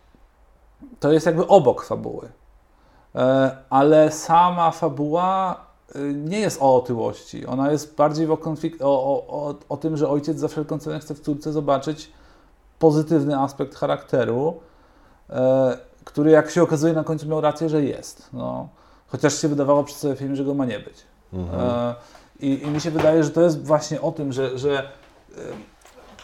to 1.01 1.12
jest 1.12 1.27
jakby 1.27 1.47
obok 1.47 1.85
fabuły. 1.85 2.29
E, 3.14 3.57
Ale 3.71 4.12
sama 4.12 4.71
fabuła 4.71 5.61
y, 5.97 6.14
nie 6.14 6.40
jest 6.40 6.62
o 6.62 6.77
otyłości. 6.77 7.47
Ona 7.47 7.73
jest 7.73 7.95
bardziej 7.97 8.31
o, 8.31 8.37
konflikt, 8.37 8.83
o, 8.83 8.87
o, 9.29 9.55
o, 9.68 9.77
tym, 9.77 9.97
że 9.97 10.09
ojciec 10.09 10.38
za 10.38 10.49
wszelką 10.49 10.79
cenę 10.79 11.01
chce 11.01 11.14
w 11.14 11.21
córce 11.21 11.53
zobaczyć 11.53 12.12
pozytywny 12.79 13.38
aspekt 13.38 13.75
charakteru, 13.75 14.61
e, 15.31 15.79
który 16.05 16.31
jak 16.31 16.51
się 16.51 16.62
okazuje 16.62 16.92
na 16.92 17.05
końcu 17.05 17.29
miał 17.29 17.40
rację, 17.40 17.68
że 17.68 17.83
jest. 17.85 18.29
No, 18.33 18.68
chociaż 19.07 19.40
się 19.40 19.49
wydawało 19.49 19.85
przez 19.85 19.99
cały 19.99 20.16
film, 20.16 20.37
że 20.37 20.45
go 20.45 20.55
ma 20.55 20.64
nie 20.64 20.79
być. 20.79 20.97
Mhm. 21.33 21.61
E, 21.61 21.95
I, 22.40 22.62
I 22.62 22.71
mi 22.71 22.81
się 22.81 22.90
wydaje, 22.90 23.25
że 23.25 23.31
to 23.31 23.42
jest 23.42 23.66
właśnie 23.66 24.01
o 24.01 24.12
tym, 24.12 24.33
że, 24.33 24.59
że 24.59 24.79
e, 24.79 24.85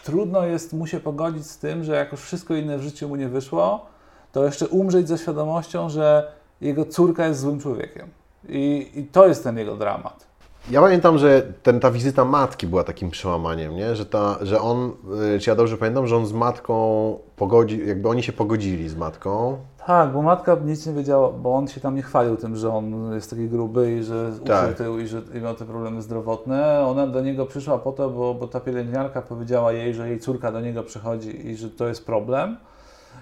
trudno 0.03 0.45
jest 0.45 0.73
mu 0.73 0.87
się 0.87 0.99
pogodzić 0.99 1.47
z 1.47 1.57
tym, 1.57 1.83
że 1.83 1.95
jak 1.95 2.11
już 2.11 2.21
wszystko 2.21 2.55
inne 2.55 2.77
w 2.77 2.81
życiu 2.81 3.09
mu 3.09 3.15
nie 3.15 3.29
wyszło, 3.29 3.85
to 4.31 4.45
jeszcze 4.45 4.67
umrzeć 4.67 5.07
ze 5.07 5.17
świadomością, 5.17 5.89
że 5.89 6.31
jego 6.61 6.85
córka 6.85 7.27
jest 7.27 7.39
złym 7.39 7.59
człowiekiem. 7.59 8.07
I, 8.49 8.91
i 8.95 9.03
to 9.03 9.27
jest 9.27 9.43
ten 9.43 9.57
jego 9.57 9.75
dramat. 9.75 10.29
Ja 10.71 10.81
pamiętam, 10.81 11.17
że 11.17 11.41
ten, 11.63 11.79
ta 11.79 11.91
wizyta 11.91 12.25
matki 12.25 12.67
była 12.67 12.83
takim 12.83 13.09
przełamaniem, 13.09 13.75
nie? 13.75 13.95
Że, 13.95 14.05
ta, 14.05 14.37
że 14.41 14.61
on, 14.61 14.91
y, 15.35 15.39
czy 15.39 15.49
ja 15.49 15.55
dobrze 15.55 15.77
pamiętam, 15.77 16.07
że 16.07 16.17
on 16.17 16.25
z 16.25 16.33
matką 16.33 17.17
pogodzi, 17.35 17.87
jakby 17.87 18.09
oni 18.09 18.23
się 18.23 18.33
pogodzili 18.33 18.89
z 18.89 18.95
matką. 18.95 19.57
Tak, 19.87 20.11
bo 20.11 20.21
matka 20.21 20.57
nic 20.65 20.85
nie 20.85 20.93
wiedziała, 20.93 21.31
bo 21.31 21.55
on 21.55 21.67
się 21.67 21.81
tam 21.81 21.95
nie 21.95 22.01
chwalił 22.01 22.35
tym, 22.37 22.55
że 22.55 22.73
on 22.73 23.13
jest 23.13 23.29
taki 23.29 23.49
gruby 23.49 23.91
i 23.91 24.03
że 24.03 24.31
Tak. 24.45 24.71
uczył 24.71 24.99
i 24.99 25.07
że 25.07 25.21
i 25.33 25.41
miał 25.41 25.55
te 25.55 25.65
problemy 25.65 26.01
zdrowotne. 26.01 26.85
Ona 26.87 27.07
do 27.07 27.21
niego 27.21 27.45
przyszła 27.45 27.77
po 27.77 27.91
to, 27.91 28.09
bo, 28.09 28.33
bo 28.33 28.47
ta 28.47 28.59
pielęgniarka 28.59 29.21
powiedziała 29.21 29.71
jej, 29.71 29.93
że 29.93 30.09
jej 30.09 30.19
córka 30.19 30.51
do 30.51 30.61
niego 30.61 30.83
przychodzi 30.83 31.47
i 31.47 31.55
że 31.55 31.69
to 31.69 31.87
jest 31.87 32.05
problem. 32.05 32.57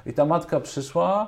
I 0.06 0.14
ta 0.14 0.26
matka 0.26 0.60
przyszła 0.60 1.28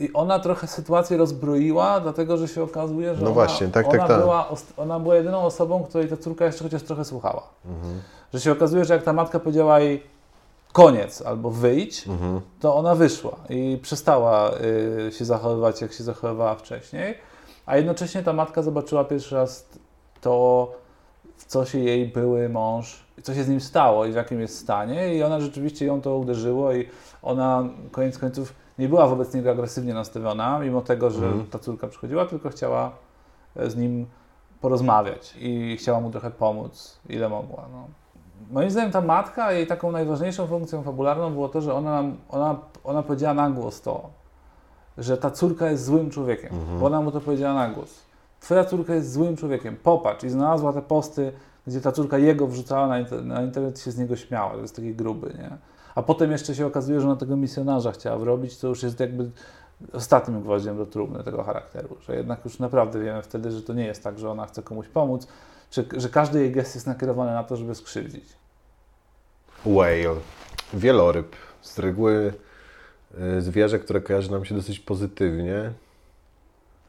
i 0.00 0.12
ona 0.12 0.38
trochę 0.38 0.66
sytuację 0.66 1.16
rozbroiła, 1.16 2.00
dlatego 2.00 2.36
że 2.36 2.48
się 2.48 2.62
okazuje, 2.62 3.14
że 3.14 3.20
No 3.20 3.26
ona, 3.26 3.34
właśnie, 3.34 3.68
tak, 3.68 3.86
tak, 3.86 3.94
ona, 3.94 4.08
tak. 4.08 4.20
Była, 4.20 4.48
os- 4.48 4.72
ona 4.76 5.00
była 5.00 5.14
jedyną 5.16 5.38
osobą, 5.42 5.84
której 5.84 6.08
ta 6.08 6.16
córka 6.16 6.44
jeszcze 6.44 6.64
chociaż 6.64 6.82
trochę 6.82 7.04
słuchała. 7.04 7.42
Mhm. 7.66 8.00
Że 8.34 8.40
się 8.40 8.52
okazuje, 8.52 8.84
że 8.84 8.94
jak 8.94 9.02
ta 9.02 9.12
matka 9.12 9.40
powiedziała 9.40 9.80
jej 9.80 10.02
koniec 10.72 11.22
albo 11.22 11.50
wyjdź, 11.50 12.08
Mhm. 12.08 12.40
to 12.60 12.74
ona 12.76 12.94
wyszła 12.94 13.36
i 13.48 13.78
przestała 13.82 14.50
y, 15.08 15.12
się 15.12 15.24
zachowywać, 15.24 15.80
jak 15.80 15.92
się 15.92 16.04
zachowywała 16.04 16.54
wcześniej. 16.54 17.14
A 17.66 17.76
jednocześnie 17.76 18.22
ta 18.22 18.32
matka 18.32 18.62
zobaczyła 18.62 19.04
pierwszy 19.04 19.34
raz 19.34 19.66
to, 20.20 20.70
w 21.36 21.44
co 21.44 21.64
się 21.64 21.78
jej 21.78 22.06
były 22.08 22.48
mąż, 22.48 23.04
co 23.22 23.34
się 23.34 23.44
z 23.44 23.48
nim 23.48 23.60
stało 23.60 24.04
i 24.06 24.12
w 24.12 24.14
jakim 24.14 24.40
jest 24.40 24.58
stanie. 24.58 25.14
I 25.14 25.22
ona 25.22 25.40
rzeczywiście 25.40 25.86
ją 25.86 26.00
to 26.00 26.16
uderzyło 26.16 26.72
i 26.72 26.88
ona 27.26 27.64
koniec 27.92 28.18
końców 28.18 28.54
nie 28.78 28.88
była 28.88 29.06
wobec 29.06 29.34
niego 29.34 29.50
agresywnie 29.50 29.94
nastawiona, 29.94 30.58
mimo 30.58 30.80
tego, 30.80 31.10
że 31.10 31.26
Mhm. 31.26 31.46
ta 31.46 31.58
córka 31.58 31.86
przychodziła, 31.88 32.26
tylko 32.26 32.48
chciała 32.50 32.90
e, 33.56 33.70
z 33.70 33.76
nim 33.76 34.06
porozmawiać 34.60 35.34
i 35.40 35.76
chciała 35.80 36.00
mu 36.00 36.10
trochę 36.10 36.30
pomóc, 36.30 36.98
ile 37.08 37.28
mogła. 37.28 37.64
No. 37.72 37.86
Moim 38.50 38.70
zdaniem 38.70 38.90
ta 38.92 39.00
matka, 39.00 39.52
jej 39.52 39.66
taką 39.66 39.92
najważniejszą 39.92 40.46
funkcją 40.46 40.82
fabularną 40.82 41.32
było 41.32 41.48
to, 41.48 41.60
że 41.60 41.74
ona, 41.74 42.02
ona, 42.28 42.58
ona 42.84 43.02
powiedziała 43.02 43.34
na 43.34 43.50
głos 43.50 43.80
to, 43.82 44.10
że 44.98 45.16
ta 45.16 45.30
córka 45.30 45.70
jest 45.70 45.84
złym 45.84 46.10
człowiekiem, 46.10 46.52
Mhm. 46.54 46.78
bo 46.80 46.86
ona 46.86 47.00
mu 47.00 47.10
to 47.12 47.20
powiedziała 47.20 47.54
na 47.54 47.68
głos. 47.68 48.02
Twoja 48.40 48.64
córka 48.64 48.94
jest 48.94 49.12
złym 49.12 49.36
człowiekiem, 49.36 49.76
popatrz. 49.82 50.24
I 50.24 50.28
znalazła 50.30 50.72
te 50.72 50.82
posty, 50.82 51.32
gdzie 51.66 51.80
ta 51.80 51.92
córka 51.92 52.18
jego 52.18 52.46
wrzucała 52.46 52.86
na, 52.86 53.02
inter- 53.04 53.24
na 53.24 53.42
internet 53.42 53.80
się 53.80 53.90
z 53.90 53.98
niego 53.98 54.16
śmiała, 54.16 54.54
że 54.54 54.60
jest 54.60 54.76
taki 54.76 54.94
gruby, 54.94 55.34
nie? 55.38 55.50
A 55.96 56.02
potem 56.02 56.32
jeszcze 56.32 56.54
się 56.54 56.66
okazuje, 56.66 57.00
że 57.00 57.06
ona 57.06 57.16
tego 57.16 57.36
misjonarza 57.36 57.92
chciała 57.92 58.18
wrobić, 58.18 58.58
to 58.58 58.68
już 58.68 58.82
jest 58.82 59.00
jakby 59.00 59.30
ostatnim 59.92 60.42
gwoździem 60.42 60.76
do 60.76 60.86
trumny 60.86 61.24
tego 61.24 61.42
charakteru, 61.42 61.96
że 62.06 62.16
jednak 62.16 62.44
już 62.44 62.58
naprawdę 62.58 63.00
wiemy 63.00 63.22
wtedy, 63.22 63.50
że 63.50 63.62
to 63.62 63.72
nie 63.72 63.86
jest 63.86 64.02
tak, 64.02 64.18
że 64.18 64.30
ona 64.30 64.46
chce 64.46 64.62
komuś 64.62 64.88
pomóc, 64.88 65.26
że, 65.70 65.84
że 65.96 66.08
każdy 66.08 66.40
jej 66.40 66.52
gest 66.52 66.74
jest 66.74 66.86
nakierowany 66.86 67.32
na 67.32 67.44
to, 67.44 67.56
żeby 67.56 67.74
skrzywdzić. 67.74 68.24
Whale. 69.66 70.16
Wieloryb. 70.74 71.36
Z 71.62 71.78
reguły 71.78 72.32
y, 73.38 73.42
zwierzę, 73.42 73.78
które 73.78 74.00
kojarzy 74.00 74.30
nam 74.30 74.44
się 74.44 74.54
dosyć 74.54 74.80
pozytywnie. 74.80 75.72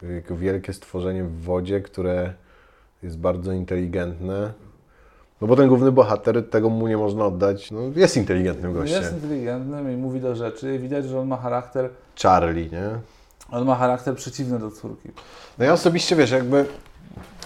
Jako 0.01 0.35
wielkie 0.35 0.73
stworzenie 0.73 1.23
w 1.23 1.41
wodzie, 1.41 1.81
które 1.81 2.33
jest 3.03 3.17
bardzo 3.17 3.51
inteligentne. 3.51 4.53
No 5.41 5.47
bo 5.47 5.55
ten 5.55 5.67
główny 5.67 5.91
bohater, 5.91 6.49
tego 6.49 6.69
mu 6.69 6.87
nie 6.87 6.97
można 6.97 7.25
oddać, 7.25 7.71
no 7.71 7.79
jest 7.95 8.17
inteligentnym 8.17 8.73
gościem. 8.73 9.01
Jest 9.01 9.13
inteligentny 9.13 9.93
i 9.93 9.97
mówi 9.97 10.19
do 10.19 10.35
rzeczy 10.35 10.75
i 10.75 10.79
widać, 10.79 11.05
że 11.05 11.19
on 11.19 11.27
ma 11.27 11.37
charakter, 11.37 11.89
Charlie, 12.21 12.69
nie? 12.69 12.89
on 13.51 13.65
ma 13.65 13.75
charakter 13.75 14.15
przeciwny 14.15 14.59
do 14.59 14.71
córki. 14.71 15.09
No 15.57 15.65
ja 15.65 15.73
osobiście, 15.73 16.15
wiesz, 16.15 16.31
jakby... 16.31 16.65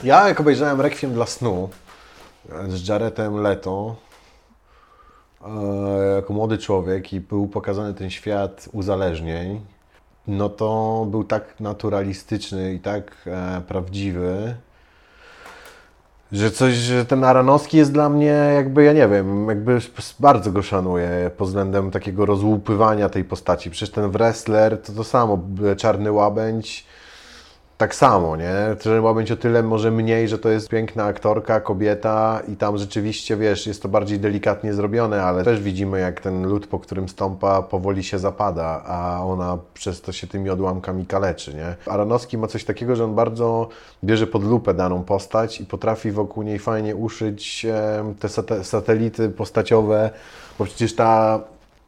Ja 0.04 0.28
jak 0.28 0.40
obejrzałem 0.40 0.82
Requiem 0.82 1.14
dla 1.14 1.26
snu 1.26 1.70
e, 2.50 2.72
z 2.72 2.88
Jaredem 2.88 3.36
Leto 3.36 3.96
e, 5.46 6.16
jako 6.16 6.34
młody 6.34 6.58
człowiek 6.58 7.14
i 7.14 7.20
był 7.20 7.48
pokazany 7.48 7.94
ten 7.94 8.10
świat 8.10 8.70
uzależnień, 8.72 9.62
no 10.28 10.50
to 10.50 11.08
był 11.12 11.24
tak 11.24 11.60
naturalistyczny 11.60 12.74
i 12.74 12.80
tak 12.80 13.16
e, 13.28 13.62
prawdziwy, 13.68 14.56
że 16.32 16.52
coś, 16.52 16.74
że 16.74 17.06
ten 17.06 17.24
Aranowski 17.24 17.78
jest 17.78 17.92
dla 17.92 18.10
mnie 18.10 18.52
jakby, 18.56 18.84
ja 18.84 18.94
nie 18.94 19.08
wiem, 19.08 19.48
jakby 19.48 19.80
bardzo 20.20 20.52
go 20.52 20.62
szanuję 20.62 21.32
pod 21.38 21.48
względem 21.48 21.92
takiego 21.92 22.26
rozłupywania 22.26 23.10
tej 23.10 23.24
postaci. 23.24 23.72
Przecież 23.72 23.90
ten 23.90 24.12
wrestler 24.12 24.82
to 24.82 24.94
to 24.94 25.04
samo, 25.04 25.40
Czarny 25.78 26.12
Łabędź, 26.12 26.86
tak 27.82 27.96
samo, 27.96 28.36
nie? 28.36 28.54
Czarny 28.80 29.02
Łabędź 29.02 29.32
o 29.32 29.36
tyle 29.38 29.64
może 29.64 29.92
mniej, 29.92 30.28
że 30.28 30.40
to 30.40 30.50
jest 30.50 30.70
piękna 30.70 31.04
aktorka, 31.04 31.62
kobieta 31.62 32.42
i 32.48 32.56
tam 32.56 32.78
rzeczywiście, 32.78 33.38
wiesz, 33.38 33.68
jest 33.68 33.82
to 33.82 33.90
bardziej 33.90 34.20
delikatnie 34.20 34.74
zrobione, 34.74 35.24
ale 35.24 35.44
też 35.44 35.62
widzimy, 35.62 36.00
jak 36.00 36.22
ten 36.22 36.48
lód, 36.48 36.68
po 36.68 36.80
którym 36.80 37.10
stąpa, 37.10 37.62
powoli 37.62 38.04
się 38.04 38.20
zapada, 38.20 38.84
a 38.86 39.26
ona 39.26 39.58
przez 39.74 40.02
to 40.02 40.12
się 40.12 40.28
tymi 40.28 40.50
odłamkami 40.50 41.06
kaleczy, 41.06 41.54
nie? 41.54 41.76
Aronowski 41.94 42.38
ma 42.38 42.48
coś 42.48 42.66
takiego, 42.66 42.96
że 42.96 43.04
on 43.06 43.16
bardzo 43.16 43.70
bierze 44.04 44.28
pod 44.28 44.44
lupę 44.44 44.74
daną 44.74 45.04
postać 45.04 45.62
i 45.62 45.66
potrafi 45.66 46.12
wokół 46.12 46.44
niej 46.44 46.60
fajnie 46.60 46.96
uszyć 46.96 47.66
te 48.20 48.28
sate- 48.28 48.64
satelity 48.64 49.30
postaciowe, 49.30 50.10
bo 50.60 50.66
przecież 50.66 50.96
ta 50.96 51.40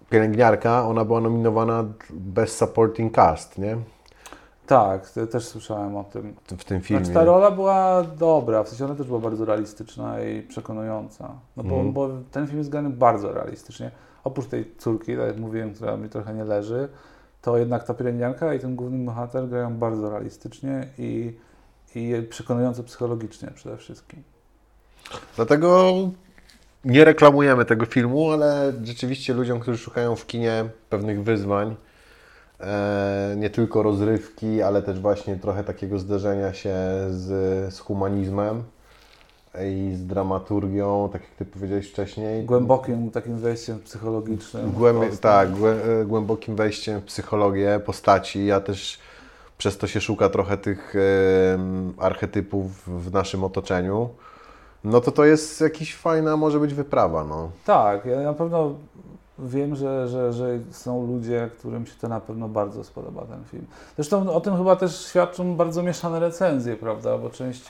pielęgniarka, 0.09 0.87
ona 0.87 1.05
była 1.05 1.21
nominowana 1.21 1.83
Best 2.09 2.57
Supporting 2.57 3.13
Cast, 3.15 3.57
nie? 3.57 3.77
Tak, 4.67 5.09
te- 5.09 5.27
też 5.27 5.45
słyszałem 5.45 5.95
o 5.97 6.03
tym. 6.03 6.35
W 6.57 6.63
tym 6.63 6.81
filmie. 6.81 7.05
Znaczy 7.05 7.19
ta 7.19 7.25
rola 7.25 7.51
była 7.51 8.03
dobra, 8.03 8.63
w 8.63 8.69
sensie 8.69 8.85
ona 8.85 8.95
też 8.95 9.07
była 9.07 9.19
bardzo 9.19 9.45
realistyczna 9.45 10.21
i 10.23 10.41
przekonująca. 10.41 11.29
No 11.57 11.63
bo, 11.63 11.75
Mhm. 11.75 11.93
bo 11.93 12.09
ten 12.31 12.47
film 12.47 12.57
jest 12.57 12.69
grany 12.69 12.89
bardzo 12.89 13.33
realistycznie. 13.33 13.91
Oprócz 14.23 14.47
tej 14.47 14.71
córki, 14.77 15.17
tak 15.17 15.27
jak 15.27 15.37
mówiłem, 15.37 15.73
która 15.73 15.97
mi 15.97 16.09
trochę 16.09 16.33
nie 16.33 16.43
leży, 16.43 16.89
to 17.41 17.57
jednak 17.57 17.83
ta 17.83 17.93
pielęgniarka 17.93 18.53
i 18.53 18.59
ten 18.59 18.75
główny 18.75 19.05
bohater 19.05 19.47
grają 19.49 19.77
bardzo 19.77 20.09
realistycznie 20.09 20.87
i, 20.97 21.37
i 21.95 22.13
przekonująco 22.29 22.83
psychologicznie 22.83 23.51
przede 23.55 23.77
wszystkim. 23.77 24.23
Dlatego 25.35 25.91
nie 26.85 27.05
reklamujemy 27.05 27.65
tego 27.65 27.85
filmu, 27.85 28.31
ale 28.31 28.73
rzeczywiście 28.83 29.33
ludziom, 29.33 29.59
którzy 29.59 29.77
szukają 29.77 30.15
w 30.15 30.25
kinie 30.27 30.65
pewnych 30.89 31.23
wyzwań, 31.23 31.75
nie 33.37 33.49
tylko 33.49 33.83
rozrywki, 33.83 34.61
ale 34.61 34.81
też 34.81 34.99
właśnie 34.99 35.35
trochę 35.35 35.63
takiego 35.63 35.99
zderzenia 35.99 36.53
się 36.53 36.75
z, 37.09 37.73
z 37.73 37.79
humanizmem 37.79 38.63
i 39.65 39.91
z 39.95 40.05
dramaturgią, 40.05 41.09
tak 41.13 41.21
jak 41.21 41.31
Ty 41.31 41.45
powiedziałeś 41.45 41.89
wcześniej. 41.91 42.45
Głębokim 42.45 43.11
takim 43.11 43.37
wejściem 43.37 43.79
psychologicznym. 43.79 44.71
postać. 44.71 45.19
tak, 45.19 45.49
e, 46.01 46.05
głębokim 46.05 46.55
wejściem 46.55 47.01
w 47.01 47.03
psychologię 47.03 47.79
postaci. 47.85 48.45
Ja 48.45 48.59
też 48.59 48.99
przez 49.57 49.77
to 49.77 49.87
się 49.87 50.01
szuka 50.01 50.29
trochę 50.29 50.57
tych 50.57 50.93
em, 51.55 51.93
archetypów 51.97 52.71
w 53.05 53.13
naszym 53.13 53.43
otoczeniu. 53.43 54.09
No 54.83 55.01
to 55.01 55.11
to 55.11 55.25
jest 55.25 55.61
jakaś 55.61 55.95
fajna, 55.95 56.37
może 56.37 56.59
być 56.59 56.73
wyprawa, 56.73 57.23
no. 57.23 57.49
Tak, 57.65 58.05
ja 58.05 58.19
na 58.21 58.33
pewno 58.33 58.73
wiem, 59.39 59.75
że, 59.75 60.07
że, 60.07 60.33
że 60.33 60.59
są 60.71 61.07
ludzie, 61.07 61.49
którym 61.59 61.85
się 61.85 61.93
to 62.01 62.07
na 62.07 62.19
pewno 62.19 62.47
bardzo 62.49 62.83
spodoba 62.83 63.25
ten 63.25 63.43
film. 63.43 63.65
Zresztą 63.95 64.33
o 64.33 64.41
tym 64.41 64.57
chyba 64.57 64.75
też 64.75 65.05
świadczą 65.05 65.55
bardzo 65.55 65.83
mieszane 65.83 66.19
recenzje, 66.19 66.75
prawda? 66.75 67.17
Bo 67.17 67.29
część, 67.29 67.63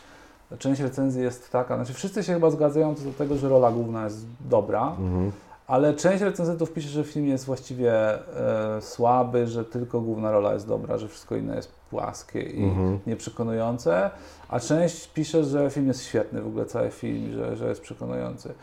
część 0.60 0.82
recenzji 0.82 1.22
jest 1.24 1.52
taka, 1.52 1.76
znaczy 1.76 1.94
wszyscy 1.94 2.24
się 2.24 2.34
chyba 2.34 2.50
zgadzają 2.52 2.96
co 2.96 3.04
do 3.04 3.12
tego, 3.14 3.36
że 3.36 3.50
rola 3.50 3.72
główna 3.72 4.04
jest 4.04 4.26
dobra, 4.50 4.96
Mhm. 5.00 5.32
ale 5.68 5.94
część 5.94 6.22
recenzentów 6.24 6.74
pisze, 6.74 6.90
że 6.90 7.04
film 7.04 7.28
jest 7.28 7.46
właściwie 7.46 7.94
e, 8.14 8.82
słaby, 8.82 9.48
że 9.48 9.66
tylko 9.66 10.02
główna 10.02 10.32
rola 10.32 10.54
jest 10.54 10.68
dobra, 10.68 10.98
że 10.98 11.08
wszystko 11.08 11.36
inne 11.36 11.56
jest 11.56 11.72
płaskie 11.90 12.42
i 12.42 12.64
Mhm. 12.64 13.00
nieprzekonujące, 13.08 14.10
a 14.50 14.60
część 14.60 15.08
pisze, 15.08 15.44
że 15.44 15.70
film 15.70 15.88
jest 15.88 16.04
świetny, 16.04 16.42
w 16.42 16.48
ogóle 16.48 16.66
cały 16.66 16.92
film, 16.92 17.34
że, 17.34 17.56
że 17.56 17.70
jest 17.70 17.82
przekonujący. 17.82 18.54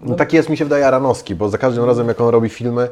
No, 0.00 0.14
taki 0.14 0.36
jest, 0.36 0.48
mi 0.48 0.56
się 0.56 0.64
wydaje, 0.64 0.86
Aranowski, 0.86 1.34
bo 1.34 1.48
za 1.48 1.58
każdym 1.58 1.84
razem, 1.84 2.08
jak 2.08 2.20
on 2.20 2.28
robi 2.28 2.48
filmy, 2.48 2.88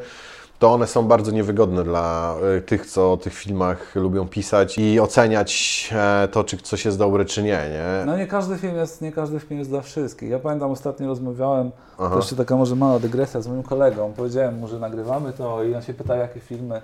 to 0.59 0.73
one 0.73 0.87
są 0.87 1.03
bardzo 1.09 1.31
niewygodne 1.31 1.85
dla 1.85 2.37
y, 2.59 2.63
tych, 2.63 2.87
co 2.87 3.13
o 3.13 3.17
tych 3.17 3.35
filmach 3.35 3.95
lubią 3.95 4.29
pisać 4.29 4.79
i 4.79 5.01
oceniać 5.01 5.91
e, 5.93 6.29
to, 6.33 6.45
czy 6.45 6.57
coś 6.57 6.85
jest 6.85 6.99
dobre, 6.99 7.25
czy 7.25 7.43
nie, 7.43 7.51
nie? 7.71 8.07
No 8.07 8.17
nie 8.17 8.27
każdy 8.27 8.59
film 8.59 8.77
jest, 8.77 9.03
nie 9.03 9.13
każdy 9.13 9.41
film 9.41 9.59
jest 9.59 9.71
dla 9.71 9.81
wszystkich. 9.81 10.31
Ja 10.31 10.39
pamiętam 10.39 10.71
ostatnio 10.71 11.07
rozmawiałem, 11.07 11.71
Aha. 11.99 12.11
to 12.11 12.17
jeszcze 12.17 12.37
taka 12.37 12.57
może 12.57 12.77
mała 12.77 12.99
dygresja 12.99 13.41
z 13.41 13.49
moim 13.49 13.63
kolegą. 13.63 14.13
Powiedziałem 14.17 14.59
mu, 14.59 14.69
że 14.69 14.79
nagrywamy 14.79 15.33
to 15.33 15.65
i 15.65 15.75
on 15.75 15.83
się 15.83 15.95
pyta, 15.95 16.17
jakie 16.17 16.41
filmy, 16.41 16.83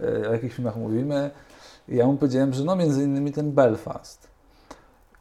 e, 0.00 0.28
o 0.28 0.32
jakich 0.32 0.54
filmach 0.54 0.76
mówimy. 0.76 1.30
I 1.88 1.96
ja 1.96 2.06
mu 2.06 2.16
powiedziałem, 2.16 2.54
że 2.54 2.64
no 2.64 2.76
między 2.76 3.04
innymi 3.04 3.32
ten 3.32 3.52
Belfast. 3.52 4.27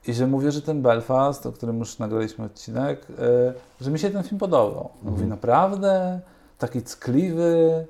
I 0.08 0.14
że 0.14 0.28
mówię, 0.28 0.52
że 0.52 0.62
ten 0.62 0.82
Belfast, 0.82 1.46
o 1.46 1.52
którym 1.52 1.80
już 1.80 2.00
nagraliśmy 2.00 2.46
odcinek, 2.46 3.08
e, 3.20 3.54
że 3.82 3.92
mi 3.92 4.00
się 4.00 4.10
ten 4.10 4.24
film 4.24 4.40
podobał. 4.40 4.90
On 5.06 5.12
Mówi, 5.12 5.26
naprawdę? 5.26 6.20
Taki 6.58 6.82
ckliwy? 6.82 7.86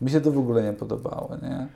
Mi 0.00 0.10
się 0.10 0.20
to 0.20 0.32
w 0.32 0.38
ogóle 0.38 0.62
nie 0.62 0.72
podobało, 0.72 1.30
nie? 1.42 1.66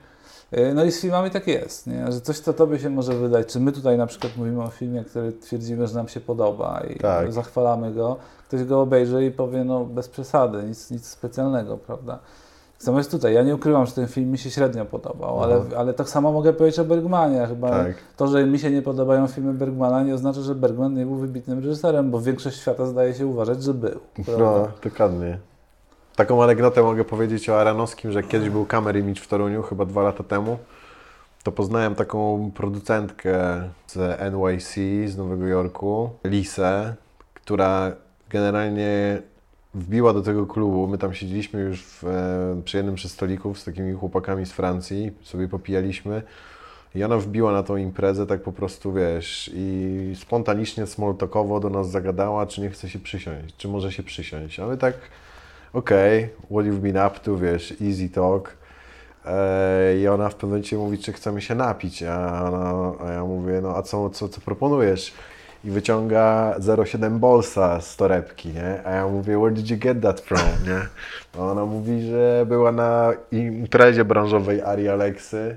E, 0.51 0.73
No 0.73 0.83
i 0.83 0.91
z 0.91 1.01
filmami 1.01 1.31
tak 1.31 1.47
jest, 1.47 1.87
nie? 1.87 2.11
że 2.11 2.21
coś, 2.21 2.39
co 2.39 2.53
Tobie 2.53 2.79
się 2.79 2.89
może 2.89 3.13
wydać, 3.13 3.47
czy 3.47 3.59
my 3.59 3.71
tutaj 3.71 3.97
na 3.97 4.07
przykład 4.07 4.37
mówimy 4.37 4.63
o 4.63 4.67
filmie, 4.67 5.03
który 5.03 5.31
twierdzimy, 5.33 5.87
że 5.87 5.95
nam 5.95 6.07
się 6.07 6.19
podoba 6.21 6.81
i 6.95 6.99
Tak. 6.99 7.33
zachwalamy 7.33 7.93
go, 7.93 8.17
ktoś 8.47 8.63
go 8.63 8.81
obejrzy 8.81 9.25
i 9.25 9.31
powie, 9.31 9.63
no 9.63 9.85
bez 9.85 10.09
przesady, 10.09 10.63
nic, 10.63 10.91
nic 10.91 11.07
specjalnego, 11.07 11.77
prawda? 11.77 12.19
Samo 12.83 12.97
jest 12.97 13.11
tutaj, 13.11 13.33
ja 13.33 13.43
nie 13.43 13.55
ukrywam, 13.55 13.85
że 13.85 13.91
ten 13.91 14.07
film 14.07 14.31
mi 14.31 14.37
się 14.37 14.49
średnio 14.51 14.85
podobał, 14.85 15.43
ale, 15.43 15.61
ale 15.77 15.93
tak 15.93 16.09
samo 16.09 16.31
mogę 16.31 16.53
powiedzieć 16.53 16.79
o 16.79 16.85
Bergmanie, 16.85 17.45
chyba 17.47 17.69
Tak. 17.69 17.95
to, 18.17 18.27
że 18.27 18.45
mi 18.45 18.59
się 18.59 18.71
nie 18.71 18.81
podobają 18.81 19.27
filmy 19.27 19.53
Bergmana 19.53 20.03
nie 20.03 20.13
oznacza, 20.13 20.41
że 20.41 20.55
Bergman 20.55 20.93
nie 20.93 21.05
był 21.05 21.15
wybitnym 21.15 21.59
reżyserem, 21.59 22.11
bo 22.11 22.21
większość 22.21 22.59
świata 22.59 22.85
zdaje 22.85 23.13
się 23.13 23.27
uważać, 23.27 23.63
że 23.63 23.73
był. 23.73 23.99
prawda? 24.25 24.43
No, 24.43 24.67
dokładnie. 24.83 25.39
Taką 26.15 26.43
anegdotę 26.43 26.83
mogę 26.83 27.03
powiedzieć 27.03 27.49
o 27.49 27.61
Aranowskim, 27.61 28.11
że 28.11 28.23
kiedyś 28.23 28.49
był 28.49 28.65
Camera 28.65 28.99
Image 28.99 29.21
w 29.21 29.27
Toruniu, 29.27 29.61
chyba 29.63 29.85
dwa 29.85 30.01
lata 30.01 30.23
temu. 30.23 30.57
To 31.43 31.51
poznałem 31.51 31.95
taką 31.95 32.51
producentkę 32.55 33.63
z 33.87 34.19
NYC, 34.33 34.73
z 35.11 35.17
Nowego 35.17 35.47
Jorku, 35.47 36.09
Lisę, 36.23 36.95
która 37.33 37.91
generalnie 38.29 39.21
wbiła 39.73 40.13
do 40.13 40.21
tego 40.21 40.47
klubu. 40.47 40.87
My 40.87 40.97
tam 40.97 41.13
siedzieliśmy 41.13 41.61
już 41.61 41.83
w, 41.83 42.03
e, 42.03 42.61
przy 42.65 42.77
jednym 42.77 42.97
ze 42.97 43.09
stolików 43.09 43.59
z 43.59 43.63
takimi 43.63 43.93
chłopakami 43.93 44.45
z 44.45 44.51
Francji, 44.51 45.11
sobie 45.23 45.47
popijaliśmy. 45.47 46.21
I 46.95 47.03
ona 47.03 47.17
wbiła 47.17 47.51
na 47.51 47.63
tą 47.63 47.77
imprezę 47.77 48.27
tak 48.27 48.41
po 48.41 48.51
prostu, 48.51 48.93
wiesz, 48.93 49.51
i 49.53 50.13
spontanicznie, 50.19 50.87
smalltalkowo 50.87 51.59
do 51.59 51.69
nas 51.69 51.89
zagadała, 51.89 52.45
czy 52.45 52.61
nie 52.61 52.69
chce 52.69 52.89
się 52.89 52.99
przysiąść, 52.99 53.55
czy 53.57 53.67
może 53.67 53.91
się 53.91 54.03
przysiąść. 54.03 54.59
A 54.59 54.67
my 54.67 54.77
tak, 54.77 54.93
okej, 55.73 56.23
okay, 56.23 56.35
what 56.45 56.65
you've 56.65 56.79
been 56.79 57.07
up 57.07 57.19
to, 57.19 57.37
wiesz, 57.37 57.73
easy 57.81 58.09
talk. 58.09 58.57
E, 59.25 59.97
I 59.97 60.07
ona 60.07 60.29
w 60.29 60.33
pewnym 60.35 60.49
momencie 60.49 60.77
mówi, 60.77 60.97
czy 60.97 61.13
chcemy 61.13 61.41
się 61.41 61.55
napić, 61.55 62.03
a, 62.03 62.43
ona, 62.43 62.93
a 63.07 63.11
ja 63.11 63.25
mówię, 63.25 63.61
no 63.61 63.75
a 63.75 63.81
co, 63.81 64.09
co, 64.09 64.29
co 64.29 64.41
proponujesz? 64.41 65.13
I 65.63 65.71
wyciąga 65.71 66.55
0,7 66.59 67.19
bolsa 67.19 67.81
z 67.81 67.95
torebki, 67.95 68.49
nie? 68.49 68.87
A 68.87 68.91
ja 68.91 69.07
mówię, 69.07 69.37
where 69.37 69.51
did 69.51 69.69
you 69.69 69.77
get 69.77 70.01
that 70.01 70.21
from, 70.21 70.39
nie? 70.67 70.87
A 71.39 71.51
ona 71.51 71.65
mówi, 71.65 72.01
że 72.01 72.45
była 72.47 72.71
na 72.71 73.11
imprezie 73.31 74.05
branżowej 74.05 74.61
Ari 74.61 74.89
Alexy 74.89 75.55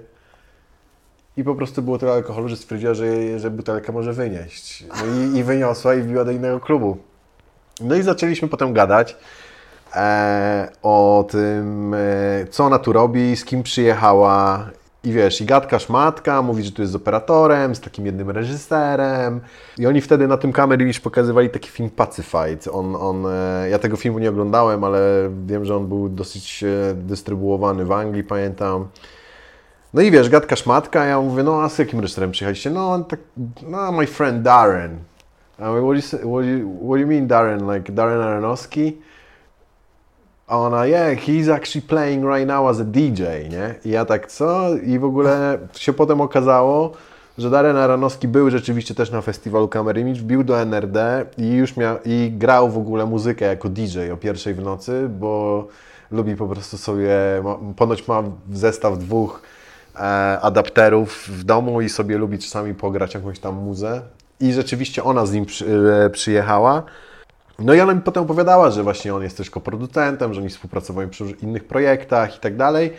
i 1.37 1.45
po 1.45 1.55
prostu 1.55 1.83
było 1.83 1.99
tyle 1.99 2.13
alkoholu, 2.13 2.49
że 2.49 2.57
stwierdziła, 2.57 2.95
że, 2.95 3.39
że 3.39 3.51
butelkę 3.51 3.93
może 3.93 4.13
wynieść. 4.13 4.85
No 4.89 5.07
i, 5.07 5.39
i 5.39 5.45
wyniosła 5.45 5.95
i 5.95 6.03
wbiła 6.03 6.25
do 6.25 6.31
innego 6.31 6.61
klubu. 6.61 6.97
No 7.81 7.95
i 7.95 8.03
zaczęliśmy 8.03 8.49
potem 8.49 8.73
gadać 8.73 9.17
e, 9.95 10.69
o 10.83 11.27
tym, 11.31 11.95
e, 11.95 11.99
co 12.51 12.65
ona 12.65 12.79
tu 12.79 12.93
robi, 12.93 13.37
z 13.37 13.45
kim 13.45 13.63
przyjechała. 13.63 14.67
I 15.07 15.13
wiesz, 15.13 15.41
i 15.41 15.45
gadka 15.45 15.79
szmatka, 15.79 16.43
mówi, 16.43 16.63
że 16.63 16.73
tu 16.73 16.83
jest 16.83 16.93
z 16.93 16.97
operatorem, 16.97 17.75
z 17.75 17.81
takim 17.81 18.07
jednym 18.07 18.31
reżyserem. 18.31 19.41
I 19.79 19.87
oni 19.87 20.01
wtedy 20.01 20.29
na 20.29 20.37
tym 20.37 20.53
kamery 20.53 20.91
pokazywali 21.03 21.51
taki 21.51 21.71
film 21.71 21.91
Pacified. 21.91 22.69
On, 22.73 22.97
on, 22.97 23.27
e, 23.27 23.69
ja 23.71 23.79
tego 23.79 23.97
filmu 23.97 24.19
nie 24.19 24.31
oglądałem, 24.31 24.85
ale 24.85 25.31
wiem, 25.47 25.65
że 25.65 25.77
on 25.77 25.87
był 25.87 26.09
dosyć 26.09 26.65
e, 26.65 26.95
dystrybuowany 26.95 27.85
w 27.85 27.93
Anglii, 27.93 28.25
pamiętam. 28.25 28.89
No 29.95 30.03
i 30.03 30.11
wiesz, 30.11 30.29
gadka 30.29 30.57
szmatka, 30.57 31.05
ja 31.05 31.21
mówię, 31.21 31.43
no 31.43 31.63
a 31.63 31.69
z 31.69 31.79
jakim 31.79 32.01
reżyserem 32.01 32.31
przyjechaliście? 32.31 32.71
No, 32.71 33.05
tak, 33.05 33.21
no, 33.69 33.93
my 33.93 34.07
friend 34.07 34.43
Darren. 34.43 34.99
I 35.59 35.63
mówię, 35.63 36.03
what 36.03 36.23
do 36.23 36.41
you, 36.41 36.77
what 36.77 36.91
do 36.91 36.97
you 36.97 37.07
mean 37.07 37.27
Darren? 37.27 37.75
Like 37.75 37.93
Darren 37.93 38.21
Aronofsky? 38.21 38.99
A 40.47 40.59
ona, 40.59 40.87
yeah, 40.87 41.19
he's 41.19 41.49
actually 41.49 41.87
playing 41.89 42.25
right 42.25 42.47
now 42.47 42.69
as 42.69 42.81
a 42.81 42.85
DJ, 42.85 43.23
nie? 43.51 43.75
I 43.85 43.91
ja 43.91 44.05
tak, 44.05 44.27
co? 44.27 44.77
I 44.77 44.99
w 44.99 45.05
ogóle 45.05 45.59
się 45.77 45.93
potem 45.93 46.21
okazało, 46.21 46.93
że 47.39 47.51
Darren 47.51 47.77
Aronofsky 47.77 48.29
był 48.29 48.51
rzeczywiście 48.51 48.95
też 48.95 49.11
na 49.11 49.23
festiwalu 49.23 49.71
Image, 49.97 50.21
wbił 50.21 50.45
do 50.45 50.61
NRD 50.61 51.27
i 51.39 51.53
już 51.53 51.77
miał, 51.77 51.97
i 52.05 52.33
grał 52.39 52.71
w 52.71 52.79
ogóle 52.79 53.07
muzykę 53.07 53.45
jako 53.45 53.69
DJ 53.69 54.11
o 54.13 54.17
pierwszej 54.17 54.55
w 54.55 54.63
nocy, 54.63 55.09
bo 55.09 55.69
lubi 56.11 56.37
po 56.37 56.49
prostu 56.49 56.79
sobie, 56.79 57.11
ponoć 57.77 58.09
ma 58.09 58.23
zestaw 58.53 58.99
dwóch 58.99 59.43
E, 60.01 60.41
adapterów 60.41 61.29
w 61.29 61.45
domu 61.45 61.81
i 61.81 61.89
sobie 61.89 62.19
lubi 62.19 62.39
czasami 62.39 62.75
pograć 62.75 63.15
jakąś 63.15 63.39
tam 63.39 63.55
muzę. 63.55 64.03
I 64.41 64.53
rzeczywiście 64.53 65.05
ona 65.05 65.27
z 65.27 65.33
nim 65.33 65.47
przy, 65.47 65.67
e, 66.05 66.11
przyjechała. 66.11 66.83
No 67.59 67.75
i 67.75 67.81
ona 67.81 67.95
mi 67.95 68.01
potem 68.01 68.23
opowiadała, 68.23 68.71
że 68.71 68.83
właśnie 68.83 69.15
on 69.15 69.23
jest 69.23 69.37
też 69.37 69.51
koproducentem, 69.51 70.35
że 70.35 70.41
oni 70.41 70.51
współpracowali 70.51 71.09
przy 71.09 71.25
innych 71.43 71.65
projektach 71.65 72.37
i 72.37 72.41
tak 72.41 72.57
dalej. 72.57 72.93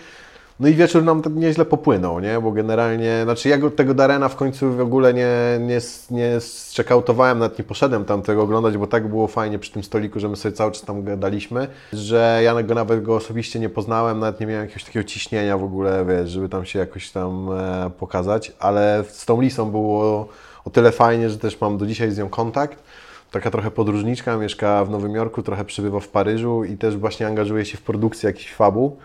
No 0.59 0.67
i 0.67 0.73
wieczór 0.73 1.03
nam 1.03 1.21
tak 1.21 1.33
nieźle 1.33 1.65
popłynął, 1.65 2.19
nie? 2.19 2.41
Bo 2.41 2.51
generalnie, 2.51 3.21
znaczy 3.23 3.49
ja 3.49 3.57
go, 3.57 3.71
tego 3.71 3.93
Darena 3.93 4.29
w 4.29 4.35
końcu 4.35 4.71
w 4.71 4.79
ogóle 4.79 5.13
nie, 5.13 5.29
nie, 5.59 5.79
nie 6.11 6.39
zczekautowałem, 6.39 7.39
nawet 7.39 7.59
nie 7.59 7.63
poszedłem 7.63 8.05
tam 8.05 8.21
tego 8.21 8.41
oglądać, 8.41 8.77
bo 8.77 8.87
tak 8.87 9.07
było 9.07 9.27
fajnie 9.27 9.59
przy 9.59 9.71
tym 9.71 9.83
stoliku, 9.83 10.19
że 10.19 10.29
my 10.29 10.35
sobie 10.35 10.55
cały 10.55 10.71
czas 10.71 10.81
tam 10.81 11.03
gadaliśmy, 11.03 11.67
że 11.93 12.39
ja 12.43 12.63
go 12.63 12.75
nawet 12.75 13.03
go 13.03 13.15
osobiście 13.15 13.59
nie 13.59 13.69
poznałem, 13.69 14.19
nawet 14.19 14.39
nie 14.39 14.45
miałem 14.47 14.61
jakiegoś 14.61 14.83
takiego 14.83 15.03
ciśnienia 15.03 15.57
w 15.57 15.63
ogóle, 15.63 16.05
wiesz, 16.05 16.29
żeby 16.29 16.49
tam 16.49 16.65
się 16.65 16.79
jakoś 16.79 17.11
tam 17.11 17.49
e, 17.51 17.89
pokazać, 17.99 18.51
ale 18.59 19.03
z 19.09 19.25
tą 19.25 19.41
Lisą 19.41 19.71
było 19.71 20.27
o 20.65 20.69
tyle 20.69 20.91
fajnie, 20.91 21.29
że 21.29 21.37
też 21.37 21.61
mam 21.61 21.77
do 21.77 21.85
dzisiaj 21.85 22.11
z 22.11 22.17
nią 22.17 22.29
kontakt 22.29 22.83
taka 23.31 23.51
trochę 23.51 23.71
podróżniczka, 23.71 24.37
mieszka 24.37 24.85
w 24.85 24.89
Nowym 24.89 25.15
Jorku, 25.15 25.43
trochę 25.43 25.65
przybywa 25.65 25.99
w 25.99 26.07
Paryżu 26.07 26.63
i 26.63 26.77
też 26.77 26.97
właśnie 26.97 27.27
angażuje 27.27 27.65
się 27.65 27.77
w 27.77 27.81
produkcję 27.81 28.27
jakichś 28.27 28.53
fabu. 28.53 28.97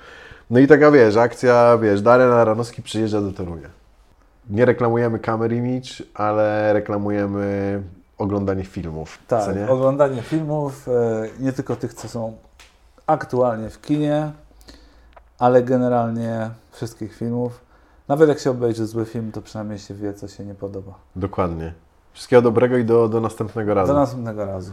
No 0.50 0.58
i 0.58 0.66
taka, 0.66 0.90
wiesz, 0.90 1.16
akcja, 1.16 1.78
wiesz, 1.78 2.02
Darren 2.02 2.32
Aronowski 2.32 2.82
przyjeżdża 2.82 3.20
do 3.20 3.32
Torunia. 3.32 3.68
Nie 4.50 4.64
reklamujemy 4.64 5.18
Camera 5.18 5.54
Image, 5.54 5.90
ale 6.14 6.72
reklamujemy 6.72 7.82
oglądanie 8.18 8.64
filmów. 8.64 9.18
Tak, 9.28 9.56
oglądanie 9.68 10.22
filmów, 10.22 10.88
e, 10.88 11.28
nie 11.40 11.52
tylko 11.52 11.76
tych, 11.76 11.94
co 11.94 12.08
są 12.08 12.36
aktualnie 13.06 13.70
w 13.70 13.80
kinie, 13.80 14.32
ale 15.38 15.62
generalnie 15.62 16.50
wszystkich 16.72 17.16
filmów. 17.16 17.60
Nawet 18.08 18.28
jak 18.28 18.38
się 18.38 18.50
obejrzy 18.50 18.86
zły 18.86 19.04
film, 19.04 19.32
to 19.32 19.42
przynajmniej 19.42 19.78
się 19.78 19.94
wie, 19.94 20.14
co 20.14 20.28
się 20.28 20.44
nie 20.44 20.54
podoba. 20.54 20.94
Dokładnie. 21.16 21.72
Wszystkiego 22.12 22.42
dobrego 22.42 22.76
i 22.76 22.84
do, 22.84 23.08
do 23.08 23.20
następnego 23.20 23.74
razu. 23.74 23.92
Do 23.92 23.98
następnego 23.98 24.44
razu. 24.46 24.72